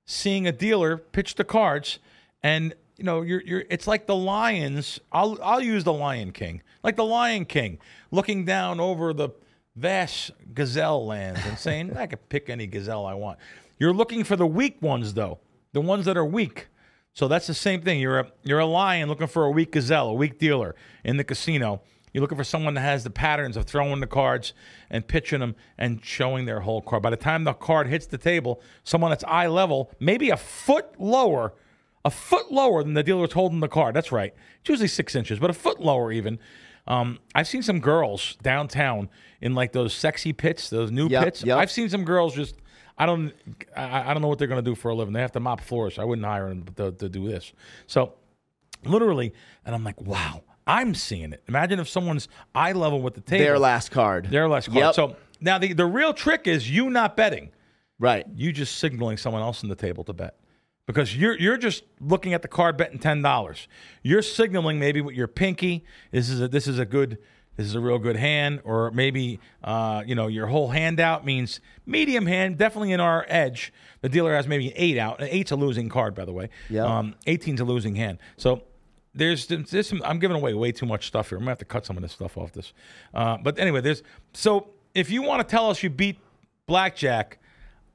seeing 0.06 0.46
a 0.46 0.52
dealer 0.52 0.96
pitch 0.96 1.34
the 1.34 1.44
cards, 1.44 1.98
and 2.42 2.72
you 2.96 3.04
know 3.04 3.22
you're 3.22 3.42
you're. 3.42 3.64
It's 3.68 3.86
like 3.86 4.06
the 4.06 4.16
lions. 4.16 5.00
I'll 5.12 5.38
I'll 5.42 5.60
use 5.62 5.84
the 5.84 5.92
Lion 5.92 6.32
King, 6.32 6.62
like 6.82 6.96
the 6.96 7.04
Lion 7.04 7.44
King, 7.46 7.78
looking 8.10 8.44
down 8.44 8.78
over 8.80 9.12
the 9.12 9.30
vast 9.74 10.30
gazelle 10.54 11.04
lands 11.04 11.40
and 11.46 11.58
saying, 11.58 11.96
"I 11.96 12.06
could 12.06 12.26
pick 12.28 12.48
any 12.48 12.66
gazelle 12.66 13.04
I 13.06 13.14
want." 13.14 13.38
You're 13.78 13.92
looking 13.92 14.24
for 14.24 14.36
the 14.36 14.46
weak 14.46 14.80
ones, 14.80 15.12
though, 15.14 15.38
the 15.72 15.80
ones 15.82 16.06
that 16.06 16.16
are 16.16 16.24
weak. 16.24 16.68
So 17.16 17.28
that's 17.28 17.46
the 17.46 17.54
same 17.54 17.80
thing. 17.80 17.98
You're 17.98 18.18
a 18.20 18.26
you're 18.42 18.58
a 18.58 18.66
lion 18.66 19.08
looking 19.08 19.26
for 19.26 19.44
a 19.46 19.50
weak 19.50 19.72
gazelle, 19.72 20.08
a 20.08 20.12
weak 20.12 20.38
dealer 20.38 20.76
in 21.02 21.16
the 21.16 21.24
casino. 21.24 21.80
You're 22.12 22.20
looking 22.20 22.36
for 22.36 22.44
someone 22.44 22.74
that 22.74 22.82
has 22.82 23.04
the 23.04 23.10
patterns 23.10 23.56
of 23.56 23.64
throwing 23.64 24.00
the 24.00 24.06
cards 24.06 24.52
and 24.90 25.06
pitching 25.08 25.40
them 25.40 25.56
and 25.78 26.04
showing 26.04 26.44
their 26.44 26.60
whole 26.60 26.82
card. 26.82 27.02
By 27.02 27.08
the 27.08 27.16
time 27.16 27.44
the 27.44 27.54
card 27.54 27.86
hits 27.88 28.04
the 28.06 28.18
table, 28.18 28.60
someone 28.84 29.10
that's 29.10 29.24
eye 29.24 29.46
level, 29.46 29.90
maybe 29.98 30.28
a 30.28 30.36
foot 30.36 31.00
lower, 31.00 31.54
a 32.04 32.10
foot 32.10 32.52
lower 32.52 32.82
than 32.82 32.92
the 32.92 33.02
dealer's 33.02 33.32
holding 33.32 33.60
the 33.60 33.68
card. 33.68 33.96
That's 33.96 34.12
right. 34.12 34.34
It's 34.60 34.68
usually 34.68 34.88
six 34.88 35.14
inches, 35.14 35.38
but 35.38 35.48
a 35.48 35.54
foot 35.54 35.80
lower 35.80 36.12
even. 36.12 36.38
Um, 36.86 37.18
I've 37.34 37.48
seen 37.48 37.62
some 37.62 37.80
girls 37.80 38.36
downtown 38.42 39.08
in 39.40 39.54
like 39.54 39.72
those 39.72 39.94
sexy 39.94 40.34
pits, 40.34 40.68
those 40.68 40.90
new 40.90 41.08
Yep, 41.08 41.24
pits. 41.24 41.44
yep. 41.44 41.56
I've 41.56 41.70
seen 41.70 41.88
some 41.88 42.04
girls 42.04 42.34
just. 42.34 42.56
I 42.98 43.06
don't. 43.06 43.32
I, 43.76 44.10
I 44.10 44.12
don't 44.14 44.22
know 44.22 44.28
what 44.28 44.38
they're 44.38 44.48
going 44.48 44.64
to 44.64 44.70
do 44.70 44.74
for 44.74 44.90
a 44.90 44.94
living. 44.94 45.12
They 45.14 45.20
have 45.20 45.32
to 45.32 45.40
mop 45.40 45.60
floors. 45.60 45.98
I 45.98 46.04
wouldn't 46.04 46.26
hire 46.26 46.48
them 46.48 46.64
to, 46.76 46.92
to 46.92 47.08
do 47.08 47.28
this. 47.28 47.52
So, 47.86 48.14
literally, 48.84 49.32
and 49.64 49.74
I'm 49.74 49.84
like, 49.84 50.00
wow, 50.00 50.42
I'm 50.66 50.94
seeing 50.94 51.32
it. 51.32 51.42
Imagine 51.48 51.78
if 51.78 51.88
someone's 51.88 52.28
eye 52.54 52.72
level 52.72 53.02
with 53.02 53.14
the 53.14 53.20
table. 53.20 53.44
Their 53.44 53.58
last 53.58 53.90
card. 53.90 54.26
Their 54.30 54.48
last 54.48 54.66
card. 54.66 54.76
Yep. 54.78 54.94
So 54.94 55.16
now 55.40 55.58
the 55.58 55.72
the 55.72 55.86
real 55.86 56.14
trick 56.14 56.46
is 56.46 56.70
you 56.70 56.88
not 56.90 57.16
betting. 57.16 57.50
right. 57.98 58.26
You 58.34 58.52
just 58.52 58.78
signaling 58.78 59.16
someone 59.18 59.42
else 59.42 59.62
in 59.62 59.68
the 59.68 59.76
table 59.76 60.04
to 60.04 60.12
bet. 60.12 60.36
Because 60.86 61.16
you're 61.16 61.36
you're 61.38 61.56
just 61.56 61.82
looking 62.00 62.32
at 62.32 62.42
the 62.42 62.48
card 62.48 62.76
betting 62.76 62.98
ten 62.98 63.20
dollars. 63.20 63.66
You're 64.02 64.22
signaling 64.22 64.78
maybe 64.78 65.00
with 65.00 65.16
your 65.16 65.26
pinky. 65.28 65.84
This 66.12 66.30
is 66.30 66.40
a 66.40 66.48
this 66.48 66.66
is 66.68 66.78
a 66.78 66.84
good 66.86 67.18
this 67.56 67.66
is 67.66 67.74
a 67.74 67.80
real 67.80 67.98
good 67.98 68.16
hand, 68.16 68.60
or 68.64 68.90
maybe 68.90 69.40
uh, 69.64 70.02
you 70.06 70.14
know 70.14 70.26
your 70.26 70.46
whole 70.46 70.68
hand 70.68 71.00
out 71.00 71.24
means 71.24 71.60
medium 71.86 72.26
hand. 72.26 72.58
Definitely 72.58 72.92
in 72.92 73.00
our 73.00 73.24
edge, 73.28 73.72
the 74.02 74.08
dealer 74.08 74.34
has 74.34 74.46
maybe 74.46 74.68
an 74.68 74.74
eight 74.76 74.98
out. 74.98 75.20
An 75.20 75.28
eight's 75.30 75.50
a 75.50 75.56
losing 75.56 75.88
card, 75.88 76.14
by 76.14 76.24
the 76.24 76.32
way. 76.32 76.50
Yeah. 76.68 76.84
Um, 76.84 77.14
18's 77.26 77.60
a 77.60 77.64
losing 77.64 77.94
hand. 77.94 78.18
So 78.36 78.62
there's, 79.14 79.46
there's 79.46 79.88
some, 79.88 80.02
I'm 80.04 80.18
giving 80.18 80.36
away 80.36 80.52
way 80.52 80.72
too 80.72 80.84
much 80.86 81.06
stuff 81.06 81.30
here. 81.30 81.38
I'm 81.38 81.44
gonna 81.44 81.52
have 81.52 81.58
to 81.60 81.64
cut 81.64 81.86
some 81.86 81.96
of 81.96 82.02
this 82.02 82.12
stuff 82.12 82.36
off 82.36 82.52
this. 82.52 82.72
Uh, 83.14 83.38
but 83.42 83.58
anyway, 83.58 83.80
there's 83.80 84.02
so 84.34 84.68
if 84.94 85.10
you 85.10 85.22
want 85.22 85.40
to 85.46 85.50
tell 85.50 85.70
us 85.70 85.82
you 85.82 85.90
beat 85.90 86.18
blackjack, 86.66 87.38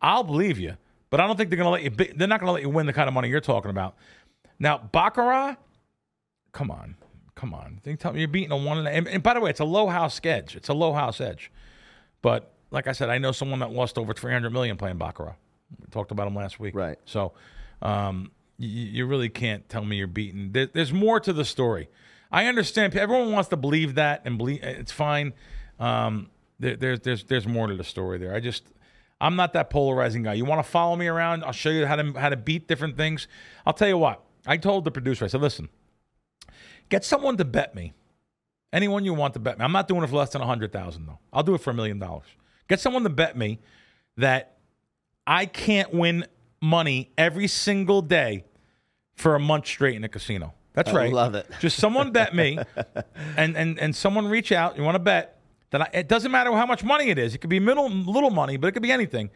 I'll 0.01 0.23
believe 0.23 0.57
you. 0.57 0.77
but 1.11 1.19
I 1.19 1.27
don't 1.27 1.35
think 1.37 1.49
they're 1.49 1.57
to 1.59 1.69
let 1.69 1.83
you. 1.83 1.91
Be, 1.91 2.11
they're 2.15 2.27
not 2.27 2.39
going 2.39 2.47
to 2.47 2.53
let 2.53 2.61
you 2.63 2.69
win 2.69 2.85
the 2.87 2.93
kind 2.93 3.07
of 3.07 3.13
money 3.13 3.29
you're 3.29 3.39
talking 3.41 3.69
about. 3.69 3.95
Now, 4.59 4.77
baccarat, 4.77 5.55
come 6.51 6.71
on, 6.71 6.95
come 7.41 7.55
on. 7.55 7.81
They 7.83 7.95
tell 7.95 8.13
me 8.13 8.19
you're 8.19 8.27
beating 8.27 8.51
a 8.51 8.57
one. 8.57 8.77
And, 8.77 8.87
and, 8.87 9.07
and 9.07 9.23
by 9.23 9.33
the 9.33 9.39
way, 9.39 9.49
it's 9.49 9.59
a 9.59 9.65
low 9.65 9.87
house 9.87 10.21
edge. 10.23 10.55
It's 10.55 10.69
a 10.69 10.75
low 10.75 10.93
house 10.93 11.19
edge. 11.19 11.51
But 12.21 12.53
like 12.69 12.85
I 12.85 12.91
said, 12.91 13.09
I 13.09 13.17
know 13.17 13.31
someone 13.31 13.59
that 13.59 13.71
lost 13.71 13.97
over 13.97 14.13
300 14.13 14.51
million 14.51 14.77
playing 14.77 14.99
baccarat. 14.99 15.35
We 15.79 15.87
talked 15.89 16.11
about 16.11 16.27
him 16.27 16.35
last 16.35 16.59
week. 16.59 16.75
Right. 16.75 16.99
So, 17.05 17.33
um, 17.81 18.31
you, 18.59 18.69
you 18.69 19.05
really 19.07 19.27
can't 19.27 19.67
tell 19.67 19.83
me 19.83 19.97
you're 19.97 20.05
beaten. 20.05 20.51
There, 20.51 20.67
there's 20.67 20.93
more 20.93 21.19
to 21.19 21.33
the 21.33 21.43
story. 21.43 21.89
I 22.31 22.45
understand 22.45 22.95
everyone 22.95 23.31
wants 23.31 23.49
to 23.49 23.57
believe 23.57 23.95
that 23.95 24.21
and 24.23 24.37
believe 24.37 24.61
it's 24.61 24.91
fine. 24.91 25.33
Um, 25.79 26.29
there, 26.59 26.75
there's 26.75 26.99
there's 26.99 27.23
there's 27.23 27.47
more 27.47 27.65
to 27.67 27.75
the 27.75 27.83
story 27.83 28.19
there. 28.19 28.35
I 28.35 28.39
just 28.39 28.65
I'm 29.19 29.35
not 29.35 29.53
that 29.53 29.71
polarizing 29.71 30.21
guy. 30.23 30.33
You 30.33 30.45
want 30.45 30.63
to 30.63 30.71
follow 30.71 30.95
me 30.95 31.07
around? 31.07 31.43
I'll 31.43 31.51
show 31.51 31.71
you 31.71 31.87
how 31.87 31.95
to 31.95 32.13
how 32.13 32.29
to 32.29 32.37
beat 32.37 32.67
different 32.67 32.97
things. 32.97 33.27
I'll 33.65 33.73
tell 33.73 33.87
you 33.87 33.97
what. 33.97 34.23
I 34.45 34.57
told 34.57 34.85
the 34.85 34.91
producer. 34.91 35.25
I 35.25 35.27
said, 35.27 35.41
listen, 35.41 35.69
get 36.91 37.03
someone 37.03 37.37
to 37.37 37.45
bet 37.45 37.73
me. 37.73 37.93
Anyone 38.71 39.03
you 39.03 39.15
want 39.15 39.33
to 39.33 39.39
bet 39.39 39.57
me. 39.57 39.65
I'm 39.65 39.71
not 39.71 39.87
doing 39.87 40.03
it 40.03 40.07
for 40.07 40.17
less 40.17 40.29
than 40.29 40.41
a 40.41 40.45
hundred 40.45 40.71
thousand 40.71 41.07
though. 41.07 41.17
I'll 41.33 41.41
do 41.41 41.55
it 41.55 41.61
for 41.61 41.71
a 41.71 41.73
million 41.73 41.97
dollars. 41.97 42.27
Get 42.67 42.79
someone 42.79 43.03
to 43.03 43.09
bet 43.09 43.35
me 43.35 43.59
that 44.17 44.57
I 45.25 45.47
can't 45.47 45.93
win 45.93 46.25
money 46.61 47.11
every 47.17 47.47
single 47.47 48.01
day 48.01 48.45
for 49.15 49.35
a 49.35 49.39
month 49.39 49.65
straight 49.65 49.95
in 49.95 50.03
a 50.03 50.09
casino. 50.09 50.53
That's 50.73 50.91
I 50.91 50.95
right. 50.95 51.13
love 51.13 51.35
it. 51.35 51.49
Just 51.59 51.77
someone 51.77 52.11
bet 52.11 52.35
me, 52.35 52.59
and 53.35 53.57
and 53.57 53.79
and 53.79 53.95
someone 53.95 54.27
reach 54.27 54.51
out. 54.51 54.77
You 54.77 54.83
want 54.83 54.95
to 54.95 54.99
bet 54.99 55.41
that 55.71 55.81
I, 55.81 55.89
it 55.93 56.07
doesn't 56.07 56.31
matter 56.31 56.51
how 56.51 56.65
much 56.65 56.83
money 56.83 57.09
it 57.09 57.17
is. 57.17 57.33
It 57.35 57.39
could 57.39 57.49
be 57.49 57.59
middle 57.59 57.89
little 57.89 58.29
money, 58.29 58.57
but 58.57 58.67
it 58.67 58.71
could 58.71 58.83
be 58.83 58.91
anything. 58.91 59.31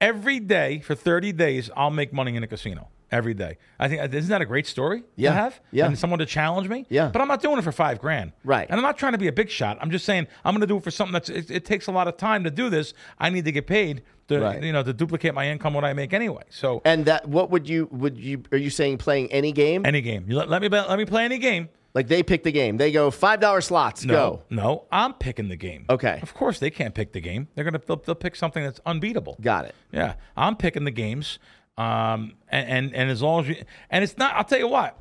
Every 0.00 0.40
day 0.40 0.80
for 0.80 0.94
30 0.94 1.32
days, 1.32 1.70
I'll 1.76 1.90
make 1.90 2.12
money 2.12 2.36
in 2.36 2.42
a 2.42 2.46
casino. 2.46 2.88
Every 3.12 3.34
day. 3.34 3.58
I 3.78 3.88
think 3.88 4.00
uh, 4.02 4.08
isn't 4.16 4.30
that 4.30 4.42
a 4.42 4.44
great 4.46 4.66
story 4.66 5.04
Yeah. 5.14 5.30
to 5.30 5.36
have? 5.36 5.60
Yeah. 5.70 5.86
And 5.86 5.96
someone 5.98 6.18
to 6.18 6.26
challenge 6.26 6.68
me. 6.68 6.86
Yeah. 6.88 7.08
But 7.12 7.22
I'm 7.22 7.28
not 7.28 7.40
doing 7.40 7.56
it 7.58 7.62
for 7.62 7.70
five 7.72 8.00
grand. 8.00 8.32
Right. 8.44 8.66
And 8.68 8.76
I'm 8.78 8.82
not 8.82 8.98
trying 8.98 9.12
to 9.12 9.18
be 9.18 9.28
a 9.28 9.32
big 9.32 9.48
shot. 9.48 9.78
I'm 9.80 9.90
just 9.92 10.04
saying 10.04 10.26
I'm 10.44 10.52
going 10.54 10.60
to 10.62 10.66
do 10.66 10.76
it 10.76 10.82
for 10.82 10.90
something 10.90 11.12
that's. 11.12 11.28
It, 11.28 11.50
it 11.50 11.64
takes 11.64 11.86
a 11.86 11.92
lot 11.92 12.08
of 12.08 12.16
time 12.16 12.42
to 12.44 12.50
do 12.50 12.68
this. 12.68 12.94
I 13.18 13.30
need 13.30 13.44
to 13.44 13.52
get 13.52 13.66
paid 13.68 14.02
to 14.28 14.40
Right. 14.40 14.60
you 14.62 14.72
know 14.72 14.82
to 14.82 14.92
duplicate 14.92 15.34
my 15.34 15.48
income 15.48 15.72
what 15.72 15.84
I 15.84 15.92
make 15.92 16.12
anyway. 16.12 16.42
So 16.50 16.82
And 16.84 17.04
that 17.04 17.28
what 17.28 17.48
would 17.50 17.68
you 17.68 17.88
would 17.92 18.18
you 18.18 18.42
are 18.50 18.58
you 18.58 18.70
saying 18.70 18.98
playing 18.98 19.30
any 19.32 19.52
game? 19.52 19.86
any 19.86 20.00
game. 20.00 20.24
You 20.28 20.36
let, 20.36 20.48
let 20.48 20.60
me 20.62 20.68
let 20.68 20.98
me 20.98 21.04
play 21.04 21.24
any 21.24 21.38
game. 21.38 21.68
like 21.94 22.08
they 22.08 22.22
pick 22.24 22.42
the 22.42 22.50
game. 22.52 22.76
They 22.76 22.90
go 22.90 23.10
five 23.12 23.38
dollar 23.38 23.60
slots. 23.60 24.04
No, 24.04 24.12
Go. 24.14 24.42
no, 24.50 24.84
I'm 24.90 25.14
picking 25.14 25.48
the 25.48 25.56
game. 25.56 25.84
Okay. 25.88 26.18
Of 26.22 26.34
course, 26.34 26.58
they 26.58 26.70
can't 26.70 26.92
pick 26.94 27.12
the 27.12 27.20
game. 27.20 27.46
They're 27.54 27.64
gonna 27.64 27.80
they'll, 27.86 28.02
they'll 28.04 28.14
pick 28.16 28.34
something 28.34 28.64
that's 28.64 28.80
unbeatable. 28.84 29.38
Got 29.40 29.66
it. 29.66 29.74
Yeah, 29.92 30.14
I'm 30.36 30.56
picking 30.56 30.82
the 30.84 30.90
games. 30.90 31.38
Um, 31.78 32.32
and, 32.48 32.68
and 32.68 32.94
and 32.94 33.10
as 33.10 33.20
long 33.22 33.42
as 33.42 33.48
you 33.48 33.56
and 33.90 34.02
it's 34.02 34.16
not. 34.16 34.34
I'll 34.34 34.44
tell 34.44 34.58
you 34.58 34.68
what. 34.68 34.98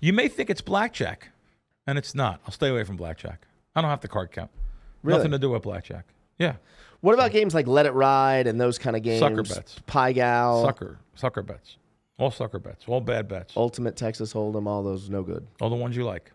You 0.00 0.12
may 0.12 0.28
think 0.28 0.50
it's 0.50 0.60
blackjack, 0.60 1.28
and 1.86 1.98
it's 1.98 2.14
not. 2.14 2.40
I'll 2.46 2.52
stay 2.52 2.68
away 2.68 2.84
from 2.84 2.96
blackjack. 2.96 3.46
I 3.74 3.80
don't 3.80 3.90
have 3.90 4.00
the 4.00 4.08
card 4.08 4.30
count. 4.32 4.50
Really? 5.02 5.18
Nothing 5.18 5.32
to 5.32 5.38
do 5.38 5.50
with 5.50 5.62
blackjack. 5.62 6.04
Yeah, 6.38 6.56
What 7.00 7.14
about 7.14 7.30
games 7.32 7.54
like 7.54 7.66
Let 7.66 7.86
It 7.86 7.92
Ride 7.92 8.46
and 8.46 8.60
those 8.60 8.76
kind 8.78 8.94
of 8.96 9.02
games? 9.02 9.20
Sucker 9.20 9.42
bets. 9.42 9.76
Pai 9.86 10.12
Gow. 10.12 10.62
sucker 10.64 10.98
sucker 11.14 11.42
bets. 11.42 11.76
All 12.18 12.30
sucker 12.30 12.58
bets. 12.58 12.84
All 12.86 13.00
bad 13.00 13.26
bets. 13.28 13.54
Ultimate 13.56 13.96
Texas 13.96 14.32
Hold'em. 14.34 14.66
All 14.66 14.82
those 14.82 15.08
no 15.10 15.22
good. 15.22 15.46
All 15.60 15.70
the 15.70 15.76
ones 15.76 15.96
you 15.96 16.04
like. 16.04 16.30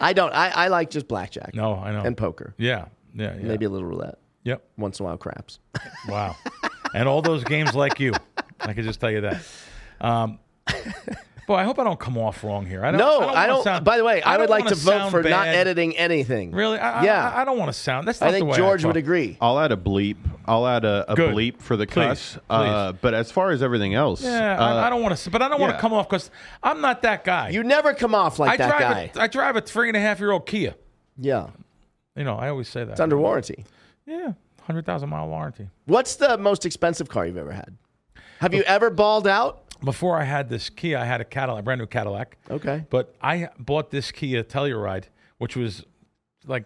I 0.00 0.12
don't. 0.14 0.32
I, 0.32 0.48
I 0.50 0.68
like 0.68 0.90
just 0.90 1.06
blackjack 1.08 1.54
No, 1.54 1.74
I 1.76 1.92
know. 1.92 2.00
and 2.02 2.16
poker. 2.16 2.54
yeah, 2.58 2.86
yeah, 3.14 3.34
yeah. 3.36 3.42
Maybe 3.42 3.64
a 3.66 3.68
little 3.68 3.86
roulette. 3.88 4.18
Yep. 4.44 4.62
Once 4.76 4.98
in 4.98 5.04
a 5.04 5.08
while, 5.08 5.18
craps. 5.18 5.58
Wow. 6.08 6.34
and 6.94 7.08
all 7.08 7.22
those 7.22 7.44
games 7.44 7.74
like 7.74 8.00
you. 8.00 8.12
I 8.60 8.72
can 8.72 8.84
just 8.84 9.00
tell 9.00 9.10
you 9.10 9.22
that. 9.22 9.40
Um, 10.00 10.38
boy, 11.46 11.56
I 11.56 11.64
hope 11.64 11.78
I 11.78 11.84
don't 11.84 11.98
come 11.98 12.16
off 12.18 12.42
wrong 12.44 12.66
here. 12.66 12.84
I 12.84 12.90
don't, 12.90 12.98
no, 12.98 13.20
I 13.20 13.42
I 13.44 13.46
don't. 13.46 13.56
don't. 13.56 13.64
sound- 13.64 13.84
by 13.84 13.96
the 13.96 14.04
way, 14.04 14.22
I, 14.22 14.32
don't 14.32 14.40
would 14.42 14.50
like 14.50 14.64
wanna 14.64 14.76
vote 14.76 14.90
sound 14.92 15.10
for 15.10 15.22
not 15.22 15.46
editing 15.48 15.96
anything. 15.96 16.52
Really? 16.52 16.78
I, 16.78 17.04
Yeah. 17.04 17.28
I, 17.30 17.42
I 17.42 17.44
don't 17.44 17.58
want 17.58 17.68
to 17.72 17.78
sound. 17.78 18.06
That's 18.06 18.20
not 18.20 18.28
I 18.28 18.32
the 18.32 18.38
think 18.38 18.50
way 18.50 18.56
George 18.56 18.84
I 18.84 18.88
would 18.88 18.96
agree. 18.96 19.36
I'll 19.40 19.58
add 19.58 19.72
a 19.72 19.76
bleep. 19.76 20.16
I'll 20.46 20.66
add 20.66 20.84
a, 20.84 21.04
a 21.12 21.16
bleep 21.16 21.60
for 21.60 21.76
the 21.76 21.86
Please, 21.86 21.94
cuss. 22.06 22.38
Uh, 22.48 22.92
but 22.92 23.14
as 23.14 23.30
far 23.30 23.50
as 23.50 23.62
everything 23.62 23.94
else, 23.94 24.22
Yeah, 24.22 24.56
uh, 24.58 24.74
I, 24.76 24.86
I 24.86 24.90
don't 24.90 25.02
want 25.02 25.16
to. 25.16 25.30
But 25.30 25.42
I 25.42 25.48
don't 25.48 25.60
want 25.60 25.74
to 25.74 25.78
come 25.80 25.92
off 25.92 26.08
because 26.08 26.30
I'm 26.62 26.80
not 26.80 27.02
that 27.02 27.24
guy. 27.24 27.50
You 27.50 27.62
never 27.62 27.94
come 27.94 28.14
off 28.14 28.38
like 28.38 28.52
I 28.52 28.56
that 28.56 28.68
drive. 28.78 28.80
guy. 29.14 29.20
A, 29.20 29.24
I 29.24 29.26
drive 29.28 29.56
a 29.56 29.60
three 29.60 29.88
and 29.88 29.96
a 29.96 30.00
half 30.00 30.18
year 30.18 30.32
old 30.32 30.46
Kia. 30.46 30.74
yeah, 31.16 31.48
You 32.16 32.24
know, 32.24 32.36
I 32.36 32.48
always 32.48 32.68
say 32.68 32.84
that. 32.84 32.92
it's 32.92 33.00
under 33.00 33.16
warranty. 33.18 33.64
yeah, 34.06 34.32
hundred 34.70 34.86
thousand 34.86 35.08
mile 35.08 35.26
warranty. 35.28 35.68
What's 35.86 36.16
the 36.16 36.38
most 36.38 36.64
expensive 36.64 37.08
car 37.08 37.26
you've 37.26 37.36
ever 37.36 37.52
had? 37.52 37.76
Have 38.38 38.54
you 38.54 38.62
ever 38.62 38.88
balled 38.88 39.26
out? 39.26 39.64
Before 39.82 40.16
I 40.20 40.24
had 40.24 40.48
this 40.48 40.70
Kia, 40.70 40.96
I 40.96 41.04
had 41.04 41.20
a 41.20 41.24
Cadillac, 41.24 41.64
brand 41.64 41.80
new 41.80 41.86
Cadillac. 41.86 42.36
Okay. 42.50 42.84
But 42.88 43.14
I 43.20 43.48
bought 43.58 43.90
this 43.90 44.12
Kia 44.12 44.44
Telluride, 44.44 45.04
which 45.38 45.56
was 45.56 45.84
like 46.46 46.64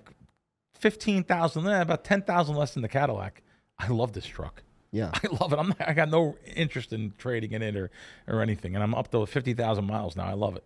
fifteen 0.75 1.25
thousand, 1.25 1.67
about 1.67 2.05
ten 2.05 2.23
thousand 2.23 2.57
less 2.57 2.75
than 2.75 2.83
the 2.83 2.89
Cadillac. 2.89 3.43
I 3.79 3.89
love 3.89 4.13
this 4.13 4.27
truck. 4.27 4.63
Yeah. 4.91 5.11
I 5.15 5.27
love 5.41 5.53
it. 5.53 5.59
I'm 5.59 5.69
not, 5.69 5.89
I 5.89 5.95
got 5.95 6.11
no 6.11 6.37
interest 6.55 6.93
in 6.93 7.15
trading 7.17 7.53
in 7.53 7.63
it 7.63 7.75
or, 7.77 7.91
or 8.29 8.43
anything, 8.43 8.75
and 8.75 8.85
I'm 8.85 8.95
up 8.95 9.11
to 9.13 9.25
fifty 9.25 9.55
thousand 9.55 9.87
miles 9.87 10.15
now. 10.17 10.27
I 10.27 10.35
love 10.35 10.57
it. 10.57 10.65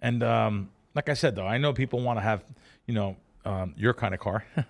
And 0.00 0.22
um, 0.24 0.70
like 0.94 1.08
I 1.08 1.14
said, 1.14 1.36
though, 1.36 1.46
I 1.46 1.58
know 1.58 1.72
people 1.72 2.00
want 2.00 2.18
to 2.18 2.22
have, 2.22 2.44
you 2.86 2.94
know, 2.94 3.16
um, 3.44 3.74
your 3.76 3.92
kind 3.94 4.14
of 4.14 4.20
car. 4.20 4.44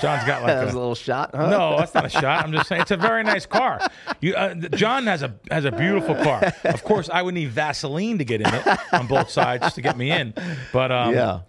John's 0.00 0.24
got 0.24 0.42
like 0.42 0.50
a 0.56 0.64
a, 0.64 0.66
little 0.66 0.94
shot. 0.94 1.30
Huh? 1.34 1.50
no, 1.50 1.76
that's 1.78 1.94
not 1.94 2.04
a 2.04 2.08
shot. 2.08 2.44
I'm 2.44 2.52
just 2.52 2.68
saying 2.68 2.82
it's 2.82 2.90
a 2.90 2.96
very 2.96 3.22
nice 3.24 3.46
car. 3.46 3.80
You, 4.20 4.34
uh, 4.34 4.54
John 4.54 5.06
has 5.06 5.22
a 5.22 5.34
has 5.50 5.64
a 5.64 5.72
beautiful 5.72 6.14
car. 6.16 6.52
Of 6.64 6.82
course, 6.84 7.08
I 7.08 7.22
would 7.22 7.34
need 7.34 7.50
Vaseline 7.50 8.18
to 8.18 8.24
get 8.24 8.40
in 8.40 8.52
it 8.52 8.66
on 8.92 9.06
both 9.06 9.30
sides 9.30 9.74
to 9.74 9.80
get 9.82 9.96
me 9.96 10.10
in. 10.10 10.34
But 10.72 10.90
um, 10.92 11.14
Yeah. 11.14 11.40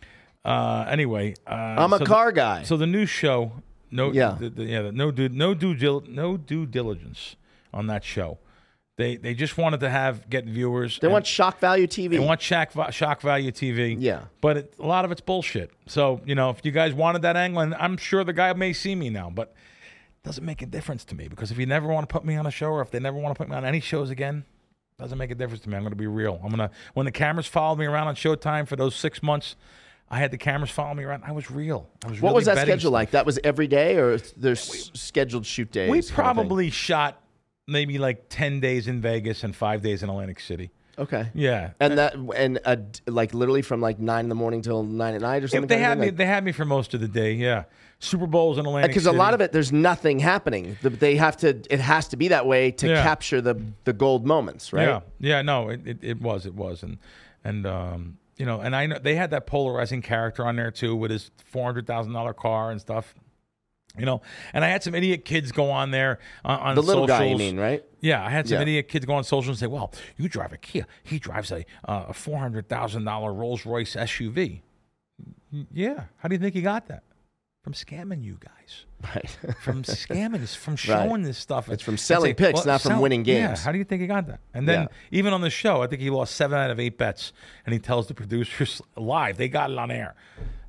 Uh, 0.45 0.85
anyway, 0.89 1.33
uh, 1.45 1.51
I'm 1.53 1.91
a 1.93 1.97
so 1.97 1.99
the- 1.99 2.05
car 2.05 2.31
guy. 2.31 2.63
so 2.63 2.77
the 2.77 2.87
new 2.87 3.05
show, 3.05 3.51
no, 3.91 4.11
Yeah. 4.11 4.37
the, 4.39 4.49
the- 4.49 4.63
yeah, 4.63 4.81
the, 4.83 4.91
no 4.91 5.11
due, 5.11 5.27
no 5.29 5.53
due, 5.53 6.01
no 6.07 6.37
due 6.37 6.65
diligence 6.65 7.35
on 7.73 7.87
that 7.87 8.03
show. 8.05 8.37
They 8.99 9.15
they 9.15 9.33
just 9.33 9.57
wanted 9.57 9.79
to 9.79 9.89
have 9.89 10.29
get 10.29 10.43
viewers. 10.43 10.99
they 10.99 11.07
want 11.07 11.25
shock 11.25 11.59
value 11.59 11.87
TV. 11.87 12.09
they 12.09 12.19
want 12.19 12.41
shock 12.41 12.71
shock 12.91 13.21
value 13.21 13.49
TV. 13.49 13.95
Yeah. 13.97 14.23
but 14.41 14.57
it, 14.57 14.73
a 14.77 14.85
lot 14.85 15.05
of 15.05 15.11
it's 15.13 15.21
bullshit. 15.21 15.71
So 15.87 16.19
you 16.25 16.35
know, 16.35 16.49
if 16.49 16.65
you 16.65 16.71
guys 16.73 16.93
wanted 16.93 17.21
that 17.21 17.37
angle, 17.37 17.61
and 17.61 17.73
I'm 17.75 17.95
sure 17.95 18.25
the 18.25 18.33
guy 18.33 18.51
may 18.51 18.73
see 18.73 18.95
me 18.95 19.09
now, 19.09 19.29
but 19.29 19.53
it 20.21 20.27
doesn't 20.27 20.43
make 20.43 20.61
a 20.61 20.65
difference 20.65 21.05
to 21.05 21.15
me 21.15 21.29
because 21.29 21.49
if 21.49 21.57
you 21.57 21.65
never 21.65 21.87
want 21.87 22.09
to 22.09 22.11
put 22.11 22.25
me 22.25 22.35
on 22.35 22.45
a 22.45 22.51
show, 22.51 22.71
or 22.71 22.81
if 22.81 22.91
they 22.91 22.99
never 22.99 23.17
want 23.17 23.33
to 23.33 23.37
put 23.41 23.49
me 23.49 23.55
on 23.55 23.63
any 23.63 23.79
shows 23.79 24.09
again. 24.09 24.43
Doesn't 24.97 25.17
make 25.17 25.31
a 25.31 25.35
difference 25.35 25.63
to 25.63 25.69
me. 25.69 25.77
I'm 25.77 25.83
going 25.83 25.93
to 25.93 25.95
be 25.95 26.07
real. 26.07 26.37
I'm 26.43 26.49
going 26.49 26.59
to 26.59 26.71
when 26.93 27.05
the 27.05 27.11
cameras 27.13 27.47
followed 27.47 27.79
me 27.79 27.85
around 27.85 28.09
on 28.09 28.15
Showtime 28.15 28.67
for 28.67 28.75
those 28.75 28.93
six 28.95 29.23
months, 29.23 29.55
I 30.09 30.19
had 30.19 30.31
the 30.31 30.37
cameras 30.37 30.71
follow 30.71 30.93
me 30.93 31.05
around. 31.05 31.23
I 31.23 31.31
was 31.31 31.49
real. 31.49 31.87
I 32.03 32.09
was. 32.09 32.19
what 32.19 32.31
really 32.31 32.35
was 32.35 32.45
that 32.47 32.57
schedule 32.57 32.79
stuff. 32.79 32.91
like? 32.91 33.11
That 33.11 33.25
was 33.25 33.39
every 33.45 33.67
day, 33.67 33.95
or 33.95 34.17
there's 34.35 34.91
scheduled 34.99 35.45
shoot 35.45 35.71
days? 35.71 35.89
We 35.89 36.01
probably 36.01 36.69
shot 36.69 37.23
maybe 37.69 37.97
like 37.97 38.25
ten 38.29 38.59
days 38.59 38.87
in 38.87 39.01
Vegas 39.01 39.43
and 39.43 39.55
five 39.55 39.81
days 39.81 40.03
in 40.03 40.09
Atlantic 40.09 40.39
City. 40.39 40.71
okay. 40.97 41.29
Yeah, 41.33 41.71
And 41.79 41.97
that 41.97 42.15
and 42.35 42.59
uh, 42.65 42.75
like 43.07 43.33
literally 43.33 43.61
from 43.61 43.79
like 43.81 43.99
nine 43.99 44.25
in 44.25 44.29
the 44.29 44.35
morning 44.35 44.61
till 44.61 44.83
nine 44.83 45.13
at 45.15 45.21
night 45.21 45.43
or 45.43 45.47
something. 45.47 45.67
they 45.67 45.77
had 45.79 45.97
me. 45.99 46.07
Like- 46.07 46.17
They 46.17 46.25
had 46.25 46.43
me 46.43 46.51
for 46.51 46.65
most 46.65 46.93
of 46.93 46.99
the 47.01 47.07
day. 47.07 47.33
Yeah, 47.33 47.63
Super 47.99 48.27
Bowls 48.27 48.57
in 48.57 48.65
Atlantic 48.65 48.91
because 48.91 49.05
a 49.05 49.11
lot 49.11 49.33
of 49.33 49.41
it 49.41 49.51
there's 49.51 49.71
nothing 49.71 50.19
happening 50.19 50.77
they 50.81 51.15
have 51.15 51.37
to 51.37 51.49
it 51.69 51.79
has 51.79 52.07
to 52.09 52.17
be 52.17 52.27
that 52.29 52.45
way 52.45 52.71
to 52.71 52.87
Yeah. 52.87 53.03
capture 53.03 53.39
the 53.41 53.55
the 53.85 53.93
gold 53.93 54.25
moments 54.25 54.73
right 54.73 54.87
Yeah, 54.87 54.99
yeah, 55.19 55.41
no, 55.41 55.69
it, 55.69 55.81
it, 55.85 55.97
it 56.01 56.21
was, 56.21 56.45
it 56.45 56.53
was, 56.55 56.83
and 56.83 56.97
and 57.43 57.65
um, 57.65 58.17
you 58.37 58.45
know, 58.45 58.59
and 58.61 58.75
I 58.75 58.85
know 58.85 58.99
they 58.99 59.15
had 59.15 59.31
that 59.31 59.47
polarizing 59.47 60.01
character 60.01 60.45
on 60.45 60.55
there 60.57 60.71
too 60.71 60.95
with 60.95 61.11
his 61.11 61.31
four 61.45 61.65
hundred 61.65 61.87
thousand 61.87 62.13
dollar 62.13 62.33
car 62.33 62.71
and 62.71 62.79
stuff. 62.81 63.15
You 63.99 64.05
know, 64.05 64.21
and 64.53 64.63
I 64.63 64.69
had 64.69 64.81
some 64.81 64.95
idiot 64.95 65.25
kids 65.25 65.51
go 65.51 65.69
on 65.71 65.91
there 65.91 66.19
on, 66.45 66.59
on 66.59 66.75
the 66.75 66.81
little 66.81 67.05
guy 67.05 67.25
you 67.25 67.37
mean 67.37 67.59
right 67.59 67.83
Yeah, 68.01 68.25
I 68.25 68.29
had 68.29 68.47
some 68.47 68.55
Yeah. 68.55 68.61
idiot 68.61 68.87
kids 68.87 69.05
go 69.05 69.13
on 69.13 69.23
social 69.23 69.49
and 69.51 69.59
say, 69.59 69.67
"Well, 69.67 69.91
you 70.17 70.29
drive 70.29 70.53
a 70.53 70.57
Kia. 70.57 70.87
He 71.03 71.19
drives 71.19 71.51
a 71.51 71.65
uh, 71.87 72.05
a 72.09 72.13
four 72.13 72.39
hundred 72.39 72.69
thousand 72.69 73.03
dollar 73.03 73.33
Rolls 73.33 73.65
Royce 73.65 73.95
SUV." 73.95 74.61
Yeah, 75.73 76.03
how 76.17 76.29
do 76.29 76.35
you 76.35 76.39
think 76.39 76.53
he 76.55 76.61
got 76.61 76.87
that? 76.87 77.03
From 77.63 77.73
scamming 77.73 78.23
you 78.23 78.39
guys. 78.39 78.85
right 79.13 79.29
From 79.61 79.83
scamming, 79.83 80.41
us, 80.41 80.55
from 80.55 80.77
showing 80.77 81.23
this 81.23 81.37
stuff. 81.37 81.67
It's 81.69 81.83
from 81.83 81.97
selling 81.97 82.33
picks, 82.35 82.65
not 82.65 82.79
from 82.81 83.01
winning 83.01 83.23
games. 83.23 83.59
Yeah, 83.59 83.63
how 83.65 83.71
do 83.73 83.77
you 83.77 83.83
think 83.83 84.01
he 84.01 84.07
got 84.07 84.27
that? 84.27 84.39
And 84.53 84.67
then 84.67 84.83
Yeah. 84.83 84.87
even 85.11 85.33
on 85.33 85.41
the 85.41 85.49
show, 85.49 85.81
I 85.81 85.87
think 85.87 86.01
he 86.01 86.09
lost 86.09 86.35
seven 86.35 86.57
out 86.57 86.71
of 86.71 86.79
eight 86.79 86.97
bets, 86.97 87.33
and 87.65 87.73
he 87.73 87.79
tells 87.79 88.07
the 88.07 88.13
producers 88.13 88.81
live 88.95 89.35
they 89.37 89.49
got 89.49 89.71
it 89.71 89.77
on 89.77 89.91
air. 89.91 90.15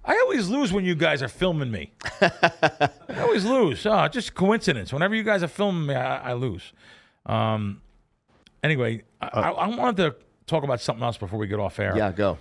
I 0.05 0.19
always 0.19 0.49
lose 0.49 0.73
when 0.73 0.85
you 0.85 0.95
guys 0.95 1.23
are 1.23 1.29
filming 1.29 1.71
me. 1.71 1.93
I 2.21 2.91
always 3.19 3.45
lose. 3.45 3.85
Oh, 3.87 4.09
just 4.09 4.35
coincidence. 4.35 4.93
Whenever 4.93 5.15
you 5.15 5.23
guys 5.23 5.43
are 5.43 5.49
filming 5.49 5.87
me, 5.87 5.95
I, 5.95 6.31
I 6.31 6.33
lose. 6.33 6.73
Um, 7.27 7.83
anyway, 8.63 9.03
I, 9.21 9.29
I, 9.29 9.51
I 9.51 9.77
wanted 9.77 9.97
to 9.99 10.17
talk 10.47 10.65
about 10.65 10.81
something 10.81 11.03
else 11.05 11.17
before 11.17 11.39
we 11.39 11.47
get 11.47 11.61
off 11.61 11.79
air. 11.79 11.95
yeah 11.97 12.11
go 12.13 12.39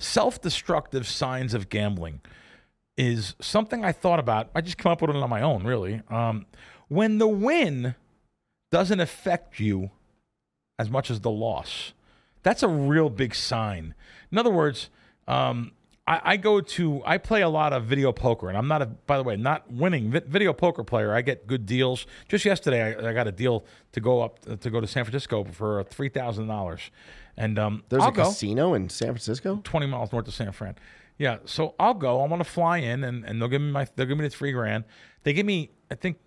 Self-destructive 0.00 1.08
signs 1.08 1.54
of 1.54 1.68
gambling 1.68 2.20
is 2.96 3.34
something 3.40 3.84
I 3.84 3.90
thought 3.90 4.20
about. 4.20 4.48
I 4.54 4.60
just 4.60 4.78
came 4.78 4.92
up 4.92 5.02
with 5.02 5.10
it 5.10 5.16
on 5.16 5.28
my 5.28 5.42
own, 5.42 5.64
really. 5.64 6.02
Um, 6.08 6.46
when 6.86 7.18
the 7.18 7.26
win 7.26 7.96
doesn't 8.70 9.00
affect 9.00 9.58
you 9.58 9.90
as 10.78 10.88
much 10.88 11.10
as 11.10 11.20
the 11.20 11.30
loss. 11.30 11.92
That's 12.42 12.62
a 12.62 12.68
real 12.68 13.10
big 13.10 13.34
sign. 13.34 13.94
In 14.30 14.38
other 14.38 14.50
words, 14.50 14.90
um, 15.26 15.72
I, 16.08 16.20
I 16.32 16.36
go 16.38 16.60
to 16.60 17.02
I 17.04 17.18
play 17.18 17.42
a 17.42 17.48
lot 17.48 17.72
of 17.74 17.84
video 17.84 18.12
poker, 18.12 18.48
and 18.48 18.56
I'm 18.56 18.66
not 18.66 18.80
a 18.80 18.86
by 18.86 19.18
the 19.18 19.22
way 19.22 19.36
not 19.36 19.70
winning 19.70 20.10
vi- 20.10 20.22
video 20.26 20.52
poker 20.54 20.82
player. 20.82 21.12
I 21.14 21.20
get 21.20 21.46
good 21.46 21.66
deals. 21.66 22.06
Just 22.28 22.44
yesterday, 22.46 22.96
I, 22.96 23.10
I 23.10 23.12
got 23.12 23.26
a 23.28 23.32
deal 23.32 23.64
to 23.92 24.00
go 24.00 24.22
up 24.22 24.40
to 24.60 24.70
go 24.70 24.80
to 24.80 24.86
San 24.86 25.04
Francisco 25.04 25.44
for 25.44 25.84
three 25.84 26.08
thousand 26.08 26.46
dollars, 26.46 26.80
and 27.36 27.58
um, 27.58 27.82
There's 27.90 28.02
I'll 28.02 28.08
a 28.08 28.12
go 28.12 28.24
casino 28.24 28.72
in 28.74 28.88
San 28.88 29.08
Francisco. 29.08 29.60
twenty 29.64 29.86
miles 29.86 30.10
north 30.10 30.26
of 30.26 30.34
San 30.34 30.52
Fran. 30.52 30.76
Yeah, 31.18 31.38
so 31.44 31.74
I'll 31.78 31.94
go. 31.94 32.22
I'm 32.22 32.30
gonna 32.30 32.44
fly 32.44 32.78
in, 32.78 33.04
and, 33.04 33.24
and 33.24 33.40
they'll 33.42 33.48
give 33.48 33.60
me 33.60 33.70
my 33.70 33.86
they'll 33.96 34.06
give 34.06 34.16
me 34.16 34.24
the 34.24 34.30
three 34.30 34.52
grand. 34.52 34.84
They 35.24 35.34
give 35.34 35.44
me 35.44 35.70
I 35.90 35.94
think 35.94 36.18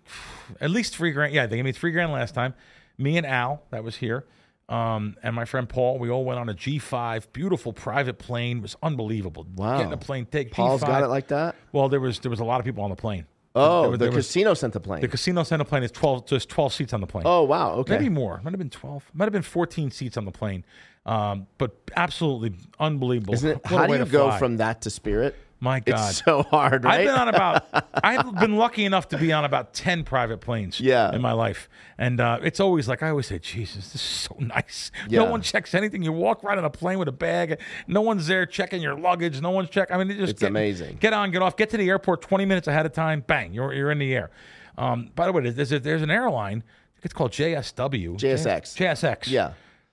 at 0.60 0.70
least 0.70 0.94
three 0.94 1.10
grand. 1.10 1.34
Yeah, 1.34 1.46
they 1.46 1.56
gave 1.56 1.64
me 1.64 1.72
three 1.72 1.90
grand 1.92 2.12
last 2.12 2.34
time. 2.34 2.54
Me 2.98 3.16
and 3.16 3.26
Al 3.26 3.62
that 3.70 3.82
was 3.82 3.96
here. 3.96 4.26
Um, 4.72 5.16
and 5.22 5.34
my 5.36 5.44
friend 5.44 5.68
Paul, 5.68 5.98
we 5.98 6.08
all 6.08 6.24
went 6.24 6.38
on 6.38 6.48
a 6.48 6.54
G5, 6.54 7.26
beautiful 7.32 7.72
private 7.72 8.18
plane. 8.18 8.58
It 8.58 8.62
was 8.62 8.76
unbelievable. 8.82 9.46
Wow. 9.54 9.76
Getting 9.78 9.92
a 9.92 9.96
plane, 9.98 10.26
take 10.26 10.50
Paul's 10.50 10.80
G5. 10.82 10.86
got 10.86 11.02
it 11.02 11.08
like 11.08 11.28
that. 11.28 11.56
Well, 11.72 11.88
there 11.88 12.00
was 12.00 12.18
there 12.20 12.30
was 12.30 12.40
a 12.40 12.44
lot 12.44 12.58
of 12.60 12.64
people 12.64 12.82
on 12.82 12.90
the 12.90 12.96
plane. 12.96 13.26
Oh, 13.54 13.82
There 13.82 13.90
was- 13.90 13.98
the 13.98 14.04
there 14.06 14.16
was- 14.16 14.26
casino 14.26 14.54
sent 14.54 14.72
the 14.72 14.80
plane. 14.80 15.02
the 15.02 15.08
casino 15.08 15.42
sent 15.42 15.60
a 15.60 15.64
plane. 15.66 15.82
It's 15.82 15.92
twelve, 15.92 16.24
just 16.26 16.48
twelve 16.48 16.72
seats 16.72 16.94
on 16.94 17.02
the 17.02 17.06
plane. 17.06 17.24
oh 17.26 17.42
wow. 17.42 17.72
Okay. 17.74 17.92
maybe 17.98 18.08
more. 18.08 18.40
Might 18.42 18.52
have 18.52 18.58
been 18.58 18.70
twelve. 18.70 19.04
Might 19.12 19.26
have 19.26 19.32
been 19.34 19.42
fourteen 19.42 19.90
seats 19.90 20.16
on 20.16 20.24
the 20.24 20.30
plane. 20.32 20.64
Um, 21.04 21.46
but 21.58 21.76
absolutely 21.96 22.54
unbelievable. 22.80 23.34
Isn't 23.34 23.50
it? 23.50 23.54
What 23.64 23.66
How 23.66 23.86
do 23.88 23.98
you 23.98 24.04
go 24.06 24.28
fly. 24.28 24.38
from 24.38 24.56
that 24.58 24.80
to 24.82 24.90
Spirit? 24.90 25.36
My 25.62 25.78
God, 25.78 26.10
It's 26.10 26.24
so 26.24 26.42
hard, 26.42 26.82
right? 26.82 27.00
I've 27.02 27.06
been 27.06 27.14
on 27.14 27.28
about. 27.28 27.64
I've 28.04 28.34
been 28.40 28.56
lucky 28.56 28.84
enough 28.84 29.06
to 29.10 29.16
be 29.16 29.32
on 29.32 29.44
about 29.44 29.72
ten 29.74 30.02
private 30.02 30.38
planes. 30.40 30.80
Yeah. 30.80 31.14
in 31.14 31.22
my 31.22 31.30
life, 31.30 31.68
and 31.96 32.20
uh, 32.20 32.40
it's 32.42 32.58
always 32.58 32.88
like 32.88 33.00
I 33.00 33.10
always 33.10 33.28
say, 33.28 33.38
Jesus, 33.38 33.92
this 33.92 33.94
is 33.94 34.00
so 34.00 34.34
nice. 34.40 34.90
Yeah. 35.08 35.20
No 35.20 35.30
one 35.30 35.40
checks 35.40 35.72
anything. 35.72 36.02
You 36.02 36.10
walk 36.10 36.42
right 36.42 36.58
on 36.58 36.64
a 36.64 36.70
plane 36.70 36.98
with 36.98 37.06
a 37.06 37.12
bag. 37.12 37.60
No 37.86 38.00
one's 38.00 38.26
there 38.26 38.44
checking 38.44 38.82
your 38.82 38.98
luggage. 38.98 39.40
No 39.40 39.50
one's 39.52 39.70
checking. 39.70 39.94
I 39.94 39.98
mean, 40.00 40.10
it 40.10 40.16
just 40.18 40.32
It's 40.32 40.40
get- 40.40 40.50
amazing. 40.50 40.96
Get 40.98 41.12
on, 41.12 41.30
get 41.30 41.42
off, 41.42 41.56
get 41.56 41.70
to 41.70 41.76
the 41.76 41.88
airport 41.88 42.22
twenty 42.22 42.44
minutes 42.44 42.66
ahead 42.66 42.84
of 42.84 42.92
time. 42.92 43.20
Bang, 43.24 43.54
you're 43.54 43.72
you're 43.72 43.92
in 43.92 43.98
the 44.00 44.12
air. 44.16 44.30
Um, 44.76 45.10
by 45.14 45.26
the 45.26 45.32
way, 45.32 45.48
there's 45.48 45.70
a, 45.70 45.78
there's 45.78 46.02
an 46.02 46.10
airline. 46.10 46.64
It's 47.04 47.14
called 47.14 47.30
JSW. 47.30 48.18
JSX. 48.18 48.76
JSX. 48.76 49.30
Yeah. 49.30 49.52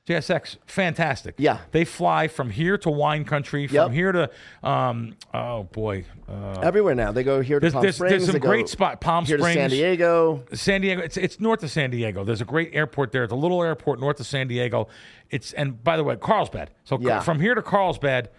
JSX, 0.10 0.58
fantastic. 0.66 1.36
Yeah. 1.38 1.60
they 1.72 1.86
fly 1.86 2.28
from 2.28 2.50
here 2.50 2.80
to 2.80 2.90
wine 2.90 3.26
country, 3.26 3.68
from 3.68 3.76
Yep. 3.76 3.92
here 3.92 4.12
to, 4.12 4.30
um, 4.64 5.16
oh 5.36 5.64
boy, 5.64 6.06
uh, 6.28 6.60
Everywhere 6.62 6.96
now. 6.96 7.12
They 7.12 7.24
go 7.24 7.42
here 7.42 7.60
to 7.60 7.62
there's, 7.62 7.74
Palm 7.74 7.84
there's, 7.84 7.96
Springs. 7.96 8.12
there's 8.26 8.32
some 8.32 8.40
great 8.40 8.68
spot. 8.68 9.02
Palm 9.02 9.24
here 9.26 9.38
Springs, 9.38 9.56
to 9.56 9.60
San 9.62 9.70
Diego. 9.70 10.44
San 10.54 10.82
Diego. 10.82 11.02
It's 11.04 11.16
it's 11.18 11.40
north 11.40 11.62
of 11.64 11.70
San 11.70 11.92
Diego. 11.92 12.24
There's 12.24 12.42
a 12.42 12.46
great 12.46 12.72
airport 12.74 13.12
there. 13.12 13.24
It's 13.24 13.32
a 13.34 13.36
little 13.36 13.62
airport 13.64 14.00
north 14.00 14.20
of 14.20 14.26
San 14.26 14.48
Diego. 14.48 14.88
It's 15.30 15.54
and 15.54 15.84
by 15.84 15.96
the 15.96 16.04
way, 16.04 16.16
Carlsbad. 16.16 16.72
So 16.86 16.98
Yeah. 17.00 17.20
from 17.20 17.40
here 17.40 17.54
to 17.54 17.62
Carlsbad, 17.62 18.30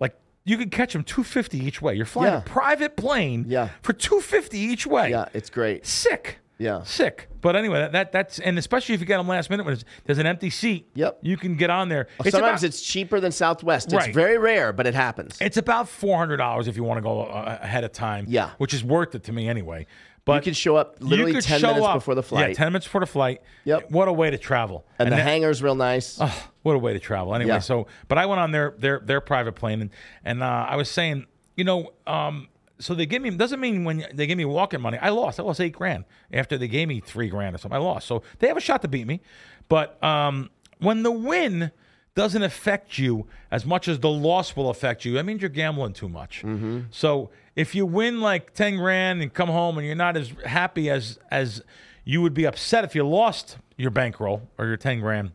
like 0.00 0.16
you 0.44 0.58
can 0.58 0.70
catch 0.70 0.92
them 0.92 1.04
250 1.04 1.58
each 1.64 1.80
way. 1.80 1.94
You're 1.94 2.04
flying 2.06 2.32
Yeah. 2.32 2.38
a 2.38 2.42
private 2.42 2.96
plane 2.96 3.44
Yeah. 3.48 3.68
for 3.82 3.92
250 3.92 4.58
each 4.58 4.86
way. 4.88 5.10
Yeah, 5.10 5.26
it's 5.32 5.50
great. 5.50 5.86
Sick. 5.86 6.38
Yeah. 6.58 6.82
Sick. 6.84 7.28
But 7.42 7.54
anyway, 7.54 7.78
that, 7.80 7.92
that 7.92 8.12
that's 8.12 8.38
and 8.38 8.58
especially 8.58 8.94
if 8.94 9.00
you 9.00 9.06
get 9.06 9.18
them 9.18 9.28
last 9.28 9.50
minute 9.50 9.66
when 9.66 9.78
there's 10.04 10.18
an 10.18 10.26
empty 10.26 10.50
seat. 10.50 10.88
Yep. 10.94 11.18
You 11.22 11.36
can 11.36 11.56
get 11.56 11.68
on 11.70 11.88
there. 11.88 12.08
It's 12.20 12.30
Sometimes 12.30 12.62
about- 12.62 12.68
it's 12.68 12.80
cheaper 12.82 13.20
than 13.20 13.30
Southwest. 13.32 13.86
It's 13.86 13.94
Right. 13.94 14.14
very 14.14 14.38
rare, 14.38 14.72
but 14.72 14.86
it 14.86 14.94
happens. 14.94 15.36
It's 15.40 15.56
about 15.58 15.88
four 15.88 16.16
hundred 16.18 16.38
dollars 16.38 16.66
if 16.68 16.76
you 16.76 16.82
want 16.84 16.98
to 16.98 17.02
go 17.02 17.22
uh, 17.24 17.58
ahead 17.60 17.84
of 17.84 17.92
time. 17.92 18.24
Yeah. 18.28 18.50
which 18.58 18.72
is 18.74 18.82
worth 18.82 19.14
it 19.14 19.24
to 19.24 19.32
me 19.32 19.48
anyway. 19.48 19.86
But 20.24 20.36
you 20.36 20.42
can 20.50 20.54
show 20.54 20.74
up 20.74 20.96
literally 20.98 21.40
10 21.40 21.62
minutes 21.62 21.86
up- 21.86 21.94
before 21.94 22.16
the 22.16 22.22
flight. 22.22 22.48
Yeah, 22.48 22.54
ten 22.54 22.66
minutes 22.72 22.86
before 22.86 23.00
the 23.02 23.06
flight. 23.06 23.42
Yep. 23.64 23.92
What 23.92 24.08
a 24.08 24.12
way 24.12 24.30
to 24.30 24.38
travel. 24.38 24.84
and, 24.98 25.12
the 25.12 25.14
that- 25.16 25.22
hangar's 25.22 25.62
real 25.62 25.76
nice. 25.76 26.18
oh, 26.20 26.48
what 26.62 26.74
a 26.74 26.78
way 26.80 26.94
to 26.94 26.98
travel. 26.98 27.32
Anyway, 27.34 27.50
Yeah. 27.50 27.58
so 27.60 27.86
but 28.08 28.18
I 28.18 28.26
went 28.26 28.40
on 28.40 28.50
their 28.50 28.74
their 28.78 28.98
their 28.98 29.20
private 29.20 29.52
plane 29.54 29.82
and 29.82 29.90
and 30.24 30.42
uh, 30.42 30.66
I 30.68 30.74
was 30.76 30.90
saying, 30.90 31.26
you 31.54 31.62
know, 31.64 31.90
um, 32.08 32.48
so 32.78 32.94
they 32.94 33.06
give 33.06 33.22
me 33.22 33.30
doesn't 33.30 33.60
mean 33.60 33.84
when 33.84 34.06
they 34.12 34.26
give 34.26 34.36
me 34.38 34.44
walking 34.44 34.80
money. 34.80 34.98
I 34.98 35.08
lost. 35.10 35.40
I 35.40 35.42
lost 35.42 35.60
eight 35.60 35.72
grand 35.72 36.04
after 36.32 36.58
they 36.58 36.68
gave 36.68 36.88
me 36.88 37.00
three 37.00 37.28
grand 37.28 37.54
or 37.54 37.58
something. 37.58 37.76
I 37.76 37.80
lost. 37.82 38.06
So 38.06 38.22
they 38.38 38.48
have 38.48 38.56
a 38.56 38.60
shot 38.60 38.82
to 38.82 38.88
beat 38.88 39.06
me, 39.06 39.20
but 39.68 40.02
um, 40.04 40.50
when 40.78 41.02
the 41.02 41.10
win 41.12 41.70
doesn't 42.14 42.42
affect 42.42 42.98
you 42.98 43.26
as 43.50 43.66
much 43.66 43.88
as 43.88 44.00
the 44.00 44.08
loss 44.08 44.56
will 44.56 44.70
affect 44.70 45.04
you, 45.04 45.12
that 45.14 45.24
means 45.24 45.42
you're 45.42 45.50
gambling 45.50 45.92
too 45.92 46.08
much. 46.08 46.42
So 46.90 47.30
if 47.54 47.74
you 47.74 47.84
win 47.86 48.20
like 48.20 48.54
ten 48.54 48.76
grand 48.76 49.20
and 49.22 49.32
come 49.32 49.48
home 49.48 49.78
and 49.78 49.86
you're 49.86 49.96
not 49.96 50.16
as 50.16 50.32
happy 50.44 50.88
as 50.90 51.18
as 51.30 51.62
you 52.04 52.22
would 52.22 52.34
be 52.34 52.46
upset 52.46 52.84
if 52.84 52.94
you 52.94 53.06
lost 53.06 53.58
your 53.76 53.90
bankroll 53.90 54.42
or 54.58 54.66
your 54.66 54.76
ten 54.76 55.00
grand, 55.00 55.32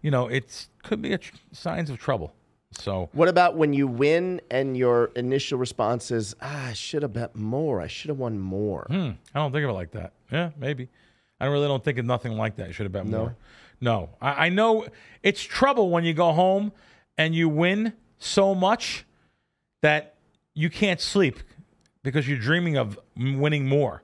you 0.00 0.10
know, 0.10 0.26
it 0.28 0.66
could 0.82 1.00
be 1.02 1.12
a 1.12 1.18
tr- 1.18 1.34
signs 1.52 1.90
of 1.90 1.98
trouble. 1.98 2.32
So 2.78 3.10
What 3.12 3.28
about 3.28 3.56
when 3.56 3.72
you 3.72 3.86
win 3.86 4.40
and 4.50 4.76
your 4.76 5.06
initial 5.16 5.58
response 5.58 6.10
is, 6.10 6.34
ah, 6.40 6.68
I 6.68 6.72
should 6.72 7.02
have 7.02 7.12
bet 7.12 7.36
more. 7.36 7.80
I 7.80 7.86
should 7.86 8.08
have 8.08 8.18
won 8.18 8.38
more. 8.38 8.86
hmm, 8.88 9.10
I 9.34 9.38
don't 9.38 9.52
think 9.52 9.64
of 9.64 9.70
it 9.70 9.74
like 9.74 9.90
that. 9.92 10.12
Yeah, 10.30 10.50
maybe. 10.58 10.88
I 11.40 11.46
really 11.46 11.66
don't 11.66 11.84
think 11.84 11.98
of 11.98 12.04
nothing 12.06 12.32
like 12.32 12.56
that. 12.56 12.68
You 12.68 12.72
should 12.72 12.84
have 12.86 12.92
bet 12.92 13.06
more. 13.06 13.36
No, 13.80 14.10
I, 14.20 14.46
I 14.46 14.48
know 14.48 14.86
it's 15.22 15.42
trouble 15.42 15.90
when 15.90 16.04
you 16.04 16.14
go 16.14 16.32
home 16.32 16.72
and 17.18 17.34
you 17.34 17.48
win 17.48 17.92
so 18.18 18.54
much 18.54 19.04
that 19.80 20.14
you 20.54 20.70
can't 20.70 21.00
sleep 21.00 21.40
because 22.02 22.28
you're 22.28 22.38
dreaming 22.38 22.76
of 22.76 22.98
winning 23.16 23.66
more, 23.68 24.02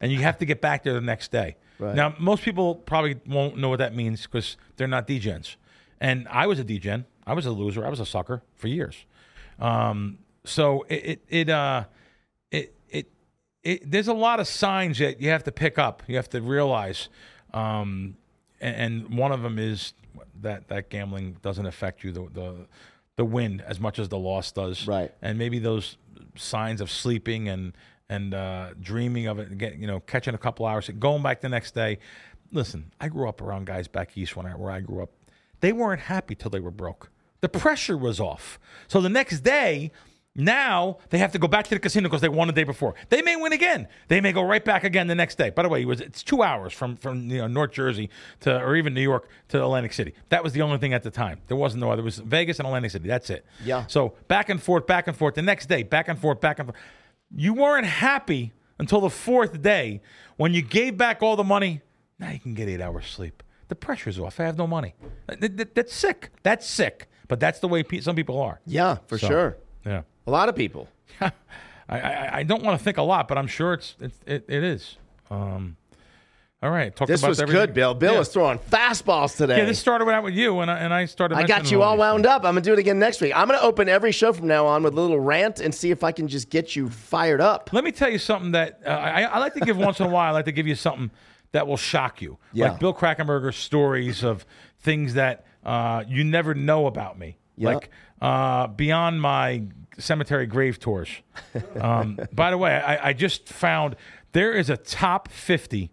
and 0.00 0.10
you 0.10 0.18
have 0.20 0.38
to 0.38 0.44
get 0.46 0.60
back 0.60 0.82
there 0.82 0.94
the 0.94 1.00
next 1.00 1.30
day. 1.30 1.56
Right. 1.78 1.94
Now, 1.94 2.14
most 2.18 2.42
people 2.42 2.74
probably 2.74 3.20
won't 3.26 3.56
know 3.58 3.68
what 3.68 3.78
that 3.78 3.94
means 3.94 4.22
because 4.22 4.56
they're 4.76 4.88
not 4.88 5.06
degens, 5.06 5.56
and 6.00 6.26
I 6.30 6.46
was 6.46 6.58
a 6.58 6.64
degen. 6.64 7.04
I 7.28 7.34
was 7.34 7.46
a 7.46 7.50
loser. 7.50 7.86
I 7.86 7.90
was 7.90 8.00
a 8.00 8.06
sucker 8.06 8.42
for 8.56 8.68
years. 8.68 9.04
Um, 9.58 10.18
so 10.44 10.86
it 10.88 11.04
it, 11.04 11.24
it 11.28 11.48
uh 11.50 11.84
it, 12.50 12.74
it 12.88 13.10
it 13.62 13.90
there's 13.90 14.08
a 14.08 14.14
lot 14.14 14.40
of 14.40 14.48
signs 14.48 14.98
that 14.98 15.20
you 15.20 15.30
have 15.30 15.44
to 15.44 15.52
pick 15.52 15.78
up. 15.78 16.02
You 16.06 16.16
have 16.16 16.30
to 16.30 16.40
realize, 16.40 17.08
um, 17.52 18.16
and, 18.60 18.76
and 19.08 19.18
one 19.18 19.32
of 19.32 19.42
them 19.42 19.58
is 19.58 19.92
that 20.40 20.68
that 20.68 20.88
gambling 20.88 21.36
doesn't 21.42 21.66
affect 21.66 22.02
you 22.02 22.12
the 22.12 22.28
the 22.32 22.66
the 23.16 23.24
win 23.24 23.60
as 23.66 23.78
much 23.78 23.98
as 23.98 24.08
the 24.08 24.18
loss 24.18 24.52
does. 24.52 24.86
Right. 24.86 25.12
And 25.20 25.38
maybe 25.38 25.58
those 25.58 25.98
signs 26.36 26.80
of 26.80 26.90
sleeping 26.90 27.48
and 27.48 27.72
and 28.08 28.32
uh, 28.32 28.70
dreaming 28.80 29.26
of 29.26 29.38
it, 29.38 29.58
get 29.58 29.76
you 29.76 29.86
know, 29.86 30.00
catching 30.00 30.34
a 30.34 30.38
couple 30.38 30.64
hours, 30.64 30.88
going 30.98 31.22
back 31.22 31.40
the 31.40 31.48
next 31.48 31.74
day. 31.74 31.98
Listen, 32.50 32.92
I 32.98 33.08
grew 33.08 33.28
up 33.28 33.42
around 33.42 33.66
guys 33.66 33.88
back 33.88 34.16
east 34.16 34.34
when 34.34 34.46
I 34.46 34.50
where 34.52 34.70
I 34.70 34.80
grew 34.80 35.02
up. 35.02 35.10
They 35.60 35.72
weren't 35.72 36.00
happy 36.00 36.34
till 36.34 36.50
they 36.50 36.60
were 36.60 36.70
broke. 36.70 37.10
The 37.40 37.48
pressure 37.48 37.96
was 37.96 38.18
off. 38.20 38.58
So 38.88 39.00
the 39.00 39.08
next 39.08 39.40
day, 39.40 39.92
now 40.34 40.98
they 41.10 41.18
have 41.18 41.32
to 41.32 41.38
go 41.38 41.48
back 41.48 41.64
to 41.64 41.70
the 41.70 41.80
casino 41.80 42.08
because 42.08 42.20
they 42.20 42.28
won 42.28 42.46
the 42.46 42.52
day 42.52 42.62
before. 42.64 42.94
They 43.08 43.22
may 43.22 43.34
win 43.36 43.52
again. 43.52 43.88
They 44.06 44.20
may 44.20 44.32
go 44.32 44.42
right 44.42 44.64
back 44.64 44.84
again 44.84 45.08
the 45.08 45.14
next 45.14 45.36
day. 45.36 45.50
By 45.50 45.62
the 45.64 45.68
way, 45.68 45.82
it 45.82 45.86
was 45.86 46.00
it's 46.00 46.22
two 46.22 46.42
hours 46.42 46.72
from 46.72 46.96
from 46.96 47.28
you 47.30 47.38
know 47.38 47.48
North 47.48 47.72
Jersey 47.72 48.08
to 48.40 48.56
or 48.60 48.76
even 48.76 48.94
New 48.94 49.02
York 49.02 49.28
to 49.48 49.60
Atlantic 49.62 49.92
City. 49.92 50.14
That 50.28 50.44
was 50.44 50.52
the 50.52 50.62
only 50.62 50.78
thing 50.78 50.92
at 50.94 51.02
the 51.02 51.10
time. 51.10 51.40
There 51.48 51.56
wasn't 51.56 51.80
no 51.80 51.90
other. 51.90 52.02
It 52.02 52.04
was 52.04 52.18
Vegas 52.18 52.58
and 52.60 52.66
Atlantic 52.66 52.92
City. 52.92 53.08
That's 53.08 53.30
it. 53.30 53.44
Yeah. 53.64 53.86
So 53.88 54.14
back 54.28 54.48
and 54.48 54.62
forth, 54.62 54.86
back 54.86 55.08
and 55.08 55.16
forth. 55.16 55.34
The 55.34 55.42
next 55.42 55.66
day, 55.66 55.82
back 55.82 56.08
and 56.08 56.18
forth, 56.18 56.40
back 56.40 56.58
and 56.60 56.68
forth. 56.68 56.80
You 57.34 57.54
weren't 57.54 57.86
happy 57.86 58.52
until 58.78 59.00
the 59.00 59.10
fourth 59.10 59.60
day 59.60 60.00
when 60.36 60.54
you 60.54 60.62
gave 60.62 60.96
back 60.96 61.20
all 61.22 61.34
the 61.36 61.44
money. 61.44 61.82
Now 62.20 62.30
you 62.30 62.38
can 62.38 62.54
get 62.54 62.68
eight 62.68 62.80
hours 62.80 63.06
sleep. 63.06 63.42
The 63.68 63.74
pressure's 63.74 64.18
off. 64.18 64.38
I 64.40 64.44
have 64.44 64.56
no 64.56 64.66
money. 64.66 64.94
That- 65.26 65.56
that- 65.56 65.74
that's 65.74 65.92
sick. 65.92 66.30
That's 66.42 66.66
sick. 66.66 67.08
But 67.28 67.40
that's 67.40 67.60
the 67.60 67.68
way 67.68 67.82
pe- 67.82 68.00
some 68.00 68.16
people 68.16 68.40
are. 68.40 68.60
Yeah, 68.66 68.96
for 69.06 69.18
So, 69.18 69.28
sure. 69.28 69.56
Yeah. 69.86 70.02
A 70.26 70.30
lot 70.30 70.48
of 70.48 70.56
people. 70.56 70.88
I, 71.20 71.30
I, 71.88 72.30
I 72.38 72.42
don't 72.42 72.62
want 72.62 72.78
to 72.78 72.84
think 72.84 72.96
a 72.98 73.02
lot, 73.02 73.28
but 73.28 73.38
I'm 73.38 73.46
sure 73.46 73.74
it's, 73.74 73.96
it's 74.00 74.18
it, 74.26 74.44
it 74.48 74.62
is. 74.64 74.96
Um, 75.30 75.76
all 76.62 76.70
right. 76.70 76.94
Talked 76.94 77.08
This 77.08 77.20
about 77.20 77.28
was 77.28 77.40
everything. 77.40 77.66
good, 77.66 77.74
Bill. 77.74 77.94
Bill 77.94 78.14
yeah. 78.14 78.18
was 78.18 78.28
throwing 78.30 78.58
fastballs 78.58 79.36
today. 79.36 79.58
Yeah, 79.58 79.64
this 79.64 79.78
started 79.78 80.08
out 80.08 80.24
with 80.24 80.34
you, 80.34 80.58
and 80.60 80.70
I, 80.70 80.78
and 80.78 80.92
I 80.92 81.04
started. 81.04 81.38
I 81.38 81.44
got 81.46 81.70
you 81.70 81.82
all 81.82 81.96
wound 81.96 82.24
things. 82.24 82.32
up. 82.32 82.42
I'm 82.44 82.52
gonna 82.54 82.62
do 82.62 82.72
it 82.72 82.78
again 82.80 82.98
next 82.98 83.20
week. 83.20 83.32
I'm 83.36 83.46
gonna 83.46 83.60
open 83.62 83.88
every 83.88 84.10
show 84.10 84.32
from 84.32 84.48
now 84.48 84.66
on 84.66 84.82
with 84.82 84.94
a 84.94 85.00
little 85.00 85.20
rant 85.20 85.60
and 85.60 85.72
see 85.74 85.90
if 85.92 86.02
I 86.02 86.10
can 86.12 86.26
just 86.28 86.50
get 86.50 86.74
you 86.74 86.88
fired 86.90 87.40
up. 87.40 87.70
Let 87.72 87.84
me 87.84 87.92
tell 87.92 88.10
you 88.10 88.18
something 88.18 88.50
that 88.52 88.80
uh, 88.84 88.88
I, 88.90 89.22
I 89.22 89.38
like 89.38 89.54
to 89.54 89.60
give 89.60 89.76
once 89.76 90.00
in 90.00 90.06
a 90.06 90.10
while. 90.10 90.30
I 90.30 90.32
like 90.32 90.46
to 90.46 90.52
give 90.52 90.66
you 90.66 90.74
something 90.74 91.10
that 91.52 91.66
will 91.66 91.76
shock 91.76 92.20
you, 92.20 92.38
Yeah. 92.52 92.70
like 92.72 92.80
Bill 92.80 92.92
Krackomberger's 92.92 93.56
stories 93.56 94.24
of 94.24 94.44
things 94.80 95.14
that 95.14 95.46
uh, 95.64 96.04
you 96.08 96.24
never 96.24 96.54
know 96.54 96.86
about 96.86 97.18
me, 97.18 97.38
Yeah. 97.56 97.74
like 97.74 97.90
uh, 98.20 98.66
beyond 98.68 99.20
my 99.20 99.62
cemetery 99.98 100.46
grave 100.46 100.78
tours. 100.78 101.10
Um, 101.80 102.18
by 102.32 102.50
the 102.50 102.58
way, 102.58 102.74
I, 102.74 103.08
I 103.10 103.12
just 103.12 103.48
found 103.48 103.96
there 104.32 104.52
is 104.52 104.70
a 104.70 104.76
top 104.76 105.28
fifty. 105.28 105.90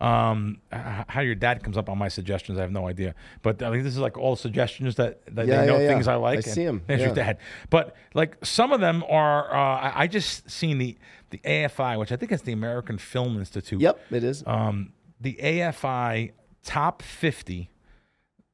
Um, 0.00 0.60
how 0.70 1.22
your 1.22 1.34
dad 1.34 1.64
comes 1.64 1.76
up 1.76 1.88
on 1.88 1.98
my 1.98 2.06
suggestions, 2.06 2.56
I 2.56 2.60
have 2.62 2.70
no 2.70 2.86
idea. 2.86 3.16
But 3.42 3.64
I 3.64 3.70
mean, 3.70 3.82
this 3.82 3.94
is 3.94 3.98
like 3.98 4.16
all 4.16 4.36
suggestions 4.36 4.94
that, 4.94 5.22
that 5.34 5.48
Yeah, 5.48 5.62
they 5.62 5.66
know 5.66 5.76
yeah, 5.78 5.82
yeah. 5.82 5.88
things 5.88 6.06
I 6.06 6.14
like. 6.14 6.38
I 6.38 6.40
see 6.42 6.64
'em, 6.66 6.82
There's 6.86 7.00
your 7.00 7.08
yeah. 7.08 7.14
dad. 7.14 7.38
But 7.68 7.96
like 8.14 8.36
some 8.44 8.70
of 8.72 8.80
them 8.80 9.02
are, 9.08 9.52
uh, 9.52 9.56
I, 9.80 9.92
I 10.02 10.06
just 10.06 10.48
seen 10.48 10.78
the 10.78 10.96
the 11.30 11.38
AFI, 11.38 11.98
which 11.98 12.12
I 12.12 12.16
think 12.16 12.30
is 12.30 12.42
the 12.42 12.52
American 12.52 12.96
Film 12.96 13.36
Institute. 13.38 13.80
Yep, 13.80 14.00
it 14.12 14.22
is. 14.22 14.44
Um, 14.46 14.92
the 15.20 15.34
AFI 15.42 16.30
top 16.62 17.02
50, 17.02 17.68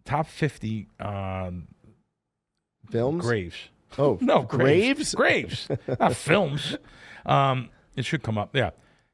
top 0.04 0.26
50 0.26 0.88
um, 1.00 1.68
Films. 2.90 3.24
graves. 3.24 3.56
Oh 3.98 4.18
No, 4.22 4.42
graves. 4.42 5.14
Graves, 5.14 5.68
not 6.00 6.14
films. 6.16 6.76
Um, 7.24 7.70
it 7.96 8.04
should 8.04 8.22
come 8.22 8.36
up. 8.38 8.54
Yeah, 8.54 8.70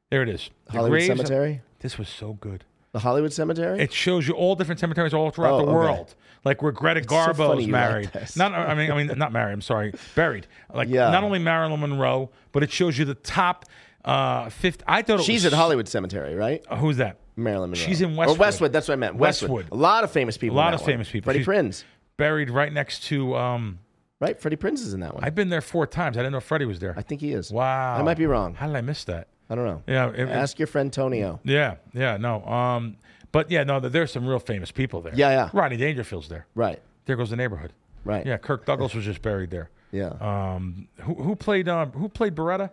there 0.09 0.23
it 0.23 0.29
is. 0.29 0.49
The 0.65 0.71
Hollywood 0.73 0.91
graves- 0.99 1.07
Cemetery. 1.07 1.61
This 1.79 1.97
was 1.97 2.09
so 2.09 2.33
good. 2.33 2.63
The 2.91 2.99
Hollywood 2.99 3.31
Cemetery. 3.31 3.79
It 3.79 3.93
shows 3.93 4.27
you 4.27 4.33
all 4.33 4.53
different 4.55 4.79
cemeteries 4.79 5.13
all 5.13 5.31
throughout 5.31 5.53
Oh, 5.53 5.57
the 5.59 5.63
okay. 5.63 5.73
world, 5.73 6.13
like 6.43 6.61
where 6.61 6.73
Greta 6.73 7.01
so 7.01 7.07
Garbo 7.09 7.37
funny 7.47 7.61
is 7.61 7.67
you 7.67 7.73
like 7.73 7.89
married. 7.89 8.11
this. 8.11 8.35
not, 8.35 8.53
I 8.53 8.75
mean, 8.75 8.91
I 8.91 8.97
mean, 8.97 9.17
not 9.17 9.31
married. 9.31 9.53
I'm 9.53 9.61
sorry, 9.61 9.93
buried. 10.13 10.45
Like 10.73 10.89
Yeah. 10.89 11.09
not 11.09 11.23
only 11.23 11.39
Marilyn 11.39 11.79
Monroe, 11.79 12.31
but 12.51 12.63
it 12.63 12.71
shows 12.71 12.97
you 12.97 13.05
the 13.05 13.15
top 13.15 13.65
uh, 14.03 14.49
fifth. 14.49 14.83
I 14.87 15.03
thought 15.03 15.21
it 15.21 15.23
She's 15.23 15.45
was, 15.45 15.53
at 15.53 15.57
Hollywood 15.57 15.87
Cemetery, 15.87 16.35
right? 16.35 16.61
Uh, 16.69 16.75
who's 16.75 16.97
that? 16.97 17.17
Marilyn 17.43 17.71
Monroe. 17.71 17.85
She's 17.85 18.01
in 18.01 18.13
Or 18.13 18.17
Westwood. 18.17 18.39
Westwood. 18.39 18.73
That's 18.73 18.87
what 18.87 18.93
I 18.93 18.97
meant. 18.97 19.15
Westwood. 19.15 19.51
Westwood. 19.51 19.71
A 19.77 19.81
lot 19.81 20.03
of 20.03 20.11
famous 20.11 20.37
people. 20.37 20.55
A 20.55 20.59
lot 20.59 20.73
of 20.73 20.81
one. 20.81 20.87
famous 20.87 21.09
people. 21.09 21.25
Freddie 21.27 21.39
She's- 21.39 21.45
Prinz. 21.45 21.85
Buried 22.17 22.49
right 22.49 22.71
next 22.71 23.03
to. 23.05 23.35
Um, 23.35 23.79
Right. 24.19 24.39
Freddie 24.39 24.55
Prinze 24.57 24.81
is 24.81 24.93
in 24.93 24.99
that 24.99 25.15
one. 25.15 25.23
I've 25.23 25.33
been 25.33 25.49
there 25.49 25.61
four 25.61 25.87
times. 25.87 26.15
I 26.15 26.19
didn't 26.19 26.33
know 26.33 26.39
Freddie 26.41 26.65
was 26.65 26.77
there. 26.77 26.93
I 26.95 27.01
think 27.01 27.21
he 27.21 27.31
is. 27.33 27.51
wow, 27.51 27.95
I 27.97 28.03
might 28.03 28.17
be 28.17 28.27
wrong. 28.27 28.53
How 28.53 28.67
did 28.67 28.75
I 28.75 28.81
miss 28.81 29.03
that? 29.05 29.27
I 29.49 29.55
don't 29.55 29.65
know. 29.65 29.81
Yeah, 29.87 30.11
it- 30.11 30.29
Ask 30.29 30.59
your 30.59 30.67
friend 30.67 30.93
Tonio. 30.93 31.39
yeah, 31.43 31.77
yeah. 31.93 32.17
No, 32.17 32.45
um, 32.45 32.97
but 33.31 33.49
yeah, 33.49 33.63
no. 33.63 33.79
There's 33.79 34.11
some 34.11 34.27
real 34.27 34.37
famous 34.37 34.71
people 34.71 35.01
there. 35.01 35.13
Yeah, 35.15 35.29
yeah. 35.31 35.49
Rodney 35.53 35.77
Dangerfield's 35.77 36.29
there. 36.29 36.45
Right. 36.53 36.79
There 37.05 37.15
goes 37.15 37.31
the 37.31 37.35
neighborhood. 37.35 37.73
Right. 38.05 38.23
Yeah, 38.23 38.37
Kirk 38.37 38.65
Douglas 38.65 38.93
was 38.93 39.05
just 39.05 39.23
buried 39.23 39.49
there. 39.49 39.71
Yeah. 39.91 40.09
Um, 40.21 40.87
who, 41.01 41.15
who 41.15 41.35
played 41.35 41.67
um, 41.67 41.91
who 41.93 42.07
played 42.07 42.35
Baretta? 42.35 42.69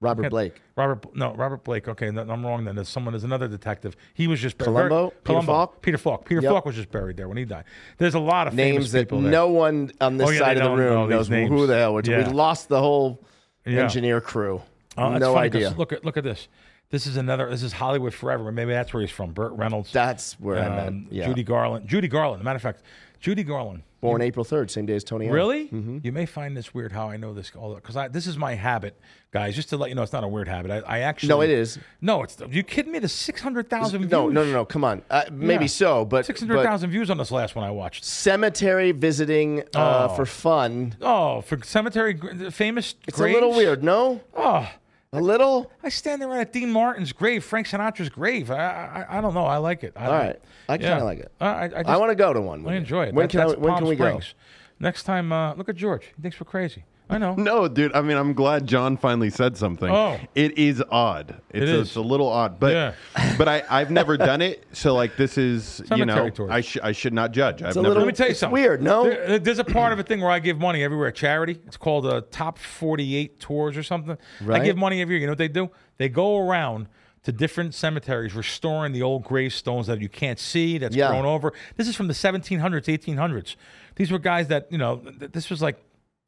Robert 0.00 0.30
Blake. 0.30 0.60
Robert, 0.76 1.16
no, 1.16 1.34
Robert 1.34 1.64
Blake. 1.64 1.88
Okay, 1.88 2.10
no, 2.10 2.22
I'm 2.22 2.46
wrong. 2.46 2.64
Then 2.64 2.76
there's 2.76 2.88
someone. 2.88 3.12
There's 3.14 3.24
another 3.24 3.48
detective. 3.48 3.96
He 4.14 4.28
was 4.28 4.40
just 4.40 4.56
buried. 4.56 4.74
Columbo? 4.74 5.10
Peter 5.10 5.20
Columbo. 5.24 5.52
Falk? 5.52 5.82
Peter 5.82 5.98
Falk. 5.98 6.24
Peter 6.24 6.40
Yep. 6.40 6.52
Falk 6.52 6.66
was 6.66 6.76
just 6.76 6.90
buried 6.92 7.16
there 7.16 7.26
when 7.26 7.36
he 7.36 7.44
died. 7.44 7.64
There's 7.98 8.14
a 8.14 8.20
lot 8.20 8.46
of 8.46 8.54
Names 8.54 8.92
that 8.92 9.08
there. 9.08 9.18
no 9.18 9.48
one 9.48 9.90
on 10.00 10.16
this 10.16 10.28
Oh, 10.28 10.30
yeah, 10.30 10.38
side 10.38 10.56
of 10.56 10.62
the 10.62 10.68
don't 10.68 10.78
know 10.78 11.00
room 11.00 11.10
knows 11.10 11.28
names. 11.28 11.50
who 11.50 11.66
the 11.66 11.76
hell. 11.76 11.94
We're 11.94 12.02
Yeah. 12.04 12.28
We 12.28 12.32
lost 12.32 12.68
the 12.68 12.78
whole 12.80 13.20
Yeah. 13.66 13.82
engineer 13.82 14.20
crew. 14.20 14.62
That's 14.96 15.18
no 15.20 15.36
idea. 15.36 15.74
Look 15.76 15.92
at 15.92 16.04
look 16.04 16.16
at 16.16 16.24
this. 16.24 16.46
This 16.90 17.06
is 17.06 17.16
another. 17.16 17.50
This 17.50 17.62
is 17.64 17.72
Hollywood 17.72 18.14
Forever. 18.14 18.50
Maybe 18.52 18.70
that's 18.72 18.94
where 18.94 19.00
he's 19.00 19.10
from. 19.10 19.32
Burt 19.32 19.52
Reynolds. 19.52 19.92
That's 19.92 20.38
where 20.40 20.58
I 20.58 20.66
um, 20.66 20.76
meant. 20.76 21.06
Yeah. 21.12 21.26
Judy 21.26 21.42
Garland. 21.42 21.86
Judy 21.88 22.08
Garland. 22.08 22.40
As 22.40 22.42
a 22.42 22.44
matter 22.44 22.56
of 22.56 22.62
fact, 22.62 22.82
Judy 23.20 23.42
Garland. 23.42 23.82
Born 24.00 24.22
April 24.22 24.44
3rd, 24.44 24.70
same 24.70 24.86
day 24.86 24.94
as 24.94 25.02
Tony 25.02 25.24
Allen. 25.26 25.34
Really? 25.34 25.64
Mm-hmm. 25.68 25.98
You 26.04 26.12
may 26.12 26.24
find 26.24 26.56
this 26.56 26.72
weird 26.72 26.92
how 26.92 27.08
I 27.10 27.16
know 27.16 27.34
this 27.34 27.50
all 27.56 27.74
because 27.74 27.96
this 28.12 28.28
is 28.28 28.38
my 28.38 28.54
habit, 28.54 28.96
guys. 29.32 29.56
Just 29.56 29.70
to 29.70 29.76
let 29.76 29.88
you 29.88 29.96
know, 29.96 30.02
it's 30.02 30.12
not 30.12 30.22
a 30.22 30.28
weird 30.28 30.46
habit. 30.46 30.70
I, 30.70 30.78
I 30.78 30.98
actually 31.00 31.30
No, 31.30 31.40
it 31.40 31.50
is. 31.50 31.80
No, 32.00 32.22
it's 32.22 32.36
you 32.48 32.62
kidding 32.62 32.92
me? 32.92 33.00
The 33.00 33.08
six 33.08 33.40
hundred 33.40 33.68
thousand 33.68 34.02
views. 34.02 34.12
No, 34.12 34.28
no, 34.28 34.44
no, 34.44 34.52
no. 34.52 34.64
Come 34.64 34.84
on. 34.84 35.02
Uh, 35.10 35.24
maybe 35.32 35.64
Yeah. 35.64 35.68
so, 35.68 36.04
but, 36.04 36.26
Six 36.26 36.38
hundred 36.38 36.62
thousand 36.62 36.90
views 36.90 37.10
on 37.10 37.18
this 37.18 37.32
last 37.32 37.56
one 37.56 37.64
I 37.64 37.72
watched. 37.72 38.04
cemetery 38.04 38.92
visiting 38.92 39.62
uh, 39.74 40.08
Oh. 40.10 40.14
for 40.14 40.26
fun. 40.26 40.94
Oh, 41.00 41.40
for 41.40 41.58
cemetery 41.64 42.16
famous. 42.52 42.94
It's 43.08 43.18
a 43.18 43.24
little 43.24 43.50
weird, 43.52 43.82
no? 43.82 44.20
Oh, 44.36 44.70
A 45.12 45.20
little. 45.20 45.70
I 45.82 45.88
stand 45.88 46.20
there 46.20 46.30
at 46.32 46.52
Dean 46.52 46.70
Martin's 46.70 47.12
grave, 47.12 47.42
Frank 47.42 47.66
Sinatra's 47.66 48.10
grave. 48.10 48.50
I, 48.50 49.06
I, 49.08 49.18
I 49.18 49.20
don't 49.22 49.32
know. 49.32 49.46
I 49.46 49.56
like 49.56 49.82
it. 49.82 49.94
I, 49.96 50.06
All 50.06 50.12
right. 50.12 50.40
I 50.68 50.76
kinda 50.76 51.02
like 51.02 51.18
it. 51.20 51.32
I, 51.40 51.46
I, 51.46 51.62
I, 51.64 51.68
just, 51.68 51.86
I 51.88 51.96
want 51.96 52.10
to 52.10 52.14
go 52.14 52.32
to 52.34 52.40
one. 52.40 52.66
I 52.68 52.74
enjoy 52.76 53.06
it. 53.06 53.14
When 53.14 53.24
That- 53.26 53.30
can 53.30 53.40
I, 53.40 53.46
When 53.46 53.70
Palm 53.70 53.78
can 53.78 53.88
we 53.88 53.94
Springs. 53.96 54.34
Next 54.80 55.04
time, 55.04 55.32
uh, 55.32 55.54
look 55.54 55.68
at 55.68 55.76
George. 55.76 56.04
He 56.14 56.22
thinks 56.22 56.38
we're 56.38 56.44
crazy. 56.44 56.84
I 57.10 57.16
know. 57.18 57.34
No, 57.34 57.68
dude. 57.68 57.94
I 57.94 58.02
mean, 58.02 58.16
I'm 58.18 58.34
glad 58.34 58.66
John 58.66 58.96
finally 58.98 59.30
said 59.30 59.56
something. 59.56 59.88
Oh. 59.90 60.18
it 60.34 60.58
is 60.58 60.82
odd. 60.90 61.40
It's, 61.50 61.62
It 61.62 61.68
a, 61.70 61.74
is. 61.80 61.86
it's 61.88 61.96
a 61.96 62.00
little 62.02 62.28
odd, 62.28 62.60
but 62.60 62.72
Yeah. 62.72 62.94
but 63.38 63.48
I 63.48 63.62
I've 63.70 63.90
never 63.90 64.16
done 64.18 64.42
it. 64.42 64.64
So 64.72 64.94
like 64.94 65.16
this 65.16 65.38
is 65.38 65.80
you 65.96 66.04
know 66.04 66.14
Cemetery 66.14 66.32
tours. 66.32 66.50
I 66.50 66.60
should 66.60 66.82
I 66.82 66.92
should 66.92 67.14
not 67.14 67.32
judge. 67.32 67.62
I've 67.62 67.72
a 67.76 67.80
never. 67.80 67.88
little- 67.88 68.02
Let 68.02 68.06
me 68.08 68.12
tell 68.12 68.26
you 68.26 68.32
It's 68.32 68.40
something. 68.40 68.52
weird, 68.60 68.82
no? 68.82 69.04
There- 69.04 69.38
there's 69.38 69.58
a 69.58 69.64
part 69.64 69.92
of 69.94 69.98
a 69.98 70.02
thing 70.02 70.20
where 70.20 70.30
I 70.30 70.38
give 70.38 70.58
money 70.58 70.82
everywhere, 70.82 71.10
charity. 71.10 71.58
It's 71.66 71.78
called 71.78 72.06
a 72.06 72.20
Top 72.20 72.58
48 72.58 73.40
Tours 73.40 73.76
or 73.76 73.82
something. 73.82 74.18
I 74.40 74.44
Right. 74.44 74.64
give 74.64 74.76
money 74.76 75.00
every 75.00 75.14
year. 75.14 75.20
You 75.22 75.26
know 75.28 75.32
what 75.32 75.38
they 75.38 75.48
do? 75.48 75.70
They 75.96 76.08
go 76.10 76.36
around 76.38 76.88
to 77.24 77.32
different 77.32 77.74
cemeteries, 77.74 78.34
restoring 78.34 78.92
the 78.92 79.02
old 79.02 79.24
gravestones 79.24 79.86
that 79.86 80.00
you 80.00 80.08
can't 80.08 80.38
see, 80.38 80.78
that's 80.78 80.94
Yeah. 80.94 81.08
grown 81.08 81.24
over. 81.26 81.52
This 81.76 81.88
is 81.88 81.96
from 81.96 82.06
the 82.06 82.14
1700s, 82.14 82.88
1800s. 82.88 83.56
These 83.96 84.12
were 84.12 84.18
guys 84.20 84.48
that, 84.48 84.68
you 84.70 84.78
know, 84.78 84.96
th- 85.18 85.32
this 85.32 85.50
was 85.50 85.60
like 85.60 85.76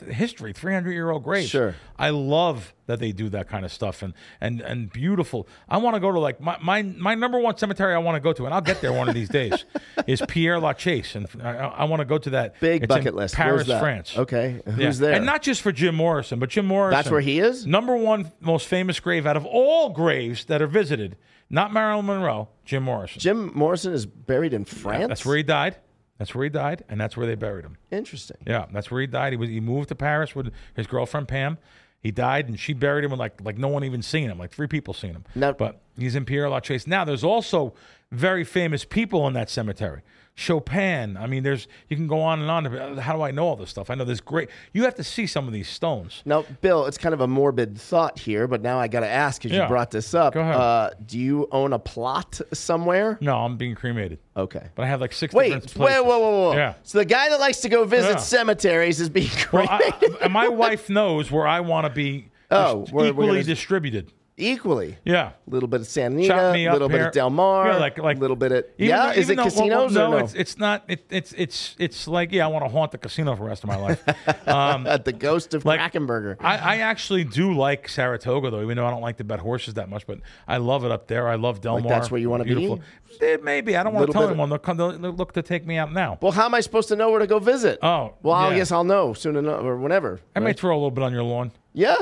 history 0.01 0.53
300 0.53 0.93
year 0.93 1.11
old 1.11 1.23
graves 1.23 1.49
Sure. 1.49 1.75
i 1.99 2.11
love 2.11 2.75
that 2.87 2.99
they 3.01 3.13
do 3.13 3.29
that 3.29 3.49
kind 3.49 3.65
of 3.65 3.73
stuff 3.73 4.03
and 4.03 4.15
and 4.41 4.61
and 4.61 4.93
beautiful 4.93 5.47
i 5.69 5.77
want 5.77 5.95
to 5.95 6.01
go 6.01 6.11
to 6.11 6.19
like 6.19 6.41
my, 6.41 6.57
my 6.63 6.83
my 6.83 7.15
number 7.15 7.39
one 7.39 7.57
cemetery 7.57 7.95
i 7.95 7.99
want 7.99 8.17
to 8.17 8.21
go 8.21 8.33
to 8.33 8.45
and 8.47 8.55
i'll 8.55 8.61
get 8.61 8.81
there 8.81 8.93
one 8.93 9.09
of 9.09 9.15
these 9.15 9.29
days 9.29 9.65
is 10.07 10.23
pierre 10.29 10.59
La 10.59 10.69
lachaise 10.71 11.15
and 11.15 11.27
i, 11.43 11.51
I 11.57 11.85
want 11.85 12.01
to 12.01 12.05
go 12.05 12.19
to 12.19 12.31
that 12.31 12.59
Big 12.61 12.83
It's 12.83 12.89
bucket 12.89 13.15
list. 13.15 13.35
paris 13.35 13.67
that? 13.69 13.81
france 13.81 14.17
Okay. 14.17 14.61
Yeah. 14.67 14.73
Who's 14.73 14.99
there? 14.99 15.13
and 15.13 15.25
not 15.27 15.43
just 15.43 15.63
for 15.63 15.73
jim 15.73 15.95
morrison 15.95 16.39
but 16.39 16.51
jim 16.51 16.67
morrison 16.67 16.97
That's 16.99 17.11
where 17.11 17.21
he 17.21 17.39
is? 17.41 17.67
number 17.67 17.97
one 17.97 18.31
most 18.41 18.67
famous 18.67 18.99
grave 19.01 19.27
out 19.27 19.37
of 19.37 19.47
all 19.47 19.91
graves 19.91 20.45
that 20.47 20.61
are 20.63 20.67
visited 20.67 21.17
not 21.49 21.73
marilyn 21.73 22.07
monroe 22.07 22.49
jim 22.65 22.83
morrison 22.85 23.21
Jim 23.21 23.51
Morrison 23.55 23.93
is 23.93 24.07
buried 24.07 24.53
in 24.55 24.65
France. 24.65 25.09
that's 25.09 25.27
where 25.27 25.37
he 25.37 25.43
died 25.43 25.77
that's 26.21 26.35
where 26.35 26.45
he 26.45 26.51
died 26.51 26.85
and 26.89 27.01
that's 27.01 27.17
where 27.17 27.27
they 27.27 27.35
buried 27.35 27.65
him 27.65 27.77
Interesting. 27.91 28.37
yeah, 28.47 28.67
that's 28.73 28.91
where 28.91 29.01
he 29.01 29.07
died. 29.09 29.33
He 29.33 29.37
was 29.39 29.49
he 29.49 29.59
moved 29.59 29.89
to 29.89 29.95
Paris 29.97 30.35
with 30.37 30.53
his 30.77 30.87
girlfriend 30.87 31.27
Pam. 31.27 31.57
He 32.03 32.11
died, 32.11 32.49
and 32.49 32.59
she 32.59 32.73
buried 32.73 33.05
him 33.05 33.11
with 33.11 33.21
like 33.21 33.41
like 33.43 33.59
no 33.59 33.69
one 33.69 33.85
even 33.85 34.03
seen 34.03 34.31
him. 34.31 34.39
Like 34.39 34.53
three 34.53 34.67
people 34.69 34.95
seen 34.95 35.13
him. 35.13 35.25
Now- 35.35 35.53
but 35.53 35.81
he's 35.99 36.15
in 36.15 36.25
Pierre 36.25 36.49
La 36.49 36.57
Lachaise. 36.57 36.87
Now 36.87 37.05
there's 37.05 37.25
also 37.25 37.75
very 38.13 38.45
famous 38.45 38.85
people 38.85 39.27
in 39.27 39.33
that 39.35 39.51
cemetery. 39.51 40.03
Chopin. 40.41 41.17
I 41.19 41.27
mean, 41.27 41.43
there's 41.43 41.69
you 41.89 41.97
can 41.97 42.07
go 42.07 42.21
on 42.23 42.41
and 42.41 42.51
on. 42.51 42.97
How 42.99 43.15
do 43.15 43.21
I 43.23 43.31
know 43.31 43.47
all 43.47 43.57
this 43.57 43.69
stuff? 43.69 43.91
I 43.91 43.95
know 43.95 44.05
this 44.05 44.21
great. 44.23 44.49
You 44.73 44.85
have 44.85 44.95
to 44.95 45.05
see 45.05 45.27
some 45.27 45.47
of 45.47 45.53
these 45.53 45.69
stones. 45.69 46.23
Now, 46.25 46.45
Bill, 46.63 46.87
it's 46.87 46.97
kind 46.97 47.13
of 47.13 47.21
a 47.21 47.27
morbid 47.27 47.77
thought 47.79 48.19
here, 48.19 48.47
but 48.49 48.63
now 48.63 48.79
I 48.79 48.89
got 48.89 49.01
to 49.01 49.07
ask 49.09 49.43
because 49.43 49.55
Yeah. 49.55 49.65
you 49.65 49.69
brought 49.69 49.91
this 49.91 50.15
up. 50.15 50.33
Go 50.35 50.41
ahead. 50.41 50.57
Uh, 50.57 50.91
do 51.05 51.19
you 51.19 51.47
own 51.53 51.75
a 51.75 51.79
plot 51.79 52.41
somewhere? 52.55 53.19
No, 53.21 53.37
I'm 53.37 53.59
being 53.59 53.75
cremated, 53.75 54.19
Okay. 54.37 54.67
but 54.75 54.85
I 54.85 54.87
have 54.87 55.01
like 55.03 55.13
six. 55.13 55.35
Wait, 55.35 55.53
wait, 55.53 55.77
whoa, 55.77 56.03
whoa, 56.05 56.31
whoa. 56.31 56.53
Yeah. 56.55 56.75
So 56.85 56.99
the 56.99 57.05
guy 57.05 57.29
that 57.29 57.39
likes 57.39 57.59
to 57.61 57.69
go 57.69 57.85
visit 57.85 58.09
Yeah. 58.13 58.17
cemeteries 58.17 58.99
is 58.99 59.11
being 59.11 59.29
Well, 59.53 59.67
cremated 59.69 60.17
I, 60.23 60.29
my 60.29 60.49
wife 60.65 60.89
knows 60.89 61.31
where 61.31 61.47
I 61.47 61.61
want 61.61 61.87
to 61.87 61.93
be. 61.93 62.31
Oh, 62.51 62.85
dis- 62.85 62.93
we're- 62.93 63.05
we're 63.11 63.11
equally 63.11 63.29
gonna- 63.29 63.43
distributed. 63.45 64.13
Equally. 64.41 64.97
Yeah. 65.05 65.29
A 65.47 65.51
little 65.51 65.69
bit 65.69 65.81
of 65.83 65.87
Santa 65.87 66.17
Anita, 66.17 66.51
a 66.53 66.73
little 66.73 66.89
bit 66.89 66.99
here. 66.99 67.07
of 67.09 67.13
Del 67.15 67.31
Mar, 67.31 67.69
Yeah, 67.69 67.77
like 67.77 67.99
like 67.99 68.17
a 68.17 68.21
little 68.21 68.37
bit 68.37 68.53
of 68.53 68.65
even 68.79 68.89
yeah. 68.97 69.07
though- 69.13 69.21
is 69.21 69.31
it 69.31 69.37
though- 69.37 69.45
casinos 69.45 69.95
well, 69.95 70.07
or 70.07 70.11
no, 70.11 70.19
no? 70.19 70.25
it's 70.25 70.35
it's 70.35 70.59
not. 70.59 70.85
It, 70.89 71.05
it's 71.11 71.33
it's 71.37 71.77
it's 71.79 72.09
like 72.09 72.33
yeah, 72.33 72.45
I 72.45 72.49
want 72.49 72.65
to 72.65 72.71
haunt 72.71 72.93
the 72.93 72.99
casino 72.99 73.37
for 73.37 73.43
the 73.45 73.49
rest 73.49 73.63
of 73.65 73.69
my 73.69 73.77
life. 73.77 74.03
Um, 74.47 74.87
At 74.87 75.05
the 75.05 75.13
ghost 75.13 75.55
of 75.55 75.65
like- 75.65 75.79
Krackomberger. 75.81 76.37
I, 76.41 76.57
I 76.57 76.77
actually 76.79 77.23
do 77.25 77.53
like 77.55 77.89
Saratoga 77.89 78.51
though, 78.51 78.63
even 78.63 78.77
though 78.77 78.87
I 78.87 78.91
don't 78.91 79.03
like 79.03 79.19
to 79.19 79.25
bet 79.25 79.39
horses 79.39 79.75
that 79.75 79.89
much. 79.89 80.07
But 80.07 80.21
I 80.49 80.57
love 80.57 80.85
it 80.85 80.91
up 80.91 81.07
there. 81.07 81.29
I 81.29 81.37
love 81.37 81.61
Del 81.61 81.75
Like 81.75 81.85
Mar. 81.85 81.93
that's 81.93 82.11
where 82.11 82.21
you 82.21 82.31
wanna 82.31 82.45
be? 82.45 82.55
Beautiful. 82.55 82.81
Eh, 83.21 83.37
maybe 83.43 83.77
I 83.77 83.83
don't 83.83 83.93
want 83.95 84.07
to 84.07 84.13
tell 84.13 84.27
anyone. 84.29 84.49
They'll, 84.49 84.59
come, 84.59 84.77
they'll, 84.77 84.97
they'll 84.99 85.13
look 85.13 85.33
to 85.35 85.43
take 85.43 85.67
me 85.67 85.77
out 85.77 85.93
now. 85.93 86.19
well, 86.23 86.33
how 86.33 86.47
am 86.47 86.55
I 86.55 86.61
supposed 86.61 86.89
to 86.89 86.97
know 86.97 87.11
where 87.11 87.19
to 87.21 87.27
go 87.27 87.39
visit? 87.39 87.79
Oh, 87.83 88.15
well, 88.23 88.35
I 88.35 88.55
guess 88.57 88.73
I'll 88.73 88.85
know 88.85 89.13
soon 89.15 89.37
enough 89.37 89.63
or 89.63 89.77
whenever. 89.77 90.21
I 90.35 90.41
may 90.41 90.53
throw 90.53 90.75
a 90.75 90.79
little 90.79 90.91
bit 90.91 91.05
on 91.05 91.13
your 91.13 91.23
lawn. 91.25 91.53
Yeah, 91.73 91.97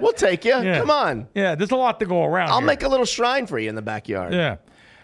we'll 0.00 0.12
take 0.12 0.44
you. 0.44 0.54
Yeah. 0.62 0.80
Come 0.80 0.90
on, 0.90 1.28
Yeah, 1.34 1.54
there's 1.54 1.70
a 1.70 1.76
lot 1.76 2.00
to 2.00 2.06
go 2.06 2.24
around. 2.24 2.48
I'll 2.50 2.58
here. 2.58 2.66
make 2.66 2.82
a 2.82 2.88
little 2.88 3.06
shrine 3.06 3.46
for 3.46 3.58
you 3.58 3.68
in 3.68 3.74
the 3.74 3.82
backyard. 3.82 4.32
Yeah. 4.32 4.56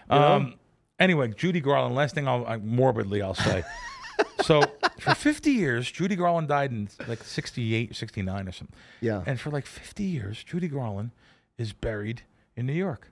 Um, 0.09 0.55
anyway, 0.99 1.29
Judy 1.29 1.61
Garland. 1.61 1.95
Last 1.95 2.15
thing 2.15 2.27
I'll 2.27 2.45
I, 2.45 2.57
morbidly 2.57 3.21
I'll 3.21 3.33
say. 3.35 3.63
so 4.41 4.61
for 4.99 5.15
50 5.15 5.51
years, 5.51 5.89
Judy 5.89 6.15
Garland 6.15 6.47
died 6.49 6.71
in 6.71 6.89
like 7.07 7.23
68, 7.23 7.95
69 7.95 8.47
or 8.47 8.51
something. 8.51 8.75
Yeah. 8.99 9.23
And 9.25 9.39
for 9.39 9.49
like 9.51 9.65
50 9.65 10.03
years, 10.03 10.43
Judy 10.43 10.67
Garland 10.67 11.11
is 11.57 11.71
buried 11.73 12.23
in 12.55 12.65
New 12.65 12.73
York. 12.73 13.09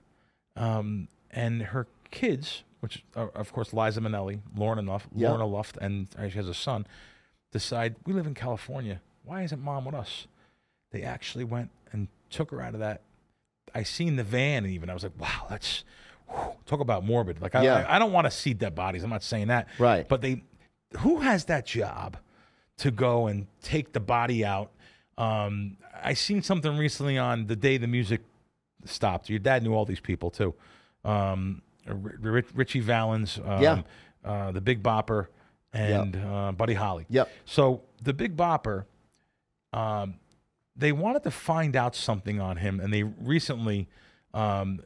Um, 0.56 1.08
and 1.30 1.62
her 1.62 1.86
kids, 2.10 2.64
which 2.80 3.04
are, 3.16 3.28
of 3.30 3.52
course 3.52 3.72
Liza 3.72 4.00
Minnelli, 4.00 4.40
Lorna 4.54 4.82
Luft, 4.82 5.08
Yeah. 5.14 5.30
Lorna 5.30 5.46
Luft, 5.46 5.78
and 5.80 6.08
uh, 6.18 6.28
she 6.28 6.36
has 6.36 6.48
a 6.48 6.54
son, 6.54 6.86
decide 7.52 7.96
we 8.06 8.12
live 8.12 8.26
in 8.26 8.34
California. 8.34 9.00
Why 9.24 9.42
isn't 9.42 9.62
mom 9.62 9.84
with 9.86 9.94
us? 9.94 10.26
They 10.90 11.02
actually 11.02 11.44
went 11.44 11.70
and 11.92 12.08
took 12.30 12.50
her 12.50 12.60
out 12.60 12.74
of 12.74 12.80
that. 12.80 13.02
I 13.74 13.82
seen 13.84 14.16
the 14.16 14.24
van 14.24 14.64
and 14.64 14.72
even. 14.72 14.90
I 14.90 14.94
was 14.94 15.02
like, 15.04 15.18
wow, 15.18 15.46
that's 15.48 15.84
whew, 16.28 16.52
talk 16.66 16.80
about 16.80 17.04
morbid. 17.04 17.40
Like 17.40 17.54
I, 17.54 17.62
Yeah. 17.64 17.86
I, 17.88 17.96
I 17.96 17.98
don't 17.98 18.12
want 18.12 18.26
to 18.26 18.30
see 18.30 18.54
dead 18.54 18.74
bodies. 18.74 19.02
I'm 19.04 19.10
not 19.10 19.22
saying 19.22 19.48
that. 19.48 19.68
Right. 19.78 20.08
But 20.08 20.20
they, 20.22 20.42
who 20.98 21.18
has 21.20 21.44
that 21.46 21.66
job 21.66 22.16
to 22.78 22.90
go 22.90 23.26
and 23.28 23.46
take 23.62 23.92
the 23.92 24.00
body 24.00 24.44
out? 24.44 24.72
Um, 25.18 25.76
I 26.02 26.14
seen 26.14 26.42
something 26.42 26.76
recently 26.76 27.18
on 27.18 27.46
the 27.46 27.54
day 27.56 27.76
the 27.76 27.86
music 27.86 28.22
stopped. 28.84 29.28
Your 29.30 29.38
dad 29.38 29.62
knew 29.62 29.74
all 29.74 29.84
these 29.84 30.00
people 30.00 30.30
too. 30.30 30.54
Um, 31.04 31.62
Ritchie 31.86 32.80
Valens, 32.80 33.38
um, 33.44 33.62
Yeah. 33.62 33.82
uh, 34.24 34.52
the 34.52 34.60
Big 34.60 34.82
Bopper, 34.82 35.26
and 35.72 36.16
uh, 36.16 36.52
Buddy 36.52 36.74
Holly. 36.74 37.06
Yep. 37.10 37.30
So 37.44 37.82
the 38.02 38.12
Big 38.12 38.36
Bopper, 38.36 38.84
um, 39.72 40.14
they 40.80 40.92
wanted 40.92 41.22
to 41.24 41.30
find 41.30 41.76
out 41.76 41.94
something 41.94 42.40
on 42.40 42.56
him, 42.56 42.80
and 42.80 42.92
they 42.92 43.02
recently, 43.02 43.88
um, 44.34 44.80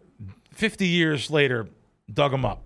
50 0.52 0.86
years 0.86 1.30
later, 1.30 1.68
dug 2.12 2.32
him 2.32 2.44
up. 2.44 2.62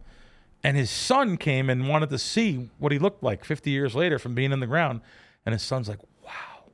And 0.64 0.76
his 0.76 0.90
son 0.90 1.36
came 1.36 1.70
and 1.70 1.88
wanted 1.88 2.10
to 2.10 2.18
see 2.18 2.68
what 2.78 2.90
he 2.90 2.98
looked 2.98 3.22
like 3.22 3.44
50 3.44 3.70
years 3.70 3.94
later 3.94 4.18
from 4.18 4.34
being 4.34 4.50
in 4.52 4.58
the 4.60 4.66
ground. 4.66 5.00
And 5.46 5.52
his 5.52 5.62
son's 5.62 5.88
like, 5.88 6.00
wow, 6.24 6.64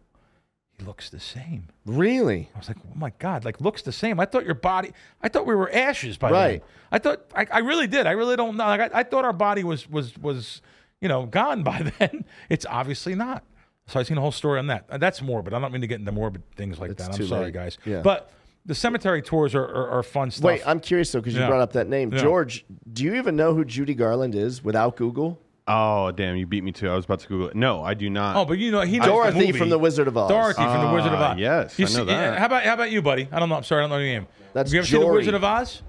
he 0.79 0.85
looks 0.85 1.11
the 1.11 1.21
same. 1.21 1.69
Really? 1.85 2.49
I 2.55 2.59
was 2.59 2.69
like, 2.69 2.79
oh 2.91 2.95
my 2.95 3.13
God, 3.19 3.45
like 3.45 3.61
looks 3.61 3.83
the 3.83 3.93
same. 3.93 4.19
I 4.19 4.25
thought 4.25 4.47
your 4.47 4.55
body, 4.55 4.93
I 5.23 5.29
thought 5.29 5.47
we 5.47 5.55
were 5.55 5.71
ashes 5.71 6.17
by 6.17 6.31
Right. 6.31 6.61
then. 6.61 6.69
I 6.91 6.99
thought, 6.99 7.27
I, 7.35 7.47
I 7.51 7.59
really 7.59 7.87
did. 7.87 8.07
I 8.07 8.13
really 8.13 8.37
don't 8.37 8.57
know. 8.57 8.65
Like, 8.65 8.95
I, 8.95 9.01
I 9.01 9.03
thought 9.03 9.27
our 9.27 9.35
body 9.35 9.65
was, 9.65 9.89
was, 9.89 10.17
was, 10.17 10.63
you 11.01 11.09
know, 11.09 11.27
gone 11.27 11.63
by 11.63 11.93
then. 11.99 12.25
It's 12.49 12.65
obviously 12.65 13.15
not. 13.15 13.45
So 13.87 14.01
I've 14.01 14.07
seen 14.07 14.17
a 14.17 14.21
whole 14.21 14.33
story 14.33 14.59
on 14.59 14.69
that. 14.69 14.87
Uh, 14.89 14.99
That's 14.99 15.21
morbid. 15.21 15.53
I 15.55 15.59
don't 15.61 15.71
mean 15.73 15.83
to 15.83 15.87
get 15.87 16.01
into 16.01 16.13
morbid 16.13 16.43
things 16.57 16.79
like 16.79 16.97
that. 16.97 17.15
I'm 17.15 17.27
sorry, 17.27 17.45
late. 17.47 17.55
guys. 17.55 17.79
Yeah. 17.85 18.01
But 18.01 18.31
the 18.67 18.75
cemetery 18.75 19.21
tours 19.21 19.55
are, 19.55 19.63
are, 19.65 19.91
are 19.99 20.03
fun 20.03 20.31
stuff. 20.31 20.45
Wait, 20.47 20.63
I'm 20.67 20.81
curious 20.81 21.13
though 21.13 21.21
because 21.21 21.35
you 21.35 21.41
Yeah. 21.41 21.49
brought 21.49 21.61
up 21.61 21.73
that 21.75 21.89
name, 21.89 22.13
Yeah. 22.13 22.21
George. 22.23 22.65
Do 22.93 23.05
you 23.05 23.15
even 23.17 23.37
know 23.37 23.55
who 23.55 23.65
Judy 23.65 23.95
Garland 23.95 24.35
is 24.35 24.65
without 24.65 24.97
Google? 24.97 25.39
Oh 25.69 26.11
damn, 26.13 26.37
you 26.37 26.47
beat 26.47 26.63
me 26.65 26.73
too. 26.73 26.89
I 26.91 26.95
was 26.95 27.05
about 27.07 27.21
to 27.21 27.29
Google 27.29 27.49
it. 27.49 27.57
No, 27.57 27.83
I 27.83 27.95
do 27.95 28.09
not. 28.11 28.37
Oh, 28.37 28.45
but 28.45 28.59
you 28.59 28.71
know 28.71 28.83
he 28.83 28.99
knows 28.99 29.07
the 29.07 29.13
Dorothy 29.13 29.39
movie. 29.47 29.53
from 29.59 29.69
The 29.71 29.79
Wizard 29.79 30.09
of 30.09 30.17
Oz. 30.17 30.29
Dorothy 30.31 30.63
from 30.63 30.87
the 30.89 30.93
Wizard 30.95 31.13
of 31.13 31.21
Ah, 31.21 31.33
Oz. 31.33 31.39
yes, 31.39 31.79
you 31.79 31.87
I 31.87 31.89
know 31.89 31.95
see, 31.95 31.99
yeah, 32.01 32.31
that. 32.33 32.39
How 32.39 32.47
about 32.47 32.65
how 32.65 32.75
about 32.75 32.91
you, 32.91 33.01
buddy? 33.03 33.29
I 33.33 33.39
don't 33.41 33.49
know. 33.49 33.55
I'm 33.57 33.63
sorry, 33.65 33.81
I 33.81 33.83
don't 33.85 33.91
know 33.91 33.99
your 34.05 34.13
name. 34.21 34.27
That's 34.53 34.71
Have 34.71 34.75
you 34.75 34.81
ever 34.81 34.87
seen 34.87 35.01
the 35.01 35.07
Wizard 35.07 35.35
of 35.35 35.43
Oz? 35.45 35.83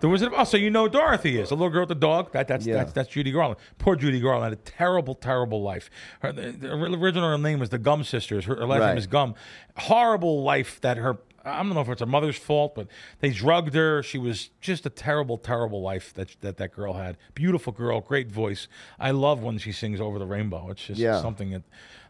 The 0.00 0.08
Wizard 0.08 0.28
of 0.32 0.34
Oz. 0.38 0.50
So 0.50 0.56
you 0.56 0.70
know 0.70 0.88
Dorothy 0.88 1.38
is 1.38 1.50
a 1.50 1.54
little 1.54 1.70
girl 1.70 1.80
with 1.82 1.88
the 1.88 1.94
dog. 1.94 2.32
That 2.32 2.48
that's 2.48 2.66
Yeah. 2.66 2.74
that's 2.76 2.92
that's 2.92 3.08
Judy 3.08 3.30
Garland. 3.32 3.58
Poor 3.78 3.96
Judy 3.96 4.20
Garland 4.20 4.44
had 4.44 4.52
a 4.52 4.56
terrible, 4.56 5.14
terrible 5.14 5.62
life. 5.62 5.88
Her 6.20 6.32
the, 6.32 6.52
the 6.52 6.72
original 6.72 7.36
name 7.38 7.58
was 7.58 7.70
the 7.70 7.78
Gum 7.78 8.04
Sisters. 8.04 8.44
Her, 8.44 8.56
her 8.56 8.66
last 8.66 8.80
Right. 8.80 8.88
name 8.88 8.98
is 8.98 9.06
Gum. 9.06 9.34
Horrible 9.76 10.42
life 10.42 10.80
that 10.80 10.96
her. 10.96 11.18
I 11.44 11.58
don't 11.58 11.74
know 11.74 11.80
if 11.80 11.88
it's 11.88 12.00
her 12.00 12.06
mother's 12.06 12.36
fault, 12.36 12.74
but 12.74 12.88
they 13.20 13.30
drugged 13.30 13.74
her. 13.74 14.02
She 14.02 14.18
was 14.18 14.50
just 14.60 14.84
a 14.84 14.90
terrible, 14.90 15.38
terrible 15.38 15.80
life 15.80 16.12
that 16.14 16.36
that 16.40 16.56
that 16.56 16.72
girl 16.72 16.94
had. 16.94 17.16
Beautiful 17.34 17.72
girl, 17.72 18.00
great 18.00 18.30
voice. 18.30 18.66
I 18.98 19.12
love 19.12 19.42
when 19.42 19.58
she 19.58 19.70
sings 19.72 20.00
over 20.00 20.18
the 20.18 20.26
rainbow. 20.26 20.68
It's 20.70 20.84
just 20.86 20.98
Yeah. 21.00 21.20
something 21.20 21.50
that. 21.50 21.62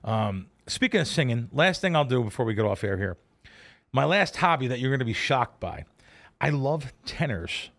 Um, 0.04 0.46
speaking 0.66 1.00
of 1.00 1.06
singing, 1.08 1.48
last 1.52 1.80
thing 1.80 1.94
I'll 1.94 2.04
do 2.04 2.22
before 2.24 2.46
we 2.46 2.54
get 2.54 2.64
off 2.64 2.82
air 2.82 2.96
here. 2.96 3.16
My 3.92 4.04
last 4.04 4.36
hobby 4.36 4.66
that 4.68 4.78
you're 4.78 4.90
going 4.90 5.00
to 5.00 5.04
be 5.04 5.12
shocked 5.12 5.60
by. 5.60 5.84
I 6.41 6.51
love 6.51 6.93
tenors. 7.05 7.70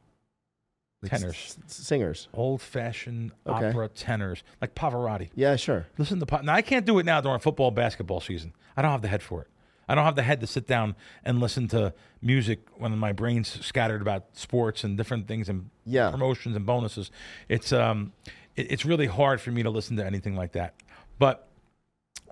Tenors. 1.06 1.36
S- 1.36 1.76
singers. 1.76 2.28
Old 2.34 2.62
fashioned 2.62 3.32
Okay. 3.46 3.70
opera 3.70 3.88
tenors, 3.90 4.44
like 4.60 4.74
Pavarotti. 4.74 5.30
Yeah, 5.36 5.56
sure. 5.56 5.86
Listen 5.98 6.20
to 6.20 6.26
Pa- 6.26 6.42
now. 6.42 6.54
I 6.54 6.62
can't 6.64 6.86
do 6.86 6.98
it 7.00 7.06
now 7.06 7.22
during 7.22 7.40
football, 7.40 7.70
basketball 7.72 8.20
season. 8.20 8.54
I 8.76 8.82
don't 8.82 8.92
have 8.92 9.04
the 9.04 9.08
head 9.08 9.22
for 9.22 9.42
it. 9.44 9.48
I 9.88 9.96
don't 9.96 10.04
have 10.04 10.16
the 10.16 10.24
head 10.24 10.42
to 10.42 10.48
sit 10.48 10.68
down 10.68 10.96
and 11.24 11.40
listen 11.40 11.68
to 11.70 11.94
music 12.22 12.60
when 12.78 12.98
my 12.98 13.14
brain's 13.14 13.64
scattered 13.66 14.02
about 14.02 14.26
sports 14.36 14.84
and 14.84 14.98
different 14.98 15.28
things 15.28 15.48
and 15.50 15.70
Yeah. 15.86 16.10
promotions 16.12 16.56
and 16.56 16.66
bonuses. 16.66 17.10
It's 17.48 17.72
um, 17.72 18.12
it- 18.56 18.72
it's 18.72 18.84
really 18.84 19.06
hard 19.06 19.40
for 19.40 19.52
me 19.52 19.62
to 19.64 19.70
listen 19.70 19.96
to 19.98 20.06
anything 20.06 20.36
like 20.36 20.54
that. 20.54 20.74
But 21.20 21.48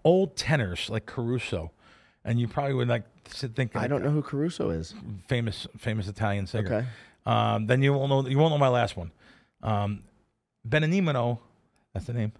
old 0.04 0.36
tenors 0.36 0.90
like 0.90 1.06
Caruso, 1.06 1.72
and 2.26 2.40
you 2.40 2.48
probably 2.48 2.74
would 2.74 2.88
like 2.88 3.04
think 3.30 3.76
I 3.76 3.88
don't 3.88 4.04
know 4.04 4.12
who 4.12 4.22
Caruso 4.22 4.70
is. 4.70 4.94
famous 5.28 5.68
famous 5.78 6.08
Italian 6.08 6.48
singer. 6.48 6.66
Okay. 6.74 6.88
Um, 7.26 7.66
then 7.68 7.82
you 7.82 7.94
won't 7.94 8.10
know 8.10 8.28
you 8.30 8.38
won't 8.38 8.52
know 8.52 8.58
my 8.58 8.68
last 8.68 8.96
one. 8.96 9.12
Um, 9.64 10.04
that's 11.94 12.06
the 12.06 12.14
name. 12.14 12.32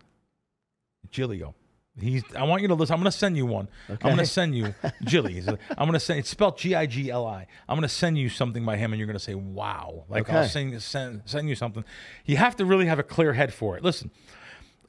Gigli. 1.12 1.54
He's. 1.98 2.24
I 2.36 2.44
want 2.44 2.62
you 2.62 2.68
to 2.68 2.74
listen. 2.74 2.94
I'm 2.94 3.00
going 3.00 3.10
to 3.12 3.18
send 3.18 3.38
you 3.38 3.46
one. 3.46 3.70
I'm 3.90 3.96
going 3.98 4.18
to 4.18 4.26
send 4.26 4.54
you 4.54 4.74
Gilly. 5.06 5.38
I'm 5.40 5.56
going 5.88 5.94
to 5.94 6.00
send. 6.00 6.20
It's 6.20 6.30
spelled 6.30 6.58
G 6.58 6.76
I 6.76 6.86
G 6.88 7.10
L 7.10 7.26
I. 7.26 7.48
I'm 7.70 7.78
going 7.78 7.88
to 7.88 7.94
send 7.94 8.18
you 8.18 8.28
something 8.28 8.66
by 8.66 8.76
him, 8.76 8.92
and 8.92 9.00
you're 9.00 9.08
going 9.08 9.18
to 9.18 9.24
say, 9.24 9.34
"Wow!" 9.36 10.04
Like 10.10 10.30
I'll 10.30 10.40
Okay. 10.40 10.48
send, 10.50 10.82
send 10.84 11.22
send 11.26 11.48
you 11.48 11.56
something. 11.56 11.86
You 12.26 12.36
have 12.38 12.58
to 12.58 12.66
really 12.66 12.88
have 12.88 13.00
a 13.00 13.04
clear 13.04 13.32
head 13.32 13.54
for 13.54 13.78
it. 13.78 13.84
Listen, 13.84 14.12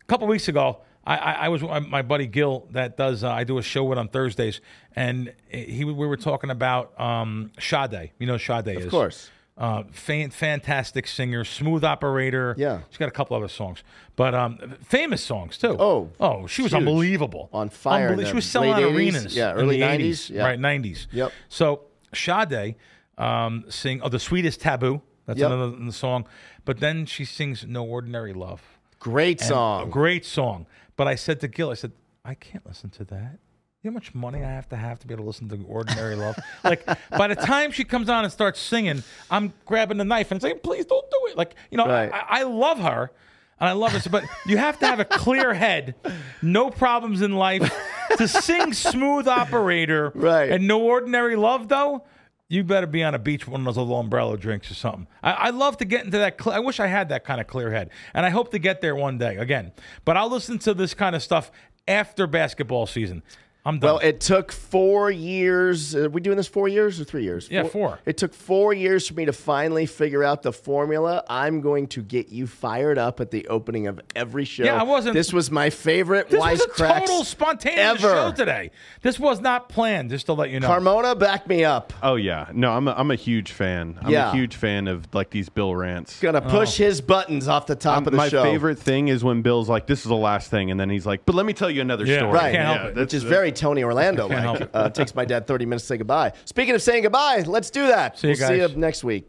a 0.01 0.05
couple 0.07 0.27
weeks 0.27 0.49
ago, 0.49 0.79
I, 1.07 1.17
I, 1.17 1.33
I 1.33 1.49
was 1.49 1.63
with 1.63 1.87
my 1.87 2.03
buddy 2.03 2.27
Gil 2.27 2.67
that 2.73 2.97
does. 2.97 3.23
Uh, 3.23 3.31
I 3.31 3.45
do 3.45 3.59
a 3.59 3.63
show 3.63 3.85
with 3.85 3.99
on 3.99 4.09
Thursdays, 4.09 4.61
and 4.95 5.33
he 5.49 5.85
we 5.85 5.93
were 6.07 6.17
talking 6.17 6.51
about 6.51 6.99
um, 7.01 7.53
Sade. 7.61 8.11
You 8.19 8.27
know 8.27 8.39
Sade 8.39 8.69
is, 8.69 8.85
Of 8.87 8.91
course. 8.91 9.31
uh, 9.57 9.85
fan, 9.93 10.31
fantastic 10.31 11.07
singer, 11.07 11.45
smooth 11.45 11.85
operator. 11.85 12.55
Yeah. 12.59 12.81
she's 12.91 12.99
got 12.99 13.09
a 13.09 13.13
couple 13.13 13.37
other 13.37 13.49
songs, 13.49 13.85
but 14.17 14.35
um, 14.35 14.75
famous 14.83 15.23
songs 15.23 15.59
too. 15.59 15.77
Oh, 15.79 16.11
oh, 16.19 16.47
she 16.49 16.63
was 16.63 16.73
huge. 16.73 16.79
unbelievable, 16.81 17.49
On 17.53 17.69
fire 17.69 18.17
she 18.27 18.35
was 18.35 18.45
selling 18.45 18.73
late 18.73 18.85
out 18.85 18.91
80s, 18.93 18.97
arenas. 18.97 19.37
yeah, 19.37 19.53
early 19.53 19.79
90s, 19.79 20.01
80s, 20.01 20.31
yeah. 20.31 20.43
right, 20.45 20.59
nineties. 20.59 21.07
Yep. 21.13 21.33
So 21.49 21.83
Sade 22.13 22.75
um, 23.19 23.65
sing 23.69 24.01
oh 24.03 24.09
the 24.09 24.19
sweetest 24.19 24.61
taboo. 24.61 25.03
That's 25.27 25.39
Yep. 25.41 25.51
another 25.51 25.93
song, 25.93 26.27
but 26.65 26.79
then 26.81 27.05
she 27.07 27.25
sings 27.25 27.65
"No 27.67 27.85
Ordinary 27.85 28.33
Love." 28.33 28.63
Great 28.99 29.41
And 29.41 29.49
song. 29.49 29.89
A 29.89 29.91
great 29.91 30.25
song. 30.25 30.67
But 30.97 31.07
I 31.09 31.15
said 31.15 31.41
to 31.41 31.49
Gil, 31.49 31.71
I 31.71 31.75
said, 31.75 31.93
I 32.25 32.35
can't 32.35 32.67
listen 32.67 32.91
to 32.91 33.05
that. 33.05 33.39
You 33.83 33.91
know 33.91 33.93
how 33.93 33.95
much 33.95 34.15
money 34.15 34.43
I 34.43 34.49
have 34.51 34.69
to 34.71 34.77
have 34.77 34.99
to 35.01 35.07
be 35.07 35.15
able 35.15 35.25
to 35.25 35.27
listen 35.29 35.49
to 35.51 35.63
Ordinary 35.69 36.17
Love? 36.17 36.37
Like, 36.65 36.85
by 37.11 37.29
the 37.29 37.37
time 37.37 37.71
she 37.71 37.85
comes 37.85 38.09
on 38.09 38.25
and 38.25 38.33
starts 38.33 38.59
singing, 38.59 39.05
I'm 39.31 39.53
grabbing 39.65 39.99
the 39.99 40.05
knife 40.05 40.33
and 40.33 40.43
saying, 40.43 40.61
please 40.65 40.87
don't 40.87 41.09
do 41.09 41.19
it. 41.31 41.37
Like, 41.37 41.55
you 41.71 41.77
know, 41.79 41.87
Right. 41.87 42.11
I, 42.13 42.41
I 42.41 42.43
love 42.43 42.79
her. 42.81 43.13
And 43.59 43.69
I 43.71 43.73
love 43.73 43.93
her, 43.93 44.11
but 44.11 44.25
you 44.45 44.59
have 44.59 44.79
to 44.81 44.87
have 44.87 45.01
a 45.01 45.05
clear 45.07 45.55
head, 45.55 45.95
no 46.43 46.69
problems 46.69 47.23
in 47.23 47.37
life, 47.37 47.73
to 48.19 48.29
sing 48.29 48.75
"Smooth 48.75 49.27
Operator" 49.27 50.13
Right. 50.15 50.51
and 50.51 50.69
"No 50.69 50.83
Ordinary 50.83 51.37
Love." 51.37 51.69
Though, 51.69 52.05
you 52.49 52.63
better 52.63 52.87
be 52.87 53.03
on 53.03 53.15
a 53.15 53.19
beach 53.19 53.47
with 53.47 53.53
one 53.53 53.63
of 53.63 53.65
those 53.65 53.77
little 53.77 53.99
umbrella 53.99 54.37
drinks 54.37 54.71
or 54.71 54.75
something. 54.75 55.07
I, 55.23 55.33
I 55.33 55.51
love 55.51 55.77
to 55.79 55.85
get 55.85 56.05
into 56.05 56.19
that. 56.19 56.41
Cl- 56.41 56.55
I 56.55 56.61
wish 56.61 56.79
I 56.79 56.87
had 56.87 57.09
that 57.09 57.25
kind 57.25 57.41
of 57.41 57.47
clear 57.47 57.73
head, 57.73 57.91
and 58.15 58.25
I 58.25 58.31
hope 58.31 58.51
to 58.53 58.59
get 58.59 58.81
there 58.81 58.95
one 58.95 59.19
day 59.19 59.37
again. 59.37 59.73
But 60.05 60.17
I'll 60.17 60.31
listen 60.31 60.59
to 60.61 60.75
this 60.75 60.95
kind 60.95 61.17
of 61.17 61.23
stuff 61.23 61.51
after 61.89 62.27
basketball 62.27 62.87
season. 62.87 63.23
I'm 63.67 63.79
done. 63.81 63.89
Well, 63.95 63.99
it 63.99 64.21
took 64.21 64.53
four 64.53 65.11
years. 65.11 65.95
Are 65.97 66.09
we 66.09 66.21
doing 66.21 66.37
this 66.37 66.47
four 66.47 66.69
years 66.69 67.01
or 67.01 67.05
three 67.05 67.25
years? 67.25 67.49
Yeah, 67.51 67.65
four. 67.65 67.99
It 68.07 68.17
took 68.17 68.33
four 68.33 68.73
years 68.73 69.09
for 69.09 69.15
me 69.15 69.25
to 69.25 69.33
finally 69.33 69.87
figure 69.87 70.23
out 70.23 70.43
the 70.43 70.53
formula. 70.53 71.25
I'm 71.29 71.61
going 71.61 71.89
to 71.89 72.03
get 72.03 72.29
you 72.29 72.47
fired 72.47 72.97
up 72.97 73.21
at 73.21 73.31
the 73.31 73.49
opening 73.49 73.89
of 73.89 74.01
every 74.15 74.45
show. 74.45 74.65
Yeah, 74.65 74.81
I 74.81 74.85
wasn't- 74.85 75.15
This 75.15 75.33
was 75.33 75.51
my 75.51 75.71
favorite 75.71 76.29
this 76.31 76.39
was 76.41 76.61
a 76.61 76.69
total 76.69 77.25
spontaneous 77.25 78.03
ever. 78.05 78.09
show 78.15 78.33
today. 78.33 78.71
This 79.03 79.19
was 79.19 79.41
not 79.41 79.69
planned. 79.69 80.11
Just 80.11 80.27
to 80.27 80.33
let 80.33 80.51
you 80.51 80.61
know. 80.61 80.69
Carmona, 80.69 81.19
back 81.19 81.47
me 81.49 81.65
up. 81.65 81.93
Oh 82.03 82.15
yeah, 82.15 82.47
no, 82.55 82.71
I'm 82.73 82.87
a, 82.87 82.93
I'm 82.97 83.11
a 83.11 83.17
huge 83.17 83.51
fan. 83.51 83.99
I'm 84.01 84.11
Yeah. 84.13 84.31
a 84.31 84.35
huge 84.35 84.55
fan 84.55 84.87
of 84.87 85.13
like 85.13 85.31
these 85.31 85.49
Bill 85.49 85.75
rants. 85.75 86.21
Gonna 86.21 86.41
push 86.41 86.77
his 86.77 87.01
buttons 87.01 87.49
off 87.49 87.67
the 87.67 87.75
top 87.75 87.99
Um, 87.99 88.07
of 88.07 88.13
the 88.13 88.17
my 88.17 88.29
show. 88.29 88.45
My 88.45 88.51
favorite 88.51 88.79
thing 88.79 89.09
is 89.09 89.25
when 89.25 89.43
Bill's 89.43 89.69
like, 89.69 89.87
"This 89.89 90.01
is 90.01 90.07
the 90.07 90.15
last 90.15 90.51
thing," 90.51 90.71
and 90.71 90.79
then 90.79 90.89
he's 90.89 91.05
like, 91.07 91.27
"But 91.27 91.35
let 91.35 91.45
me 91.47 91.53
tell 91.53 91.71
you 91.71 91.81
another 91.81 92.05
Yeah, 92.07 92.19
story." 92.19 92.33
Right. 92.33 92.53
Can't 92.53 92.65
help 92.65 92.77
Yeah, 92.77 92.83
it. 92.85 92.95
that's- 92.95 93.07
which 93.07 93.15
is 93.15 93.23
very 93.25 93.53
Tony 93.57 93.83
Orlando 93.83 94.29
like. 94.29 94.69
Uh, 94.73 94.89
takes 94.91 95.15
my 95.15 95.25
dad 95.25 95.47
30 95.47 95.67
minutes 95.67 95.85
to 95.85 95.89
say 95.89 95.97
goodbye. 95.97 96.33
Speaking 96.45 96.75
of 96.75 96.83
saying 96.83 97.03
goodbye, 97.03 97.43
let's 97.47 97.71
do 97.71 97.87
that. 97.89 98.19
See 98.19 98.29
we'll 98.29 98.37
you 98.37 98.41
guys. 98.41 98.49
see 98.49 98.73
you 98.75 98.81
next 98.81 99.05
week. 99.05 99.29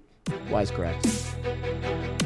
Wise 0.50 0.72
Kracks. 0.72 2.17